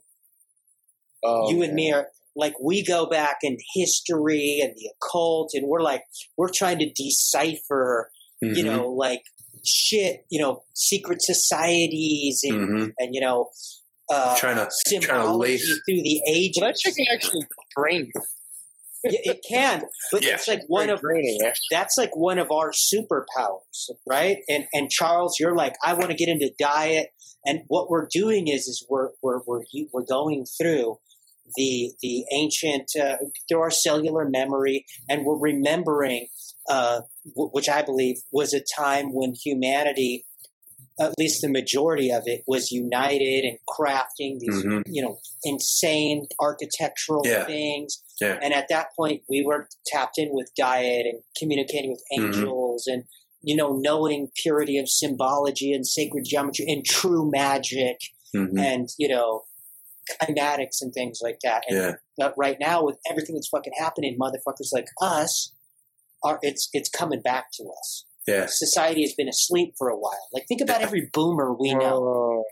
[1.23, 2.07] Oh, you and me are
[2.37, 6.03] like we go back in history and the occult and we're like
[6.37, 8.11] we're trying to decipher
[8.41, 8.65] you Mhm.
[8.65, 9.23] know like
[9.65, 12.93] shit you know secret societies and, Mhm.
[12.99, 13.49] and you know
[14.09, 14.69] uh trying to
[15.01, 15.65] trying to lace.
[15.85, 17.41] through the ages Well, that shit can actually
[17.75, 18.21] drain you.
[19.03, 20.35] Yeah, it can but Yeah.
[20.35, 21.37] it's like one of draining.
[21.41, 21.53] Yeah.
[21.71, 24.37] that's like one of our superpowers, right?
[24.49, 27.09] And and Charles, you're like, I want to get into diet,
[27.45, 30.99] and what we're doing is is we're we're we're we're going through
[31.55, 33.17] the the ancient uh,
[33.47, 36.27] through our cellular memory, and we're remembering,
[36.69, 37.01] uh,
[37.35, 40.25] w- which I believe was a time when humanity.
[40.99, 44.81] At least the majority of it was united and crafting these, Mhm.
[44.87, 47.45] you know, insane architectural Yeah.
[47.45, 48.01] things.
[48.19, 48.39] Yeah.
[48.41, 52.23] And at that point, we were tapped in with diet and communicating with Mhm.
[52.25, 53.03] angels and,
[53.43, 57.99] you know, knowing purity of symbology and sacred geometry and true magic
[58.35, 58.59] Mhm.
[58.59, 59.43] and, you know,
[60.21, 61.63] cymatics and things like that.
[61.67, 61.91] And Yeah.
[62.17, 65.53] but right now, with everything that's fucking happening, motherfuckers like us,
[66.23, 68.05] are it's it's coming back to us.
[68.27, 68.45] Yeah.
[68.49, 70.27] Society has been asleep for a while.
[70.33, 72.43] Like think about every boomer we know.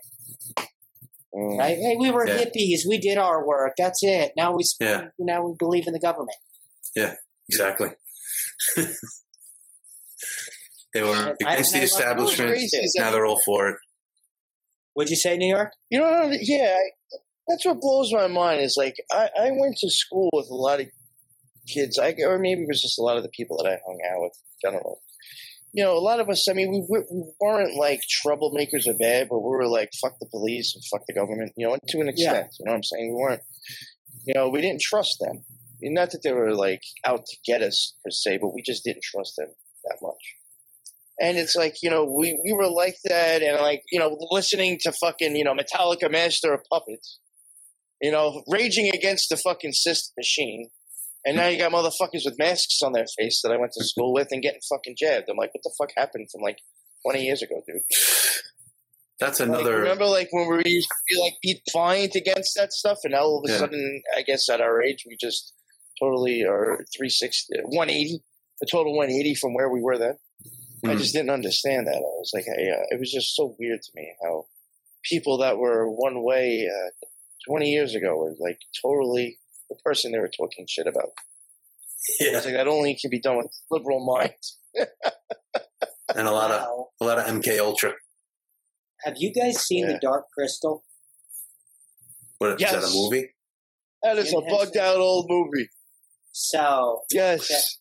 [1.34, 1.58] Mm.
[1.58, 1.76] right?
[1.76, 2.44] Hey, we were Yeah.
[2.44, 2.86] hippies.
[2.88, 3.74] We did our work.
[3.76, 4.32] That's it.
[4.36, 5.08] Now we Yeah.
[5.18, 6.38] now we believe in the government.
[6.94, 7.16] Yeah,
[7.50, 7.90] exactly.
[10.94, 12.50] they were against the establishment.
[12.50, 13.76] What's crazy is that- Now they're all for it.
[14.94, 15.72] Would you say New York?
[15.90, 17.16] You know, yeah, I,
[17.48, 18.60] that's what blows my mind.
[18.60, 20.86] Is like I, I went to school with a lot of
[21.66, 23.98] kids, I or maybe it was just a lot of the people that I hung
[24.10, 24.32] out with
[24.62, 25.00] in general.
[25.72, 26.48] You know, a lot of us.
[26.48, 30.18] I mean, we, we we weren't like troublemakers or bad, but we were like fuck
[30.18, 31.52] the police and fuck the government.
[31.56, 32.48] You know, to an extent.
[32.58, 33.08] You know what I'm saying?
[33.08, 33.42] We weren't.
[34.26, 35.44] You know, we didn't trust them.
[35.82, 39.02] Not that they were like out to get us per se, but we just didn't
[39.02, 39.48] trust them
[39.84, 40.36] that much.
[41.20, 44.78] And it's like, you know, we, we were like that and like, you know, listening
[44.82, 47.20] to fucking, you know, Metallica Master of Puppets,
[48.00, 50.70] you know, raging against the fucking system machine.
[51.24, 54.12] And now you got motherfuckers with masks on their face that I went to school
[54.14, 55.28] with and getting fucking jabbed.
[55.28, 56.58] I'm like, what the fuck happened from like
[57.04, 57.82] 20 years ago, dude?
[59.18, 59.76] That's Like, another.
[59.78, 63.22] remember, like when we used to be like be defiant against that stuff, and now
[63.22, 63.58] all of a Yeah.
[63.58, 65.54] sudden, I guess at our age, we just
[65.98, 68.22] totally are 360, 180,
[68.62, 70.18] a total 180 from where we were then.
[70.84, 70.98] I Mhm.
[70.98, 71.96] just didn't understand that.
[71.96, 74.46] I was like, I, uh, it was just so weird to me how
[75.02, 76.90] people that were one way uh,
[77.46, 79.38] 20 years ago were like totally
[79.70, 81.10] the person they were talking shit about.
[82.20, 82.36] yeah.
[82.36, 84.58] It's like that only can be done with liberal minds.
[86.14, 87.92] and a lot of a lot of MK Ultra.
[89.04, 89.94] Have you guys seen Yeah.
[89.94, 90.84] the Dark Crystal?
[92.38, 93.30] What is that a movie?
[94.02, 94.58] That is a Jim Henson.
[94.58, 95.68] bugged out old movie.
[96.32, 97.78] So, Yes.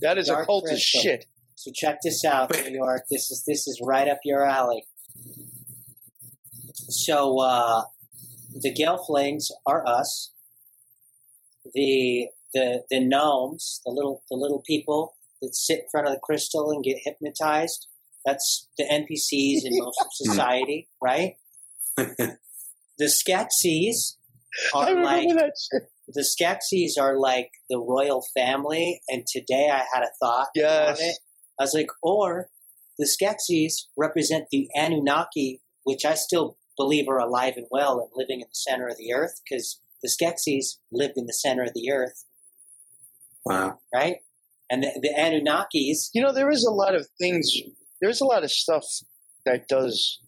[0.00, 1.00] That is Dark a cult as Crystal.
[1.00, 1.26] shit.
[1.54, 3.02] so check this out, New York.
[3.10, 4.86] This is this is right up your alley.
[6.74, 7.82] So, uh,
[8.54, 10.32] the Gelflings are us.
[11.74, 16.20] The the the gnomes, the little the little people that sit in front of the
[16.20, 17.88] crystal and get hypnotized.
[18.24, 21.34] That's the NPCs in most of society, right?
[22.96, 24.14] The Skeksis
[24.72, 25.26] are like
[26.06, 30.98] the Skeksis are like the royal family, and today I had a thought Yes.
[31.00, 31.18] about it.
[31.58, 32.50] I was like, or
[32.96, 38.40] the Skeksis represent the Anunnaki, which I still believe are alive and well and living
[38.40, 41.90] in the center of the earth, because the Skeksis lived in the center of the
[41.90, 42.24] earth,
[43.44, 43.78] Wow.
[43.92, 44.18] right?
[44.70, 47.52] And the, the Anunnakis, You know, there is a lot of things.
[48.00, 48.84] there's a lot of stuff
[49.44, 50.20] that does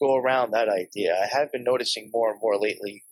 [0.00, 1.14] go around that idea.
[1.14, 3.04] I have been noticing more and more lately.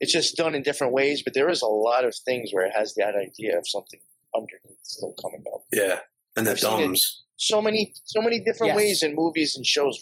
[0.00, 2.72] It's just done in different ways, but there is a lot of things where it
[2.74, 4.00] has that idea of something
[4.34, 5.62] underneath still coming up.
[5.72, 5.98] Yeah,
[6.36, 7.00] and the I've seen it DUMBs.
[7.42, 8.76] So many, so many different Yes.
[8.76, 9.98] ways in movies and shows.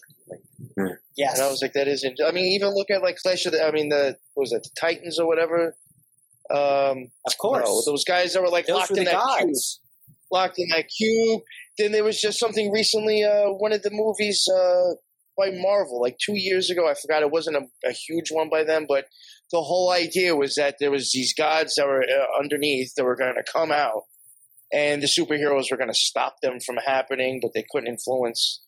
[1.16, 1.34] Yes.
[1.34, 2.18] And I was like, that isn't.
[2.24, 3.64] I mean, even look at like Clash of the.
[3.64, 5.76] I mean, the what was it the Titans or whatever?
[6.50, 7.64] Um, of course.
[7.64, 9.54] no, those guys that were like Those locked were in the that cube,
[10.32, 11.42] locked in that cube.
[11.78, 13.22] Then there was just something recently.
[13.22, 14.94] Uh, one of the movies uh,
[15.36, 16.88] by Marvel, like two years ago.
[16.88, 19.04] I forgot it wasn't a, a huge one by them, but
[19.52, 23.16] the whole idea was that there was these gods that were uh, underneath that were
[23.16, 24.02] going to come out,
[24.72, 28.60] and the superheroes were going to stop them from happening, but they couldn't influence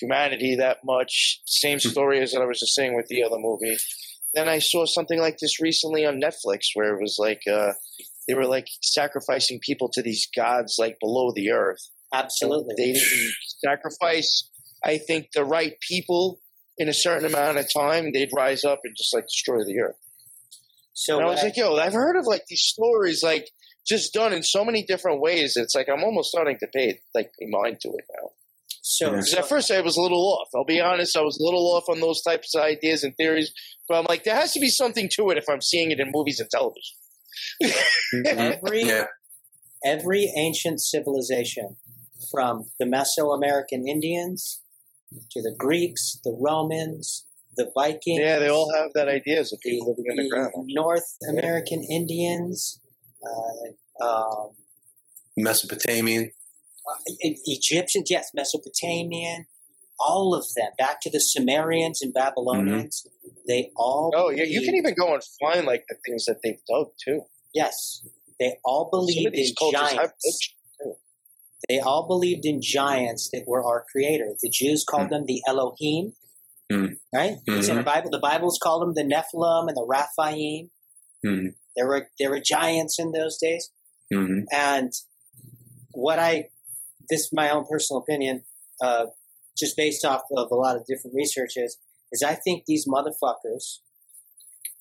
[0.00, 1.40] humanity that much.
[1.46, 3.76] Same story as that I was just saying with the other movie.
[4.34, 7.72] Then I saw something like this recently on Netflix where it was like uh,
[8.26, 11.78] they were like sacrificing people to these gods like below the earth.
[12.12, 12.74] Absolutely.
[12.76, 13.32] They didn't
[13.62, 14.50] sacrifice,
[14.84, 16.40] I think, the right people
[16.78, 18.10] in a certain amount of time.
[18.12, 19.96] They'd rise up and just like destroy the earth.
[20.94, 23.48] So And I was I- like, yo, I've heard of like these stories like
[23.86, 25.54] just done in so many different ways.
[25.56, 28.30] It's like I'm almost starting to pay like pay mind to it now.
[28.82, 30.48] so, Because at first I was a little off.
[30.54, 33.52] I'll be honest, I was a little off on those types of ideas and theories.
[33.88, 36.10] But I'm like, there has to be something to it if I'm seeing it in
[36.12, 36.96] movies and television.
[38.26, 39.06] every Yeah,
[39.84, 41.76] every ancient civilization,
[42.30, 44.60] from the Mesoamerican Indians
[45.30, 49.56] to the Greeks, the Romans, the Vikings, Yeah, they all have that idea as a
[49.62, 50.64] the, people living in the the.
[50.68, 52.80] North American Indians,
[54.00, 54.50] um,
[55.36, 56.30] Mesopotamian.
[56.86, 59.46] Uh, e- Egyptians, yes, Mesopotamian,
[59.98, 63.34] all of them, back to the Sumerians and Babylonians, mm-hmm.
[63.48, 64.12] they all.
[64.14, 67.22] Oh, yeah, you can even go and find like the things that they've dug too.
[67.54, 68.02] Yes,
[68.38, 70.54] they all believed in cultures have giants.
[71.68, 74.34] They all believed in giants that were our creator.
[74.42, 75.10] The Jews called mm.
[75.10, 76.12] them the Elohim,
[76.72, 76.96] Mm.
[77.12, 77.36] right?
[77.46, 77.84] It's in the mm-hmm.
[77.84, 78.10] Bible.
[78.10, 80.70] The Bibles called them the Nephilim and the Rephaim.
[81.24, 81.54] Mm.
[81.76, 83.70] There were there were giants in those days.
[84.12, 84.92] hmm And
[85.92, 86.48] what I,
[87.08, 88.42] this is my own personal opinion,
[88.82, 89.06] uh,
[89.56, 91.78] just based off of a lot of different researches,
[92.12, 93.78] is I think these motherfuckers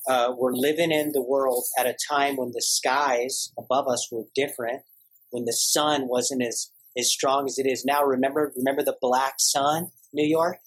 [0.07, 4.23] uh, were living in the world at a time when the skies above us were
[4.35, 4.81] different,
[5.29, 8.03] when the sun wasn't as as strong as it is now.
[8.03, 10.57] Remember, remember the black sun, New York.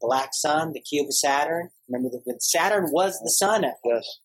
[0.00, 1.70] Black sun, the cube of Saturn.
[1.88, 4.18] Remember the, when Saturn was the sun at Yes.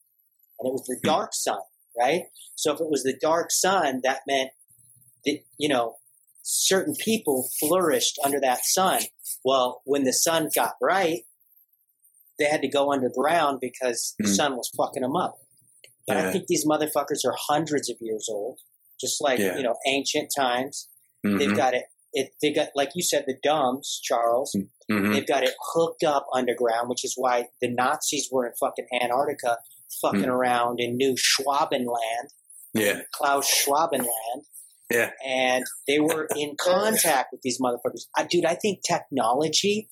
[0.61, 1.59] And it was the dark sun,
[1.97, 2.23] right?
[2.55, 4.51] So if it was the dark sun, that meant
[5.25, 5.95] that you know
[6.43, 9.01] certain people flourished under that sun.
[9.43, 11.23] Well, when the sun got bright,
[12.39, 14.33] they had to go underground because the Hmm.
[14.33, 15.37] sun was fucking them up.
[16.07, 18.59] But I think these motherfuckers are hundreds of years old,
[18.99, 19.57] just like Yeah.
[19.57, 20.89] you know ancient times.
[21.23, 21.85] hmm They've got it.
[22.13, 24.55] It they got like you said the DUMBs, Charles.
[24.89, 28.87] hmm They've got it hooked up underground, which is why the Nazis were in fucking
[29.01, 29.59] Antarctica,
[30.01, 30.29] fucking Hmm.
[30.29, 32.29] around in New Schwabenland,
[32.73, 34.45] Yeah, Klaus Schwabenland.
[34.89, 35.11] Yeah.
[35.25, 38.07] And they were in contact with these motherfuckers.
[38.15, 39.89] I, dude, I think technology,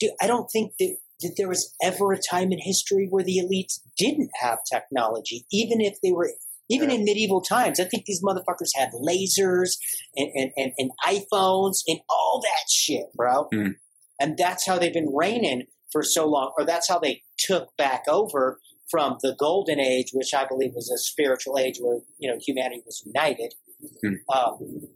[0.00, 3.38] dude, I don't think that, that there was ever a time in history where the
[3.38, 6.30] elites didn't have technology, even if they were.
[6.70, 9.72] Even in medieval times, I think these motherfuckers had lasers
[10.16, 13.48] and, and, and, and iPhones and all that shit, bro.
[13.52, 13.72] Hmm.
[14.18, 18.04] And that's how they've been reigning for so long, or that's how they took back
[18.08, 18.58] over
[18.92, 22.82] from the golden age, which I believe was a spiritual age where you know humanity
[22.86, 23.54] was united.
[24.04, 24.14] Hmm.
[24.32, 24.86] Um,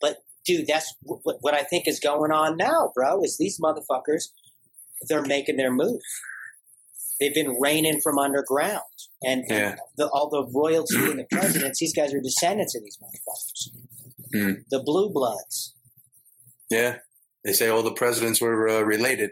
[0.00, 3.22] but dude, that's what, what I think is going on now, bro.
[3.24, 4.24] Is these motherfuckers
[5.08, 6.00] they're making their move.
[7.18, 8.82] They've been reigning from underground,
[9.24, 9.76] and, and Yeah.
[9.96, 11.80] the, all the royalty and the presidents.
[11.80, 13.70] These guys are descendants of these motherfuckers,
[14.32, 14.60] Hmm.
[14.70, 15.74] the blue bloods.
[16.70, 16.98] yeah.
[17.44, 19.30] They say all the presidents were uh, related.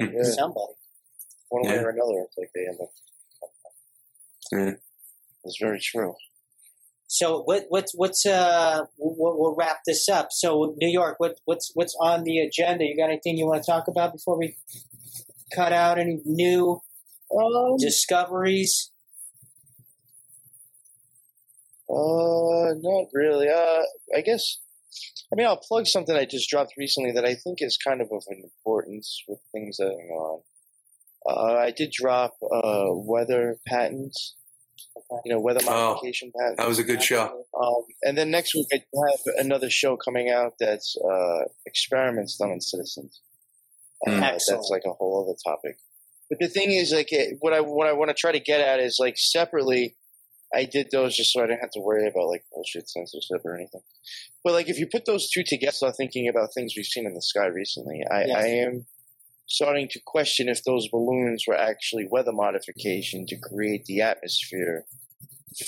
[0.00, 0.72] Somebody.
[1.54, 1.82] One way Yeah.
[1.82, 2.92] or another, it's like they end up.
[4.52, 4.72] Yeah.
[5.44, 6.14] It's very true.
[7.06, 10.28] So what what's what's uh we'll, we'll wrap this up.
[10.32, 12.84] So New York, what what's what's on the agenda?
[12.84, 14.56] You got anything you want to talk about before we
[15.54, 16.80] cut out any new
[17.32, 18.90] Um, discoveries?
[21.88, 23.48] Uh, not really.
[23.48, 23.82] Uh,
[24.16, 24.58] I guess.
[25.32, 28.08] I mean, I'll plug something I just dropped recently that I think is kind of
[28.12, 30.40] of an importance with things that are going on.
[31.28, 34.36] Uh, I did drop uh, weather patents.
[35.24, 36.58] You know, weather Oh, modification patents.
[36.58, 37.44] That was a good show.
[37.60, 38.76] Um, and then next week I
[39.10, 43.20] have another show coming out that's uh, experiments done on citizens.
[44.06, 44.20] Uh, Mm.
[44.20, 45.78] that's like a whole other topic.
[46.28, 48.60] But the thing is, like, it, what I what I want to try to get
[48.60, 49.96] at is like separately.
[50.54, 53.56] I did those just so I didn't have to worry about like bullshit censorship or
[53.56, 53.80] anything.
[54.44, 57.22] But like if you put those two together, thinking about things we've seen in the
[57.22, 58.02] sky recently.
[58.10, 58.36] I, Yes.
[58.36, 58.86] I am
[59.46, 64.84] starting to question if those balloons were actually weather modification to create the atmosphere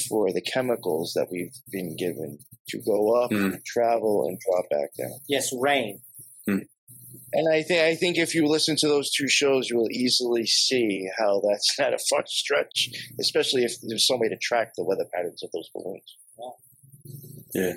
[0.08, 2.38] for the chemicals that we've been given
[2.68, 3.64] to go up, Mm.
[3.64, 5.18] travel, and drop back down.
[5.28, 6.00] Yes, rain.
[7.32, 10.46] And I think I think if you listen to those two shows, you will easily
[10.46, 12.88] see how that's not a far stretch,
[13.20, 16.16] especially if there's some way to track the weather patterns of those balloons.
[17.54, 17.72] Yeah,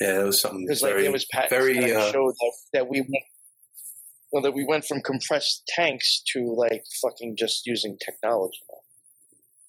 [0.00, 1.74] yeah, it was something Because like very, there was patents very.
[1.80, 3.24] that Uh, showed that, that we went,
[4.32, 8.58] well, that we went from compressed tanks to like fucking just using technology.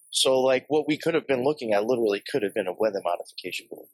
[0.09, 3.01] So like what we could have been looking at literally could have been a weather
[3.03, 3.87] modification balloon.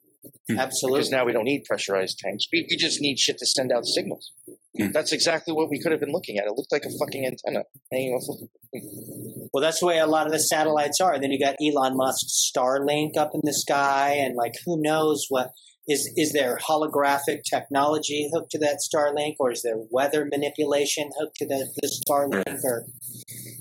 [0.58, 0.98] Absolutely.
[0.98, 2.44] Because now we don't need pressurized tanks.
[2.52, 4.32] We, we just need shit to send out signals.
[4.76, 4.90] Hmm.
[4.92, 6.44] That's exactly what we could have been looking at.
[6.44, 8.28] It looked like a fucking antenna hanging off.
[8.28, 11.18] Of, Well, that's the way a lot of the satellites are.
[11.18, 15.52] Then you got Elon Musk's Starlink up in the sky, and like who knows what
[15.90, 21.36] is is there holographic technology hooked to that Starlink, or is there weather manipulation hooked
[21.36, 22.64] to the, the Starlink?
[22.64, 22.86] Or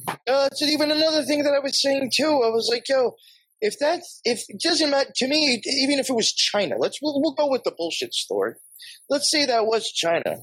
[0.08, 2.42] Uh, that's even another thing that I was saying too.
[2.48, 3.16] I was like, yo,
[3.62, 7.20] if that's if it doesn't matter to me, even if it was China, let's we'll,
[7.22, 8.54] we'll go with the bullshit story.
[9.10, 10.38] Let's say that was China.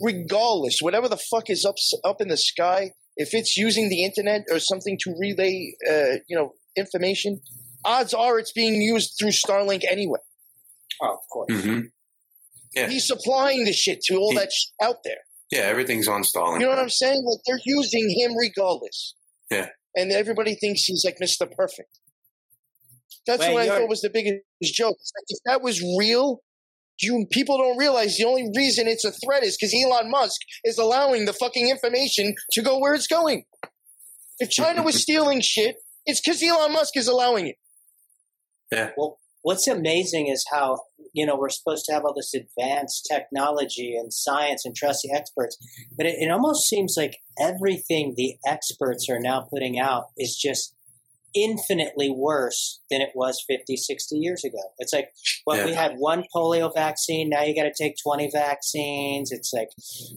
[0.00, 4.42] Regardless, whatever the fuck is up up in the sky, if it's using the internet
[4.50, 7.40] or something to relay, uh, you know, information,
[7.84, 10.20] odds are it's being used through Starlink anyway.
[11.02, 11.90] Oh, of course, mhm.
[12.74, 12.88] Yeah.
[12.88, 15.18] He's supplying the shit to all He- that shit out there.
[15.50, 16.54] Yeah, everything's on Starlink.
[16.60, 17.22] You know what I'm saying?
[17.24, 19.14] Like they're using him regardless.
[19.50, 19.68] Yeah.
[19.94, 21.48] And everybody thinks he's like Mr.
[21.50, 22.00] Perfect.
[23.26, 24.96] That's Wait, what I thought was the biggest joke.
[24.96, 26.40] Like, if that was real,
[27.00, 30.78] you people don't realize the only reason it's a threat is because Elon Musk is
[30.78, 33.44] allowing the fucking information to go where it's going.
[34.40, 35.76] If China was stealing shit,
[36.06, 37.56] it's because Elon Musk is allowing it.
[38.72, 38.90] Yeah.
[38.96, 40.80] Well, what's amazing is how
[41.12, 45.14] you know we're supposed to have all this advanced technology and science and trust the
[45.16, 45.56] experts,
[45.96, 50.74] but it, it almost seems like everything the experts are now putting out is just
[51.34, 55.10] infinitely worse than it was 50 60 years ago it's like
[55.46, 59.68] well we had one polio vaccine now you got to take 20 vaccines it's like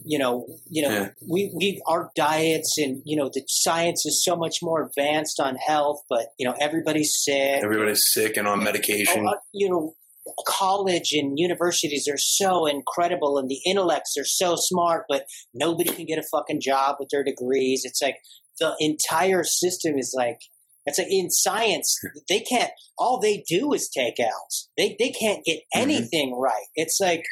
[0.04, 1.08] you know you know Yeah.
[1.28, 5.56] we we our diets and you know the science is so much more advanced on
[5.56, 9.24] health but you know everybody's sick Everybody's sick and on medication.
[9.26, 9.94] Oh, uh, you know,
[10.46, 16.04] college and universities are so incredible, and the intellects are so smart, but nobody can
[16.06, 17.82] get a fucking job with their degrees.
[17.84, 18.16] It's like
[18.60, 20.38] the entire system is like.
[20.88, 21.98] It's like in science,
[22.28, 22.70] they can't.
[22.98, 24.68] All they do is take L's.
[24.76, 26.66] They they can't get anything right.
[26.74, 27.24] It's like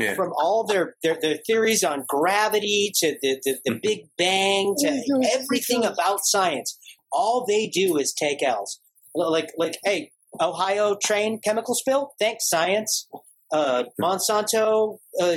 [0.00, 0.14] Yeah.
[0.14, 5.30] from all their, their their theories on gravity to the the, the Big Bang to
[5.32, 6.78] everything about science.
[7.12, 8.80] All they do is take L's.
[9.14, 12.12] Like like hey, Ohio train chemical spill.
[12.18, 13.08] Thanks science.
[13.52, 14.98] Uh, Monsanto.
[15.20, 15.36] Uh,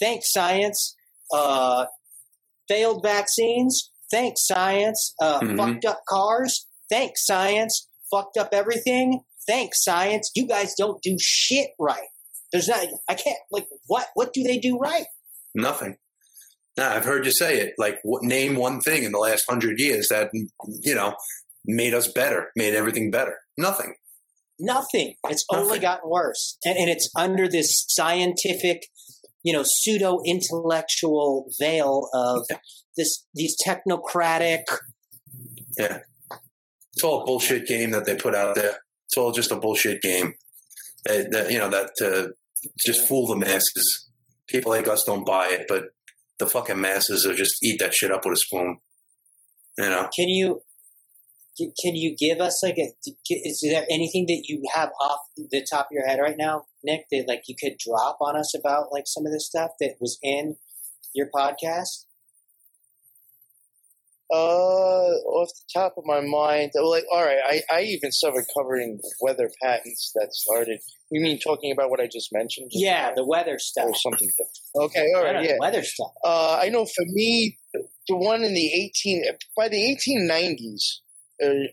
[0.00, 0.94] thanks science.
[1.32, 1.86] Uh,
[2.68, 3.90] failed vaccines.
[4.10, 5.14] Thanks science.
[5.20, 5.56] Uh, Mhm.
[5.56, 6.66] Fucked up cars.
[6.90, 7.88] Thanks science.
[8.10, 9.20] Fucked up everything.
[9.46, 10.30] Thanks science.
[10.34, 12.08] You guys don't do shit right.
[12.52, 12.86] There's not.
[13.08, 13.38] I can't.
[13.50, 14.08] Like what?
[14.14, 15.06] What do they do right?
[15.54, 15.96] Nothing.
[16.76, 17.72] Nah, I've heard you say it.
[17.78, 20.30] Like, what, name one thing in the last hundred years that
[20.82, 21.14] you know
[21.64, 23.38] made us better, made everything better.
[23.56, 23.94] Nothing.
[24.58, 25.14] Nothing.
[25.28, 28.86] It's only gotten worse, and, and it's under this scientific,
[29.42, 32.46] you know, pseudo intellectual veil of
[32.96, 34.62] this these technocratic.
[35.78, 35.98] Yeah.
[36.94, 38.78] It's all a bullshit game that they put out there.
[39.06, 40.34] It's all just a bullshit game.
[41.04, 42.32] That, that you know that to
[42.84, 44.08] just fool the masses.
[44.48, 45.84] People like us don't buy it, but
[46.38, 48.78] the fucking masses will just eat that shit up with a spoon.
[49.78, 50.08] You know.
[50.14, 50.62] Can you?
[51.58, 52.92] can you give us like a
[53.30, 57.06] is there anything that you have off the top of your head right now nick
[57.10, 60.18] that like you could drop on us about like some of the stuff that was
[60.22, 60.56] in
[61.16, 62.04] your podcast?
[64.28, 68.98] Uh off the top of my mind like all right i i even started covering
[69.20, 70.80] weather patents that started.
[71.12, 72.70] You mean talking about what i just mentioned?
[72.72, 73.84] Yeah the weather stuff.
[73.86, 74.28] Or something.
[74.74, 75.52] Okay all right yeah.
[75.60, 76.10] weather stuff.
[76.24, 79.26] Uh i know for me the one in the 18
[79.56, 81.05] by the 1890s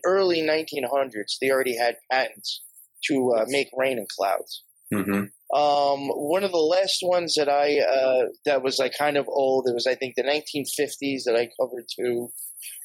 [0.04, 2.62] early 1900s, they already had patents
[3.06, 4.62] to uh, make rain and clouds.
[4.92, 5.24] Mm-hmm.
[5.56, 9.66] Um, one of the last ones that I uh, that was like kind of old.
[9.68, 12.30] It was I think the 1950s that I covered too.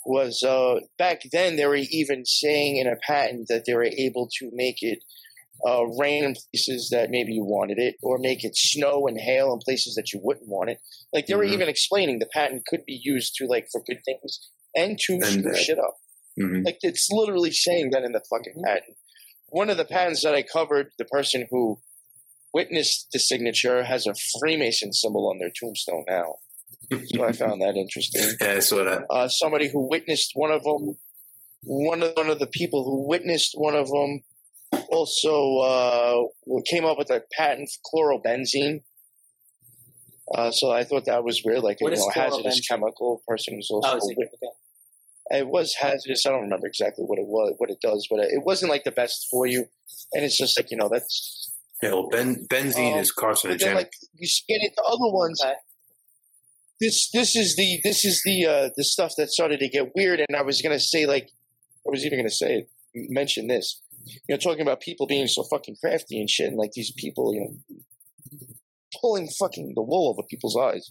[0.05, 4.29] Was uh, back then they were even saying in a patent that they were able
[4.39, 4.99] to make it
[5.67, 9.53] uh, rain in places that maybe you wanted it, or make it snow and hail
[9.53, 10.79] in places that you wouldn't want it.
[11.13, 11.53] Like they were mm-hmm.
[11.53, 14.39] even explaining the patent could be used to like for good things
[14.75, 15.97] and to and screw shit up.
[16.39, 16.65] Mhm.
[16.65, 18.97] Like it's literally saying that in the fucking patent.
[19.49, 21.81] One of the patents that I covered, the person who
[22.53, 26.35] witnessed the signature has a Freemason symbol on their tombstone now.
[27.13, 28.23] So I found that interesting.
[28.41, 29.03] Yeah, I saw that.
[29.09, 30.97] Uh, somebody who witnessed one of them,
[31.61, 34.21] one of one of the people who witnessed one of them,
[34.89, 38.81] also uh, came up with a patent for chlorobenzene.
[40.33, 43.23] Uh, so I thought that was weird, like What you know, hazardous chemical.
[43.27, 44.53] Person who's also Oh, is it, okay.
[45.31, 46.25] It was hazardous.
[46.25, 48.91] I don't remember exactly what it was, what it does, but it wasn't like the
[48.91, 49.65] best for you.
[50.13, 51.51] And it's just like you know, that's
[51.83, 53.75] Yeah, well, ben, benzene Um, is but then carcinogenic.
[53.75, 55.41] like you get into other ones.
[56.79, 60.19] This this is the this is the uh, the stuff that started to get weird,
[60.21, 61.29] and I was gonna say like
[61.85, 63.81] I was even gonna say mention this.
[64.27, 67.33] You know, talking about people being so fucking crafty and shit, and like these people,
[67.35, 68.39] you know,
[68.99, 70.89] pulling fucking the wool over people's eyes.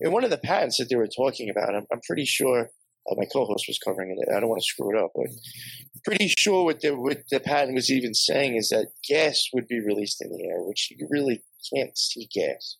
[0.00, 2.70] And one of the patents that they were talking about, I'm, I'm pretty sure
[3.10, 4.28] uh, my co-host was covering it.
[4.34, 5.26] I don't want to screw it up, but
[6.04, 9.80] pretty sure what the what the patent was even saying is that gas would be
[9.80, 11.42] released in the air, which you really
[11.74, 12.76] can't see gas.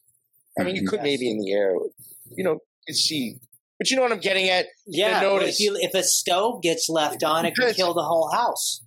[0.58, 1.04] I mean, you could Yes.
[1.04, 1.74] maybe in the air,
[2.36, 3.36] you know, you could see,
[3.78, 4.66] but you know what I'm getting at.
[4.86, 8.82] Yeah, if you if a stove gets left on, it Because- kill the whole house.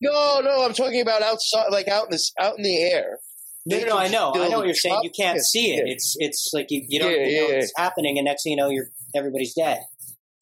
[0.00, 3.18] No, no, I'm talking about outside, like out in this, out in the air.
[3.66, 5.00] No, no, no, I know, I know what you're saying.
[5.02, 5.86] You can't see it.
[5.86, 5.92] yeah.
[5.92, 8.52] It's it's like you, you don't Yeah, even know yeah, what's happening, and next thing
[8.52, 9.80] you know, you're everybody's dead.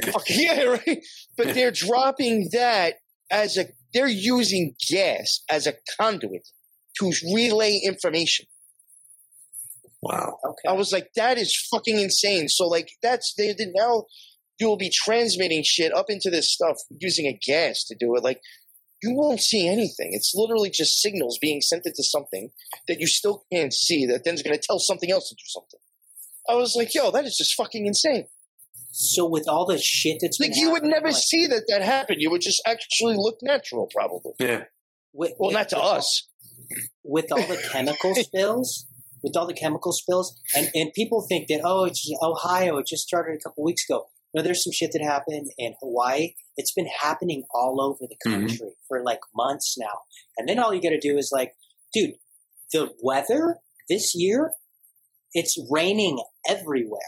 [0.05, 1.05] Fuck, yeah, right.
[1.36, 2.97] But they're dropping that
[3.31, 3.66] as a.
[3.94, 6.48] They're using gas as a conduit
[7.01, 8.47] to relay information.
[10.02, 10.39] wow.
[10.44, 10.68] Okay.
[10.68, 12.48] I was like, that is fucking insane.
[12.48, 14.05] So like, that's they did now.
[14.59, 18.24] You will be transmitting shit up into this stuff using a gas to do it.
[18.24, 18.40] Like,
[19.02, 20.10] you won't see anything.
[20.12, 22.51] It's literally just signals being sent into something
[22.89, 24.06] that you still can't see.
[24.06, 25.81] That then's going to tell something else to do something.
[26.48, 28.27] I was like, yo, that is just fucking insane.
[28.98, 31.82] So with all the shit that's been Like, you would never like, see that that
[31.82, 32.16] happen.
[32.18, 34.32] You would just actually look natural, probably.
[34.39, 34.64] Yeah.
[35.12, 36.28] with, Well, with- not to with- us.
[37.05, 38.86] with all the chemical spills,
[39.23, 42.78] with all the chemical spills, and, and people think that oh, it's just Ohio.
[42.78, 44.06] It just started a couple weeks ago.
[44.35, 46.32] No, there's some shit that happened in Hawaii.
[46.56, 48.48] It's been happening all over the Mhm.
[48.48, 50.01] country for like months now.
[50.39, 51.55] And then all you got to do is like,
[51.94, 52.14] dude,
[52.73, 53.59] the weather
[53.89, 54.52] this year,
[55.32, 57.01] it's raining everywhere.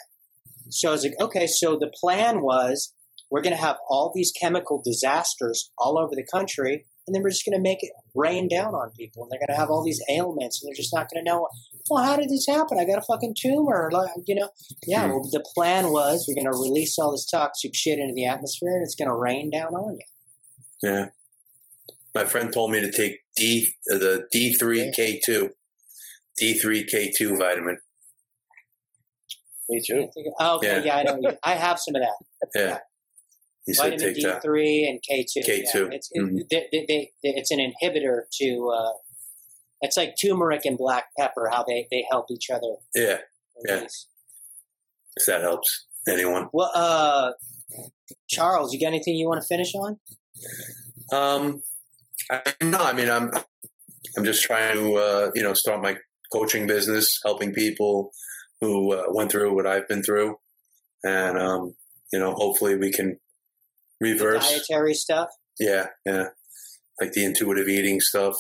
[0.70, 2.93] So I was like, okay, so the plan was
[3.31, 7.31] we're going to have all these chemical disasters all over the country, and then we're
[7.31, 9.85] just going to make it rain down on people, and they're going to have all
[9.85, 11.49] these ailments, and they're just not going to know.
[11.90, 12.78] Well, how did this happen?
[12.78, 14.51] I got a fucking tumor, like you know.
[14.86, 15.11] Yeah, Hmm.
[15.12, 18.74] well, the plan was we're going to release all this toxic shit into the atmosphere,
[18.77, 20.01] and it's going to rain down on you.
[20.82, 21.07] Yeah.
[22.15, 25.51] My friend told me to take D uh, the D three K two.
[26.36, 27.78] D three K two vitamin.
[29.69, 30.09] Me too.
[30.40, 30.85] Oh, okay, Yeah.
[30.85, 31.36] yeah, I know.
[31.45, 32.49] I have some of that.
[32.55, 32.78] Yeah.
[33.77, 35.40] Vitamin take D three and K two.
[35.40, 36.49] K2, It's it, mhm.
[36.51, 38.70] they, they, they, it's an inhibitor to.
[38.74, 38.93] Uh,
[39.82, 41.51] it's like turmeric and black pepper.
[41.53, 42.77] How they they help each other.
[42.95, 43.19] Yeah.
[43.66, 43.85] Yeah.
[45.16, 46.49] If that helps anyone.
[46.53, 47.32] Well, uh,
[48.28, 49.99] Charles, you got anything you want to finish on?
[51.12, 51.62] Um,
[52.31, 53.31] I, no, I mean, I'm,
[54.16, 55.97] I'm just trying to, uh, you know, start my
[56.32, 58.12] coaching business, helping people
[58.60, 60.36] who uh, went through what I've been through,
[61.05, 61.74] and um,
[62.12, 63.18] you know, hopefully we can
[64.01, 64.48] reverse.
[64.48, 65.28] the Dietary stuff.
[65.59, 66.28] Yeah, yeah,
[67.01, 68.36] like the intuitive eating stuff,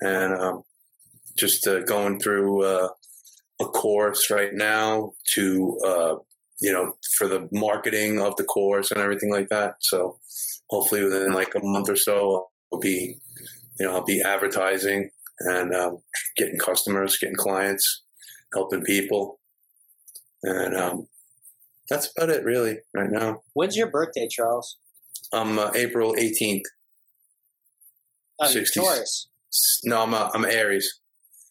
[0.00, 0.62] and um,
[1.38, 2.88] just uh, going through uh,
[3.60, 6.14] a course right now to, uh,
[6.60, 9.74] you know, for the marketing of the course and everything like that.
[9.80, 10.18] So
[10.68, 13.18] hopefully within like a month or so, I'll be,
[13.78, 15.10] you know, I'll be advertising
[15.40, 15.98] and um,
[16.36, 18.02] getting customers, getting clients,
[18.54, 19.38] helping people,
[20.42, 21.08] and um,
[21.88, 23.42] that's about it really right now.
[23.54, 24.78] When's your birthday, Charles?
[25.32, 26.62] I'm uh, April 18th.
[28.40, 28.74] Oh, you're 60s.
[28.74, 29.28] Taurus.
[29.84, 31.00] No, I'm a, I'm Aries.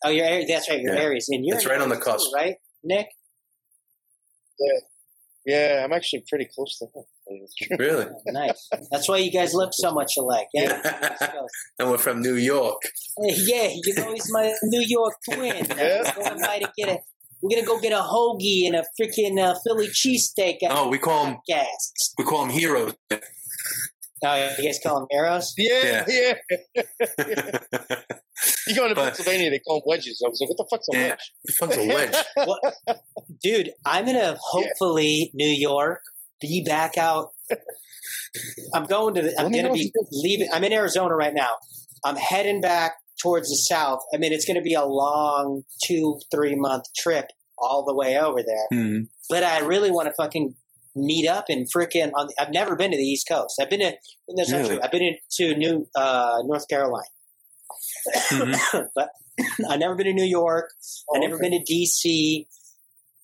[0.05, 0.47] Oh, you're Aries.
[0.47, 0.79] That's right.
[0.81, 1.01] You're Yeah.
[1.01, 2.33] Aries, and you're It's an right on the Aries too, cusp.
[2.35, 3.07] right, Nick?
[5.45, 7.03] Yeah, I'm actually pretty close to him.
[7.29, 7.77] It's true.
[7.77, 8.05] Really?
[8.27, 8.67] Nice.
[8.91, 10.47] That's why you guys look so much alike.
[10.53, 10.79] Yeah.
[11.79, 12.81] and we're from New York.
[13.19, 15.65] Yeah, you know he's my New York twin.
[15.77, 16.11] Yeah.
[16.17, 16.97] We're going by to get a.
[17.41, 20.57] We're gonna go get a hoagie and a freaking uh, Philly cheesesteak.
[20.69, 22.13] Oh, we call 'em- gas.
[22.17, 22.93] We call them heroes.
[24.25, 25.53] Oh, you guys call them arrows?
[25.57, 26.33] Yeah, yeah.
[26.73, 28.03] the
[28.67, 30.21] You go to But- Pennsylvania, they call them wedges.
[30.25, 31.07] I was like, what the fuck's a Yeah.
[31.09, 31.31] wedge?
[31.59, 32.15] fuck's a wedge?
[32.47, 32.99] What,
[33.43, 33.71] dude?
[33.85, 36.01] I'm gonna hopefully New York
[36.41, 37.29] be back out.
[38.73, 39.33] I'm going to.
[39.39, 40.49] I'm gonna be leaving.
[40.53, 41.51] I'm in Arizona right now.
[42.03, 43.99] I'm heading back towards the south.
[44.13, 47.25] I mean, it's going to be a long two, three month trip
[47.57, 48.67] all the way over there.
[48.71, 48.97] Hmm.
[49.29, 50.53] But I really want to fucking
[50.95, 52.27] meet up and freaking on.
[52.39, 53.59] I've never been to the East Coast.
[53.61, 53.93] I've been to.
[54.35, 54.79] That's not true.
[54.83, 57.05] I've been to New uh, North Carolina,
[58.29, 58.87] Mhm.
[58.95, 59.09] but
[59.69, 60.69] I've never been to New York.
[61.15, 62.45] I've never been to DC.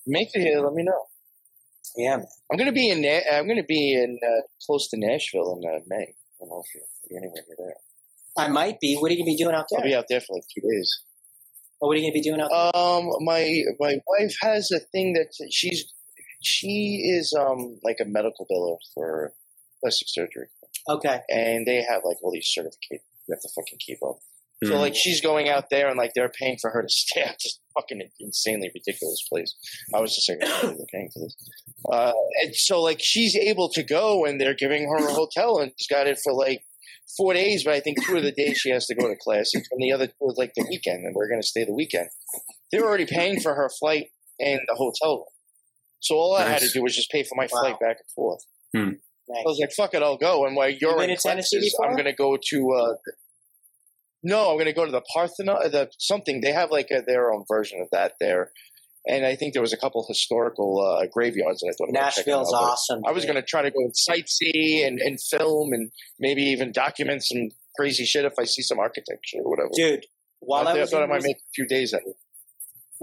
[0.08, 0.60] Make it here.
[0.62, 1.02] Let me know.
[1.96, 2.18] Yeah.
[2.52, 3.02] I'm gonna be in.
[3.02, 6.04] Na- I'm gonna be in uh, close to Nashville in uh, May.
[6.04, 7.76] I don't know if you're, anywhere near there.
[8.46, 8.96] I might be.
[8.96, 9.80] What are you gonna be doing out there?
[9.80, 11.02] I'll be out there for like two days.
[11.80, 12.76] Or what are you gonna be doing out there?
[12.82, 15.86] Um, my my wife has a thing that she's
[16.42, 19.34] she is um like a medical biller for
[19.82, 20.48] plastic surgery,
[20.90, 21.20] okay.
[21.30, 24.20] and they have like all these certificates you have to fucking keep up.
[24.64, 24.80] So Mhm.
[24.80, 27.60] like she's going out there and like they're paying for her to stay at this
[27.80, 29.56] fucking insanely ridiculous place.
[29.94, 31.36] I was just like, "Oh, they're paying for this.
[31.92, 32.14] Uh,
[32.44, 35.88] and so like she's able to go and they're giving her a hotel and she's
[35.88, 36.64] got it for like
[37.18, 39.68] four days, but I think two of the days she has to go to classes
[39.72, 42.10] and the other two is like the weekend and we're gonna stay the weekend.
[42.72, 44.08] They're already paying for her flight
[44.40, 45.26] and the hotel room.
[46.00, 47.62] So all I had to do was just pay for my Wow.
[47.62, 48.42] flight back and forth.
[48.76, 48.80] I
[49.30, 49.46] Nice.
[49.46, 51.72] was like, "Fuck it, I'll go." And while you're been in to Tennessee.
[51.82, 52.72] I'm gonna go to.
[52.74, 52.96] Uh,
[54.24, 55.72] no, I'm gonna go to the Parthenon.
[55.72, 58.52] The something they have like a, their own version of that there,
[59.06, 62.64] and I think there was a couple historical uh, graveyards that I thought Nashville's out,
[62.64, 63.02] awesome.
[63.06, 67.24] I was gonna try to go and sightsee and, and film and maybe even document
[67.24, 69.70] some crazy shit if I see some architecture or whatever.
[69.74, 70.06] dude.
[70.40, 72.16] While I, I was thought I might make a few days at it.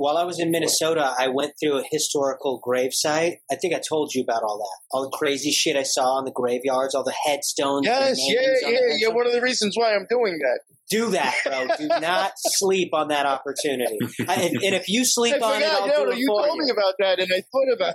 [0.01, 3.37] While I was in Minnesota, I went through a historical gravesite.
[3.51, 4.79] I think I told you about all that.
[4.97, 7.85] All the crazy shit I saw in the graveyards, all the headstones.
[7.85, 9.09] Yes, yeah, yeah, yeah.
[9.09, 10.61] One of the reasons why I'm doing that.
[10.89, 11.67] Do that, bro.
[11.79, 13.99] Do not sleep on that opportunity.
[14.27, 15.69] I, and, and if you sleep I on it.
[15.69, 16.65] I'll No, do it you for told you.
[16.65, 17.95] me about that, and I thought about.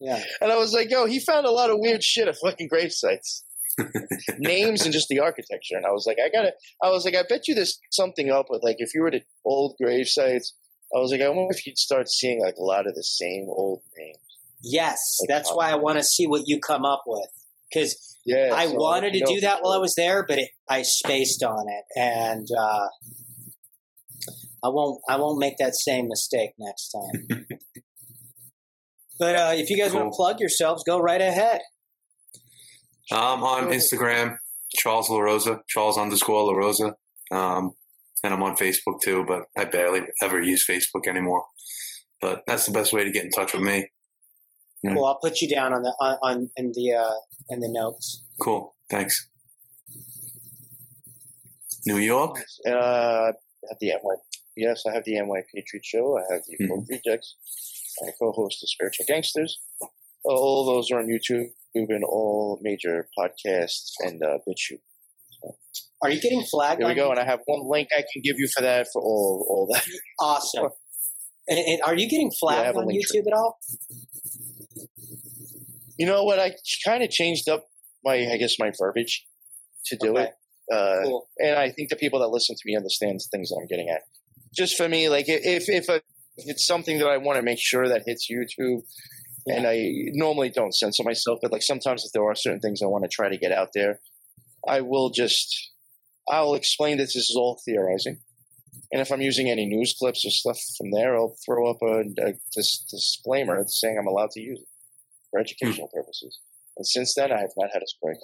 [0.00, 0.20] Yeah.
[0.40, 2.92] And I was like, yo, he found a lot of weird shit at fucking grave
[2.92, 3.44] sites.
[4.38, 5.76] Names and just the architecture.
[5.76, 8.46] And I was like, I gotta, I was like, I bet you there's something up
[8.50, 10.54] with, like, if you were to old grave sites,
[10.94, 13.46] I was like, I wonder if you'd start seeing, like, a lot of the same
[13.48, 14.18] old names.
[14.62, 17.28] Yes, Like, that's why I want to see what you come up with
[17.74, 18.50] because Yeah.
[18.54, 20.82] I so wanted to you know do that while I was there, but it, I
[20.82, 22.88] spaced on it, and uh,
[24.62, 25.00] I won't.
[25.08, 27.46] I won't make that same mistake next time.
[29.18, 31.60] but uh, if you guys want to plug yourselves, go right ahead.
[33.12, 34.38] I'm on Instagram,
[34.74, 36.94] Charles LaRosa, Charles underscore LaRosa.
[37.30, 37.72] Um,
[38.24, 41.44] and I'm on Facebook too, but I barely ever use Facebook anymore.
[42.22, 43.90] But that's the best way to get in touch with me.
[44.84, 44.96] Mm.
[44.96, 47.14] Well, I'll put you down on the on, on in the uh,
[47.50, 48.24] in the notes.
[48.40, 48.74] Cool.
[48.90, 49.28] Thanks.
[51.86, 52.42] New York?
[52.66, 53.32] Uh, I
[53.68, 54.14] have the NY.
[54.56, 56.18] Yes, I have the NY Patriot Show.
[56.18, 56.88] I have the Mhm.
[56.88, 57.36] Rejects.
[58.06, 59.60] I co-host the Spiritual Gangsters.
[60.24, 64.80] All those are on YouTube and all major podcasts and uh, BitChute.
[66.04, 66.80] Are you getting flagged?
[66.80, 68.86] There we on go, and I have one link I can give you for that
[68.92, 69.84] for all all that.
[70.20, 70.68] Awesome.
[71.48, 73.58] And, and are you getting Yeah, flagged a on YouTube at all?
[75.98, 76.38] You know what?
[76.38, 76.52] I
[76.84, 77.66] kind of changed up
[78.04, 79.24] my, I guess, my verbiage
[79.86, 80.24] to do Okay.
[80.24, 80.30] it.
[80.74, 81.28] Uh, Cool.
[81.38, 83.88] and I think the people that listen to me understand the things that I'm getting
[83.90, 84.02] at.
[84.54, 85.96] Just for me, like if if, a,
[86.36, 88.82] if it's something that I want to make sure that hits YouTube,
[89.46, 92.86] and I normally don't censor myself, but like sometimes if there are certain things I
[92.86, 94.00] want to try to get out there,
[94.66, 95.72] I will just
[96.28, 98.18] I'll explain that this is all theorizing.
[98.92, 102.00] And if I'm using any news clips or stuff from there, I'll throw up a,
[102.00, 104.68] a dis- disclaimer saying I'm allowed to use it
[105.30, 106.38] for educational purposes.
[106.76, 108.18] And since then, I have not had a strike.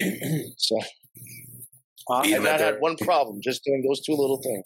[0.56, 0.78] so
[2.10, 2.30] Awesome.
[2.30, 2.36] Yeah.
[2.38, 4.64] I've not had one problem just doing those two little things.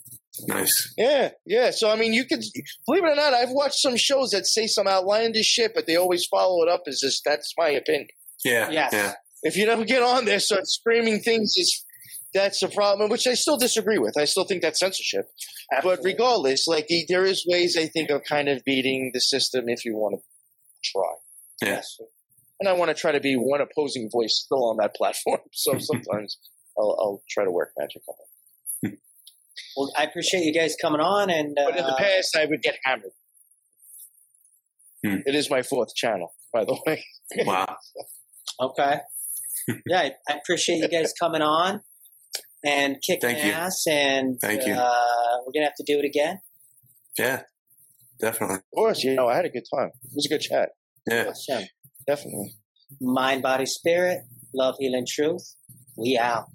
[0.49, 0.95] Nice.
[0.97, 1.71] Yeah, yeah.
[1.71, 2.43] So I mean, you could
[2.87, 5.97] believe it or not, I've watched some shows that say some outlandish shit, but they
[5.97, 8.09] always follow it up as just that's my opinion.
[8.45, 8.71] Yeah.
[8.71, 8.93] Yes.
[8.93, 9.12] Yeah.
[9.43, 11.84] If you never get on there, start screaming things, is
[12.35, 14.19] that's a problem, which I still disagree with.
[14.19, 15.27] I still think that's censorship.
[15.82, 19.69] But regardless, like the- there is ways I think of kind of beating the system
[19.69, 20.23] if you want to
[20.90, 21.15] try.
[21.62, 21.77] Yeah.
[21.77, 21.97] Yes.
[22.61, 25.40] And I want to try to be one opposing voice still on that platform.
[25.52, 26.39] So sometimes
[26.78, 28.15] I'll, I'll try to work magic on
[28.90, 28.98] it.
[29.77, 32.61] Well, I appreciate you guys coming on, and uh, But in the past, I would
[32.62, 33.12] get hammered.
[35.05, 35.19] Hmm.
[35.27, 37.05] It is my fourth channel, by the way.
[37.39, 37.77] Wow.
[38.61, 38.98] Okay.
[39.86, 41.81] yeah, I appreciate you guys coming on
[42.65, 43.53] and kick Thank you.
[43.53, 44.74] ass, and Thank you.
[44.74, 46.41] Uh, we're gonna have to do it again.
[47.19, 47.43] Yeah.
[48.20, 48.57] Definitely.
[48.57, 49.91] Of course, you know, I had a good time.
[50.05, 50.70] It was a good chat.
[51.11, 51.27] Yeah.
[51.28, 51.65] Awesome.
[52.07, 52.55] Definitely.
[53.01, 54.20] Mind, body, spirit,
[54.55, 55.57] love, healing, truth.
[55.97, 56.47] We out.